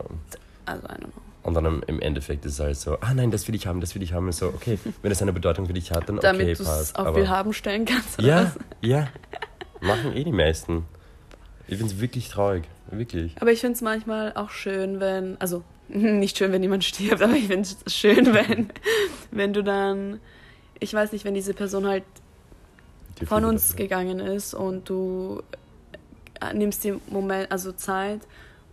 also 0.66 0.86
I 0.86 0.90
don't 0.90 0.98
know. 0.98 1.22
Und 1.44 1.54
dann 1.54 1.82
im, 1.86 2.00
Endeffekt 2.00 2.44
ist 2.44 2.54
es 2.54 2.60
halt 2.60 2.76
so, 2.76 2.98
ah 3.00 3.14
nein, 3.14 3.30
das 3.30 3.48
will 3.48 3.54
ich 3.54 3.66
haben, 3.66 3.80
das 3.80 3.94
will 3.94 4.02
ich 4.02 4.12
haben. 4.12 4.26
Und 4.26 4.32
so, 4.32 4.48
okay, 4.48 4.78
wenn 5.00 5.10
es 5.10 5.22
eine 5.22 5.32
Bedeutung 5.32 5.66
für 5.66 5.72
dich 5.72 5.90
hat, 5.92 6.08
dann 6.08 6.18
okay, 6.18 6.26
Damit 6.26 6.46
du 6.48 6.62
es 6.62 6.64
passt. 6.64 6.98
auf 6.98 7.14
Will 7.14 7.28
haben 7.28 7.54
stellen 7.54 7.86
kannst. 7.86 8.18
oder 8.18 8.28
ja, 8.28 8.42
was? 8.42 8.58
ja, 8.82 9.08
machen 9.80 10.14
eh 10.14 10.24
die 10.24 10.32
meisten. 10.32 10.84
Ich 11.66 11.78
finde 11.78 11.94
es 11.94 12.00
wirklich 12.00 12.28
traurig, 12.28 12.64
wirklich. 12.90 13.34
Aber 13.40 13.50
ich 13.50 13.60
finde 13.60 13.76
es 13.76 13.80
manchmal 13.80 14.32
auch 14.34 14.50
schön, 14.50 15.00
wenn, 15.00 15.40
also 15.40 15.62
nicht 15.88 16.36
schön, 16.36 16.52
wenn 16.52 16.62
jemand 16.62 16.84
stirbt, 16.84 17.22
aber 17.22 17.34
ich 17.34 17.46
finde 17.46 17.68
es 17.86 17.94
schön, 17.94 18.26
wenn, 18.34 18.68
wenn 19.30 19.52
du 19.54 19.62
dann, 19.62 20.20
ich 20.80 20.92
weiß 20.94 21.12
nicht, 21.12 21.24
wenn 21.24 21.34
diese 21.34 21.54
Person 21.54 21.86
halt 21.86 22.04
Die 23.20 23.26
von 23.26 23.44
uns 23.44 23.68
dafür. 23.70 23.84
gegangen 23.86 24.20
ist 24.20 24.54
und 24.54 24.88
du 24.88 25.42
äh, 26.40 26.54
nimmst 26.54 26.84
dir 26.84 27.00
Moment, 27.08 27.50
also 27.50 27.72
Zeit 27.72 28.20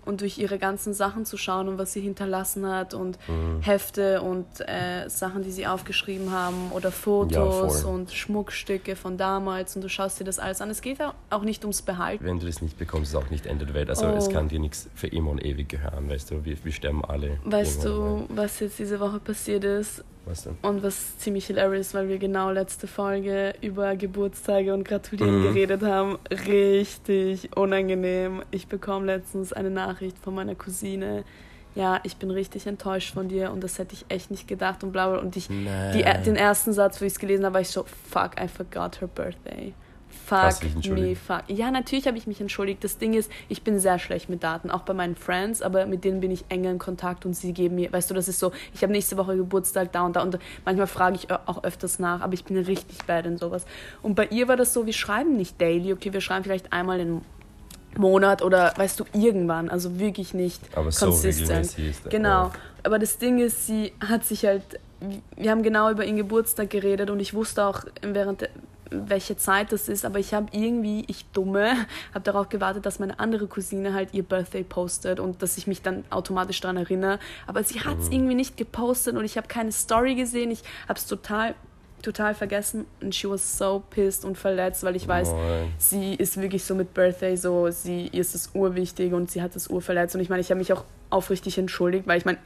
und 0.05 0.21
durch 0.21 0.37
ihre 0.37 0.59
ganzen 0.59 0.93
Sachen 0.93 1.25
zu 1.25 1.35
schauen 1.35 1.67
und 1.67 1.79
was 1.79 1.93
sie 1.93 1.99
hinterlassen 2.01 2.67
hat 2.67 2.93
und 2.93 3.17
Mhm. 3.27 3.61
Hefte 3.63 4.21
und 4.21 4.45
äh, 4.59 5.09
Sachen, 5.09 5.41
die 5.41 5.49
sie 5.51 5.65
aufgeschrieben 5.65 6.29
haben 6.31 6.71
oder 6.73 6.91
Fotos 6.91 7.81
voll. 7.81 7.91
und 7.95 8.11
Schmuckstücke 8.13 8.95
von 8.95 9.17
damals 9.17 9.75
und 9.75 9.81
du 9.81 9.89
schaust 9.89 10.19
dir 10.19 10.23
das 10.23 10.37
alles 10.37 10.61
an. 10.61 10.69
Es 10.69 10.81
geht 10.81 10.99
ja 10.99 11.15
auch 11.31 11.41
nicht 11.41 11.63
ums 11.63 11.81
Behalten. 11.81 12.23
Wenn 12.23 12.39
du 12.39 12.45
das 12.45 12.61
nicht 12.61 12.77
bekommst, 12.77 13.13
ist 13.13 13.15
auch 13.15 13.31
nicht 13.31 13.47
Ende 13.47 13.65
der 13.65 13.73
Welt. 13.73 13.89
Also 13.89 14.05
Oh. 14.05 14.15
es 14.15 14.29
kann 14.29 14.47
dir 14.47 14.59
nichts 14.59 14.87
für 14.93 15.07
immer 15.07 15.31
und 15.31 15.43
ewig 15.43 15.69
gehören, 15.69 16.07
weißt 16.07 16.29
du. 16.29 16.45
Wir, 16.45 16.63
wir 16.63 16.71
sterben 16.71 17.03
alle. 17.03 17.39
Weißt 17.43 17.83
du, 17.83 18.27
was 18.29 18.59
jetzt 18.59 18.77
diese 18.77 18.99
Woche 18.99 19.19
passiert 19.19 19.63
ist? 19.63 20.03
Weißt 20.25 20.47
du? 20.47 20.55
Und 20.67 20.81
was 20.81 21.17
ziemlich 21.19 21.45
hilarious, 21.45 21.93
weil 21.93 22.09
wir 22.09 22.17
genau 22.17 22.49
letzte 22.51 22.87
Folge 22.87 23.53
über 23.61 23.95
Geburtstage 23.95 24.73
und 24.73 24.83
Gratulieren 24.83 25.39
Mhm. 25.41 25.43
geredet 25.53 25.83
haben. 25.83 26.17
Richtig 26.47 27.55
unangenehm. 27.55 28.41
Ich 28.51 28.67
bekomme 28.67 29.05
letztens 29.05 29.53
eine 29.53 29.69
Nachricht 29.69 30.17
von 30.17 30.33
meiner 30.33 30.55
Cousine. 30.55 31.23
Ja, 31.75 31.99
ich 32.03 32.15
bin 32.17 32.31
richtig 32.31 32.67
enttäuscht 32.67 33.13
von 33.13 33.27
dir 33.27 33.51
und 33.51 33.61
das 33.63 33.77
hätte 33.77 33.93
ich 33.93 34.05
echt 34.09 34.31
nicht 34.31 34.47
gedacht 34.47 34.83
und 34.83 34.91
bla 34.93 35.09
bla. 35.09 35.19
Und 35.19 35.35
ich, 35.35 35.47
die, 35.47 36.03
den 36.25 36.35
ersten 36.37 36.71
Satz, 36.73 37.01
wo 37.01 37.05
ich 37.05 37.13
es 37.13 37.19
gelesen 37.19 37.43
habe, 37.45 37.55
war 37.55 37.61
ich 37.61 37.67
so, 37.69 37.85
fuck, 38.09 38.31
I 38.41 38.47
forgot 38.47 39.01
her 39.01 39.09
birthday. 39.13 39.73
Fuck 40.25 40.63
me, 40.89 41.15
fuck. 41.15 41.43
Ja, 41.47 41.69
natürlich 41.71 42.07
habe 42.07 42.17
ich 42.17 42.25
mich 42.27 42.41
entschuldigt. 42.41 42.83
Das 42.83 42.97
Ding 42.97 43.13
ist, 43.13 43.31
ich 43.49 43.61
bin 43.63 43.79
sehr 43.79 43.99
schlecht 43.99 44.29
mit 44.29 44.43
Daten, 44.43 44.71
auch 44.71 44.81
bei 44.81 44.93
meinen 44.93 45.15
Friends, 45.15 45.61
aber 45.61 45.85
mit 45.85 46.03
denen 46.03 46.19
bin 46.21 46.31
ich 46.31 46.45
enger 46.49 46.71
in 46.71 46.79
Kontakt 46.79 47.25
und 47.25 47.33
sie 47.35 47.53
geben 47.53 47.75
mir, 47.75 47.91
weißt 47.93 48.09
du, 48.09 48.13
das 48.13 48.27
ist 48.27 48.39
so, 48.39 48.51
ich 48.73 48.81
habe 48.81 48.91
nächste 48.91 49.17
Woche 49.17 49.35
Geburtstag 49.37 49.91
da 49.91 50.03
und 50.05 50.15
da 50.15 50.21
und 50.23 50.39
manchmal 50.65 50.87
frage 50.87 51.15
ich 51.17 51.29
auch 51.31 51.63
öfters 51.63 51.99
nach, 51.99 52.21
aber 52.21 52.33
ich 52.33 52.43
bin 52.45 52.57
richtig 52.57 53.05
bad 53.05 53.25
in 53.25 53.37
sowas. 53.37 53.65
Und 54.01 54.15
bei 54.15 54.25
ihr 54.27 54.47
war 54.47 54.55
das 54.57 54.73
so, 54.73 54.85
wir 54.85 54.93
schreiben 54.93 55.37
nicht 55.37 55.59
daily, 55.61 55.93
okay, 55.93 56.11
wir 56.13 56.21
schreiben 56.21 56.43
vielleicht 56.43 56.73
einmal 56.73 56.99
im 56.99 57.21
Monat 57.97 58.41
oder 58.41 58.73
weißt 58.75 58.99
du, 58.99 59.05
irgendwann, 59.13 59.69
also 59.69 59.99
wirklich 59.99 60.33
nicht 60.33 60.61
Aber 60.75 60.91
so 60.91 61.05
consistent. 61.07 61.49
regelmäßig 61.49 61.87
ist 61.89 62.09
Genau. 62.09 62.51
Aber 62.83 62.99
das 62.99 63.17
Ding 63.17 63.39
ist, 63.39 63.67
sie 63.67 63.93
hat 64.05 64.25
sich 64.25 64.45
halt, 64.45 64.63
wir 65.37 65.51
haben 65.51 65.63
genau 65.63 65.89
über 65.89 66.03
ihren 66.05 66.17
Geburtstag 66.17 66.69
geredet 66.69 67.09
und 67.09 67.19
ich 67.19 67.33
wusste 67.33 67.65
auch 67.65 67.83
während 68.01 68.41
der- 68.41 68.49
welche 69.07 69.37
Zeit 69.37 69.71
das 69.71 69.89
ist, 69.89 70.05
aber 70.05 70.19
ich 70.19 70.33
habe 70.33 70.47
irgendwie, 70.51 71.03
ich 71.07 71.25
dumme, 71.33 71.71
habe 72.13 72.23
darauf 72.23 72.49
gewartet, 72.49 72.85
dass 72.85 72.99
meine 72.99 73.19
andere 73.19 73.47
Cousine 73.47 73.93
halt 73.93 74.13
ihr 74.13 74.23
Birthday 74.23 74.63
postet 74.63 75.19
und 75.19 75.41
dass 75.41 75.57
ich 75.57 75.67
mich 75.67 75.81
dann 75.81 76.03
automatisch 76.09 76.61
daran 76.61 76.77
erinnere. 76.77 77.19
Aber 77.47 77.63
sie 77.63 77.81
hat 77.81 77.95
Mhm. 77.97 78.01
es 78.01 78.09
irgendwie 78.09 78.35
nicht 78.35 78.57
gepostet 78.57 79.15
und 79.15 79.25
ich 79.25 79.37
habe 79.37 79.47
keine 79.47 79.71
Story 79.71 80.15
gesehen. 80.15 80.51
Ich 80.51 80.63
habe 80.87 80.97
es 80.99 81.05
total, 81.07 81.55
total 82.01 82.35
vergessen 82.35 82.85
und 83.01 83.15
she 83.15 83.29
was 83.29 83.57
so 83.57 83.83
pissed 83.89 84.25
und 84.25 84.37
verletzt, 84.37 84.83
weil 84.83 84.95
ich 84.95 85.07
weiß, 85.07 85.29
Moin. 85.29 85.71
sie 85.77 86.13
ist 86.15 86.39
wirklich 86.39 86.63
so 86.63 86.75
mit 86.75 86.93
Birthday 86.93 87.35
so, 87.35 87.69
sie 87.71 88.07
ihr 88.11 88.21
ist 88.21 88.35
es 88.35 88.51
urwichtig 88.53 89.13
und 89.13 89.31
sie 89.31 89.41
hat 89.41 89.55
das 89.55 89.67
urverletzt 89.67 90.13
und 90.15 90.21
ich 90.21 90.29
meine, 90.29 90.41
ich 90.41 90.51
habe 90.51 90.59
mich 90.59 90.71
auch 90.73 90.83
aufrichtig 91.09 91.57
entschuldigt, 91.57 92.05
weil 92.07 92.17
ich 92.17 92.25
meine, 92.25 92.37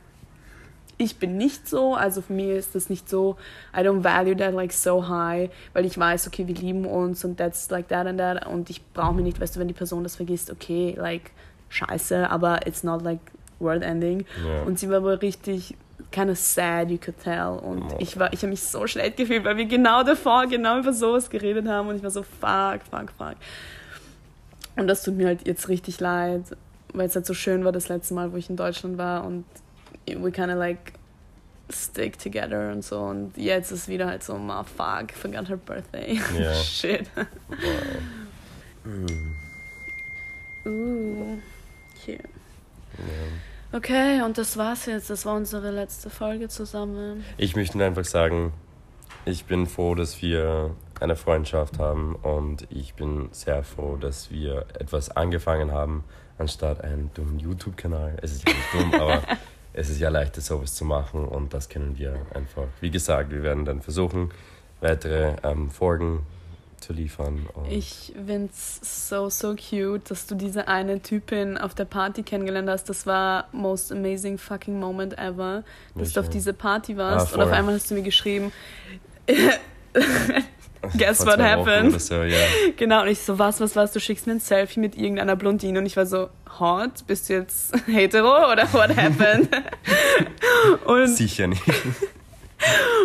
ich 1.01 1.15
bin 1.17 1.37
nicht 1.37 1.67
so, 1.67 1.95
also 1.95 2.21
für 2.21 2.33
mich 2.33 2.49
ist 2.49 2.75
das 2.75 2.89
nicht 2.89 3.07
so, 3.09 3.37
I 3.73 3.79
don't 3.79 4.03
value 4.03 4.35
that 4.35 4.53
like 4.53 4.73
so 4.73 5.07
high, 5.07 5.49
weil 5.73 5.85
ich 5.85 5.97
weiß, 5.97 6.27
okay, 6.27 6.45
wir 6.45 6.55
lieben 6.55 6.85
uns 6.85 7.23
und 7.23 7.37
that's 7.37 7.69
like 7.71 7.87
that 7.87 8.05
and 8.05 8.19
that 8.19 8.45
und 8.45 8.69
ich 8.69 8.85
brauche 8.93 9.13
mir 9.13 9.21
nicht, 9.21 9.39
weißt 9.39 9.55
du, 9.55 9.59
wenn 9.61 9.69
die 9.69 9.73
Person 9.73 10.03
das 10.03 10.17
vergisst, 10.17 10.51
okay, 10.51 10.95
like 10.97 11.31
scheiße, 11.69 12.29
aber 12.29 12.67
it's 12.67 12.83
not 12.83 13.01
like 13.01 13.19
world 13.59 13.81
ending 13.81 14.25
Ja. 14.45 14.63
und 14.63 14.77
sie 14.77 14.89
war 14.89 14.97
aber 14.97 15.21
richtig 15.21 15.75
kind 16.11 16.29
of 16.31 16.37
sad, 16.37 16.89
you 16.91 16.97
could 16.97 17.15
tell 17.23 17.57
und 17.61 17.83
Oh. 17.93 17.95
ich 17.99 18.19
war, 18.19 18.33
ich 18.33 18.39
habe 18.41 18.49
mich 18.49 18.63
so 18.63 18.85
schlecht 18.85 19.15
gefühlt, 19.17 19.45
weil 19.45 19.55
wir 19.57 19.65
genau 19.65 20.03
davor 20.03 20.47
genau 20.47 20.79
über 20.79 20.91
sowas 20.91 21.29
geredet 21.29 21.67
haben 21.67 21.87
und 21.87 21.95
ich 21.95 22.03
war 22.03 22.09
so 22.11 22.23
fuck, 22.23 22.81
fuck, 22.91 23.11
fuck 23.17 23.35
und 24.75 24.87
das 24.87 25.03
tut 25.03 25.15
mir 25.15 25.27
halt 25.27 25.47
jetzt 25.47 25.69
richtig 25.69 25.99
leid, 26.01 26.43
weil 26.93 27.07
es 27.07 27.15
halt 27.15 27.25
so 27.25 27.33
schön 27.33 27.63
war 27.63 27.71
das 27.71 27.87
letzte 27.89 28.13
Mal, 28.15 28.33
wo 28.33 28.37
ich 28.37 28.49
in 28.49 28.55
Deutschland 28.57 28.97
war 28.97 29.23
und 29.25 29.45
we 30.15 30.31
kind 30.31 30.51
of 30.51 30.57
like 30.57 30.93
stick 31.69 32.17
together 32.17 32.71
und 32.71 32.83
so 32.83 32.99
und 32.99 33.37
jetzt 33.37 33.71
ist 33.71 33.87
wieder 33.87 34.07
halt 34.07 34.23
so, 34.23 34.37
ma 34.37 34.63
fuck, 34.63 35.11
forgot 35.13 35.47
her 35.47 35.57
birthday. 35.57 36.19
Ja. 36.39 36.53
Shit. 36.53 37.09
Wow. 37.15 37.25
Hm. 38.83 39.35
Uh, 40.65 41.37
hier. 42.05 42.19
Ja. 42.97 43.77
Okay, 43.77 44.21
und 44.23 44.37
das 44.37 44.57
war's 44.57 44.87
jetzt. 44.87 45.09
Das 45.09 45.25
war 45.25 45.35
unsere 45.35 45.69
letzte 45.69 46.09
Folge 46.09 46.47
zusammen. 46.47 47.23
Ich 47.37 47.55
möchte 47.55 47.77
nur 47.77 47.85
einfach 47.85 48.05
sagen, 48.05 48.51
ich 49.25 49.45
bin 49.45 49.67
froh, 49.67 49.93
dass 49.93 50.21
wir 50.21 50.75
eine 50.99 51.15
Freundschaft 51.15 51.77
haben 51.77 52.15
und 52.15 52.67
ich 52.71 52.95
bin 52.95 53.29
sehr 53.31 53.63
froh, 53.63 53.95
dass 53.95 54.31
wir 54.31 54.65
etwas 54.79 55.11
angefangen 55.11 55.71
haben, 55.71 56.03
anstatt 56.37 56.81
einen 56.81 57.11
dummen 57.13 57.39
YouTube-Kanal. 57.39 58.17
Es 58.21 58.31
ist 58.33 58.47
ja 58.47 58.53
nicht 58.55 58.73
dumm, 58.73 58.93
aber 58.99 59.21
es 59.79 59.89
ist 59.89 59.99
ja 59.99 60.09
leichter, 60.09 60.41
sowas 60.41 60.75
zu 60.75 60.83
machen 60.83 61.25
und 61.25 61.53
das 61.53 61.69
können 61.69 61.97
wir 61.97 62.13
einfach. 62.33 62.67
Wie 62.81 62.91
gesagt, 62.91 63.31
wir 63.31 63.43
werden 63.43 63.63
dann 63.63 63.81
versuchen, 63.81 64.31
weitere 64.81 65.35
ähm, 65.43 65.71
Folgen 65.71 66.25
zu 66.81 66.91
liefern. 66.91 67.47
Ich 67.69 68.13
find's 68.25 69.09
so, 69.09 69.29
so 69.29 69.55
cute, 69.55 70.09
dass 70.11 70.27
du 70.27 70.35
diese 70.35 70.67
eine 70.67 71.01
Typin 71.01 71.57
auf 71.57 71.75
der 71.75 71.85
Party 71.85 72.23
kennengelernt 72.23 72.69
hast. 72.69 72.89
Das 72.89 73.05
war 73.05 73.47
most 73.53 73.91
amazing 73.91 74.37
fucking 74.37 74.77
moment 74.79 75.17
ever, 75.17 75.63
dass 75.95 76.11
du 76.13 76.19
auf 76.19 76.25
Welche? 76.25 76.37
diese 76.37 76.53
Party 76.53 76.97
warst 76.97 77.31
Ah, 77.31 77.35
und 77.35 77.41
auf 77.41 77.51
einmal 77.51 77.75
hast 77.75 77.89
du 77.89 77.95
mir 77.95 78.03
geschrieben, 78.03 78.51
guess 80.97 81.25
what 81.25 81.39
Wochen 81.39 81.43
happened? 81.43 82.01
So, 82.01 82.23
ja. 82.23 82.37
Genau, 82.77 83.01
und 83.01 83.07
ich 83.09 83.19
so, 83.19 83.37
was, 83.37 83.59
was, 83.59 83.75
was, 83.75 83.91
du 83.91 83.99
schickst 83.99 84.27
mir 84.27 84.33
ein 84.33 84.39
Selfie 84.39 84.79
mit 84.79 84.97
irgendeiner 84.97 85.35
Blondine 85.35 85.79
und 85.79 85.85
ich 85.85 85.97
war 85.97 86.05
so, 86.05 86.29
hot, 86.59 87.05
bist 87.07 87.29
du 87.29 87.33
jetzt 87.33 87.73
hetero 87.87 88.51
oder 88.51 88.71
what 88.73 88.95
happened? 88.95 89.49
und 90.85 91.07
Sicher 91.07 91.47
nicht. 91.47 91.63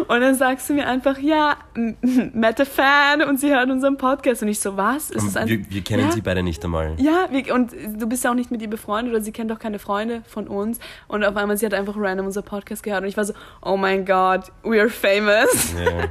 Und 0.09 0.21
dann 0.21 0.35
sagst 0.35 0.69
du 0.69 0.75
mir 0.75 0.87
einfach, 0.89 1.19
ja, 1.19 1.57
Mette 2.03 2.67
Fan 2.67 3.23
und 3.23 3.39
sie 3.39 3.55
hört 3.55 3.71
unseren 3.71 3.97
Podcast. 3.97 4.43
Und 4.43 4.49
ich 4.49 4.59
so, 4.59 4.77
was? 4.77 5.13
Ein 5.13 5.49
wir, 5.49 5.71
wir 5.71 5.83
kennen 5.83 6.07
ja? 6.07 6.13
sie 6.13 6.23
beide 6.23 6.43
nicht 6.43 6.65
einmal. 6.65 6.95
Ja, 6.99 7.29
wir, 7.31 7.55
und 7.55 7.73
du 7.73 8.09
bist 8.09 8.25
ja 8.25 8.31
auch 8.31 8.35
nicht 8.35 8.51
mit 8.51 8.63
ihr 8.63 8.69
befreundet 8.69 9.15
oder 9.15 9.23
sie 9.23 9.31
kennt 9.31 9.53
auch 9.53 9.61
keine 9.61 9.79
Freunde 9.79 10.23
von 10.27 10.49
uns. 10.49 10.81
Und 11.07 11.25
auf 11.25 11.37
einmal, 11.37 11.57
sie 11.57 11.67
hat 11.67 11.73
einfach 11.73 11.95
random 11.97 12.27
unser 12.27 12.43
Podcast 12.43 12.83
gehört 12.83 13.03
und 13.03 13.09
ich 13.09 13.17
war 13.17 13.25
so, 13.25 13.33
oh 13.63 13.77
mein 13.77 14.05
Gott, 14.05 14.51
we 14.65 14.81
are 14.81 14.91
famous. 14.91 15.73
Ja. 15.73 16.09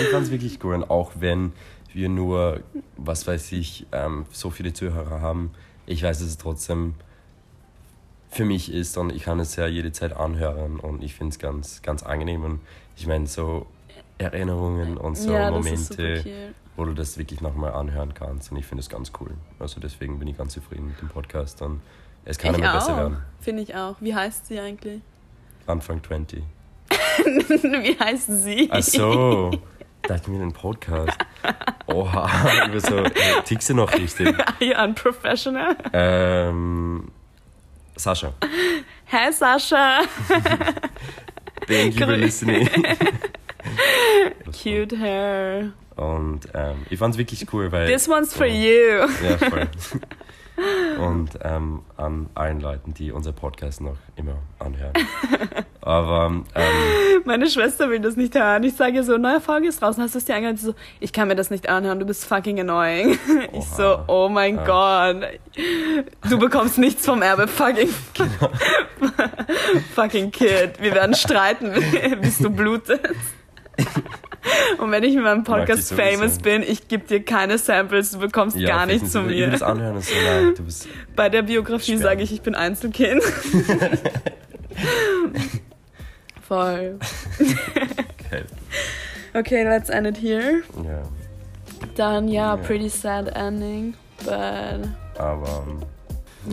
Ich 0.00 0.08
fand 0.08 0.26
es 0.26 0.30
wirklich 0.30 0.62
cool. 0.64 0.74
Und 0.74 0.90
auch 0.90 1.12
wenn 1.18 1.52
wir 1.92 2.08
nur, 2.08 2.60
was 2.96 3.26
weiß 3.26 3.52
ich, 3.52 3.86
ähm, 3.92 4.26
so 4.30 4.50
viele 4.50 4.72
Zuhörer 4.72 5.20
haben, 5.20 5.52
ich 5.86 6.02
weiß, 6.02 6.18
dass 6.18 6.28
es 6.28 6.38
trotzdem 6.38 6.94
für 8.30 8.44
mich 8.44 8.72
ist 8.72 8.98
und 8.98 9.10
ich 9.10 9.22
kann 9.22 9.40
es 9.40 9.56
ja 9.56 9.66
jede 9.66 9.90
Zeit 9.92 10.14
anhören 10.14 10.78
und 10.80 11.02
ich 11.02 11.14
finde 11.14 11.32
es 11.32 11.38
ganz, 11.38 11.82
ganz 11.82 12.02
angenehm. 12.02 12.44
Und 12.44 12.60
ich 12.96 13.06
meine, 13.06 13.26
so 13.26 13.66
Erinnerungen 14.18 14.96
und 14.98 15.16
so 15.16 15.32
ja, 15.32 15.50
Momente, 15.50 16.52
wo 16.76 16.84
du 16.84 16.92
das 16.92 17.16
wirklich 17.16 17.40
nochmal 17.40 17.72
anhören 17.72 18.12
kannst. 18.14 18.52
Und 18.52 18.58
ich 18.58 18.66
finde 18.66 18.80
es 18.80 18.88
ganz 18.88 19.12
cool. 19.20 19.30
Also 19.58 19.80
deswegen 19.80 20.18
bin 20.18 20.28
ich 20.28 20.36
ganz 20.36 20.52
zufrieden 20.52 20.88
mit 20.88 21.00
dem 21.00 21.08
Podcast 21.08 21.62
und 21.62 21.80
es 22.24 22.36
kann 22.36 22.54
ich 22.54 22.60
immer 22.60 22.74
besser 22.74 22.92
auch, 22.92 22.98
werden. 22.98 23.18
finde 23.40 23.62
ich 23.62 23.74
auch. 23.74 23.96
Wie 24.00 24.14
heißt 24.14 24.46
sie 24.46 24.60
eigentlich? 24.60 25.00
Anfang 25.66 26.02
20. 26.02 26.42
Wie 27.24 27.98
heißt 27.98 28.26
sie? 28.44 28.68
Ach 28.70 28.82
so. 28.82 29.50
Dachte 30.08 30.30
mir 30.30 30.38
den 30.38 30.54
Podcast. 30.54 31.18
Oha, 31.86 32.66
über 32.66 32.80
so, 32.80 32.96
äh, 32.96 33.10
tickst 33.44 33.68
du 33.68 33.74
noch 33.74 33.92
richtig? 33.92 34.28
Are 34.38 34.54
you 34.58 34.74
unprofessional? 34.74 35.76
Ähm, 35.92 37.10
Sascha, 37.94 38.32
Hey 39.04 39.30
Sascha! 39.30 40.00
thank 41.66 41.94
you 42.00 42.06
for 42.06 42.16
listening. 42.16 42.66
Cute 44.62 44.96
hair. 44.98 45.72
Und 45.96 46.48
ähm, 46.54 46.86
ich 46.88 46.98
fand 46.98 47.14
es 47.14 47.18
wirklich 47.18 47.44
cool, 47.52 47.70
weil... 47.70 47.86
This 47.86 48.08
one's 48.08 48.32
for 48.32 48.46
Ja. 48.46 48.54
you. 48.54 49.08
Ja, 49.28 49.36
voll. 49.36 49.68
Und 50.98 51.30
ähm, 51.42 51.82
an 51.96 52.28
allen 52.34 52.60
Leuten, 52.60 52.92
die 52.94 53.12
unser 53.12 53.32
Podcast 53.32 53.80
noch 53.80 53.96
immer 54.16 54.36
anhören. 54.58 54.92
Aber 55.80 56.26
ähm, 56.26 56.44
Meine 57.24 57.48
Schwester 57.48 57.88
will 57.88 58.00
das 58.00 58.16
nicht 58.16 58.34
hören. 58.34 58.62
Ich 58.64 58.74
sage 58.74 59.02
so, 59.04 59.16
neue 59.16 59.40
Folge 59.40 59.68
ist 59.68 59.80
draußen, 59.80 60.02
hast 60.02 60.14
du 60.14 60.18
es 60.18 60.24
dir 60.24 60.34
angehört? 60.34 60.58
So, 60.58 60.74
ich 61.00 61.12
kann 61.12 61.28
mir 61.28 61.36
das 61.36 61.50
nicht 61.50 61.68
anhören, 61.68 61.98
du 62.00 62.06
bist 62.06 62.24
fucking 62.26 62.60
annoying. 62.60 63.18
Ich 63.52 63.64
so, 63.66 63.82
Oha. 63.84 64.04
oh 64.08 64.28
mein 64.28 64.56
Gott. 64.64 65.16
Du 66.28 66.38
bekommst 66.38 66.76
nichts 66.78 67.06
vom 67.06 67.22
Erbe, 67.22 67.46
fucking, 67.48 67.88
Genau. 68.14 68.50
fucking 69.94 70.30
Kid. 70.30 70.80
Wir 70.80 70.94
werden 70.94 71.14
streiten, 71.14 71.72
bis 72.20 72.38
du 72.38 72.50
blutest. 72.50 73.00
Und 74.78 74.90
wenn 74.90 75.02
ich 75.02 75.14
mit 75.14 75.24
meinem 75.24 75.44
Podcast 75.44 75.92
famous 75.92 76.38
bin, 76.38 76.62
ich 76.62 76.88
gebe 76.88 77.06
dir 77.06 77.22
keine 77.24 77.58
Samples, 77.58 78.12
du 78.12 78.18
bekommst 78.18 78.56
ja, 78.56 78.68
gar 78.68 78.86
nichts 78.86 79.12
von 79.12 79.26
mir. 79.26 79.48
das 79.50 79.62
anhören 79.62 79.96
und 79.96 80.04
so, 80.04 80.14
nein, 80.24 80.54
du 80.56 80.64
bist... 80.64 80.88
Bei 81.16 81.28
der 81.28 81.42
Biografie 81.42 81.96
sage 81.96 82.22
ich, 82.22 82.32
ich 82.32 82.42
bin 82.42 82.54
Einzelkind. 82.54 83.22
Voll. 86.48 86.98
Okay. 87.38 88.44
Okay, 89.34 89.64
let's 89.64 89.90
end 89.90 90.06
it 90.06 90.16
here. 90.16 90.62
Ja, 90.84 91.02
Dann 91.96 92.28
ja, 92.28 92.54
Ja. 92.54 92.62
pretty 92.62 92.88
sad 92.88 93.28
ending. 93.36 93.94
But 94.24 94.88
aber... 95.18 95.64
ähm, 95.68 95.82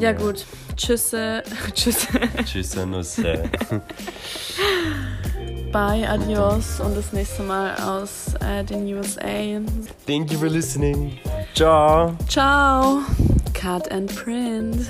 ja, 0.02 0.12
gut. 0.12 0.46
Tschüsse. 0.76 1.44
Tschüss. 1.74 2.08
Tschüss, 2.46 2.76
Nüsse. 2.76 3.44
Bye, 5.76 6.08
adios 6.08 6.80
und 6.80 6.96
das 6.96 7.12
nächste 7.12 7.44
Mal 7.44 7.76
aus 7.76 8.34
äh, 8.40 8.64
den 8.64 8.86
USA. 8.96 9.60
Thank 10.08 10.32
you 10.32 10.40
for 10.40 10.48
listening. 10.48 11.20
Ciao. 11.54 12.16
Ciao. 12.30 13.02
Cut 13.54 13.92
and 13.92 14.10
print. 14.16 14.88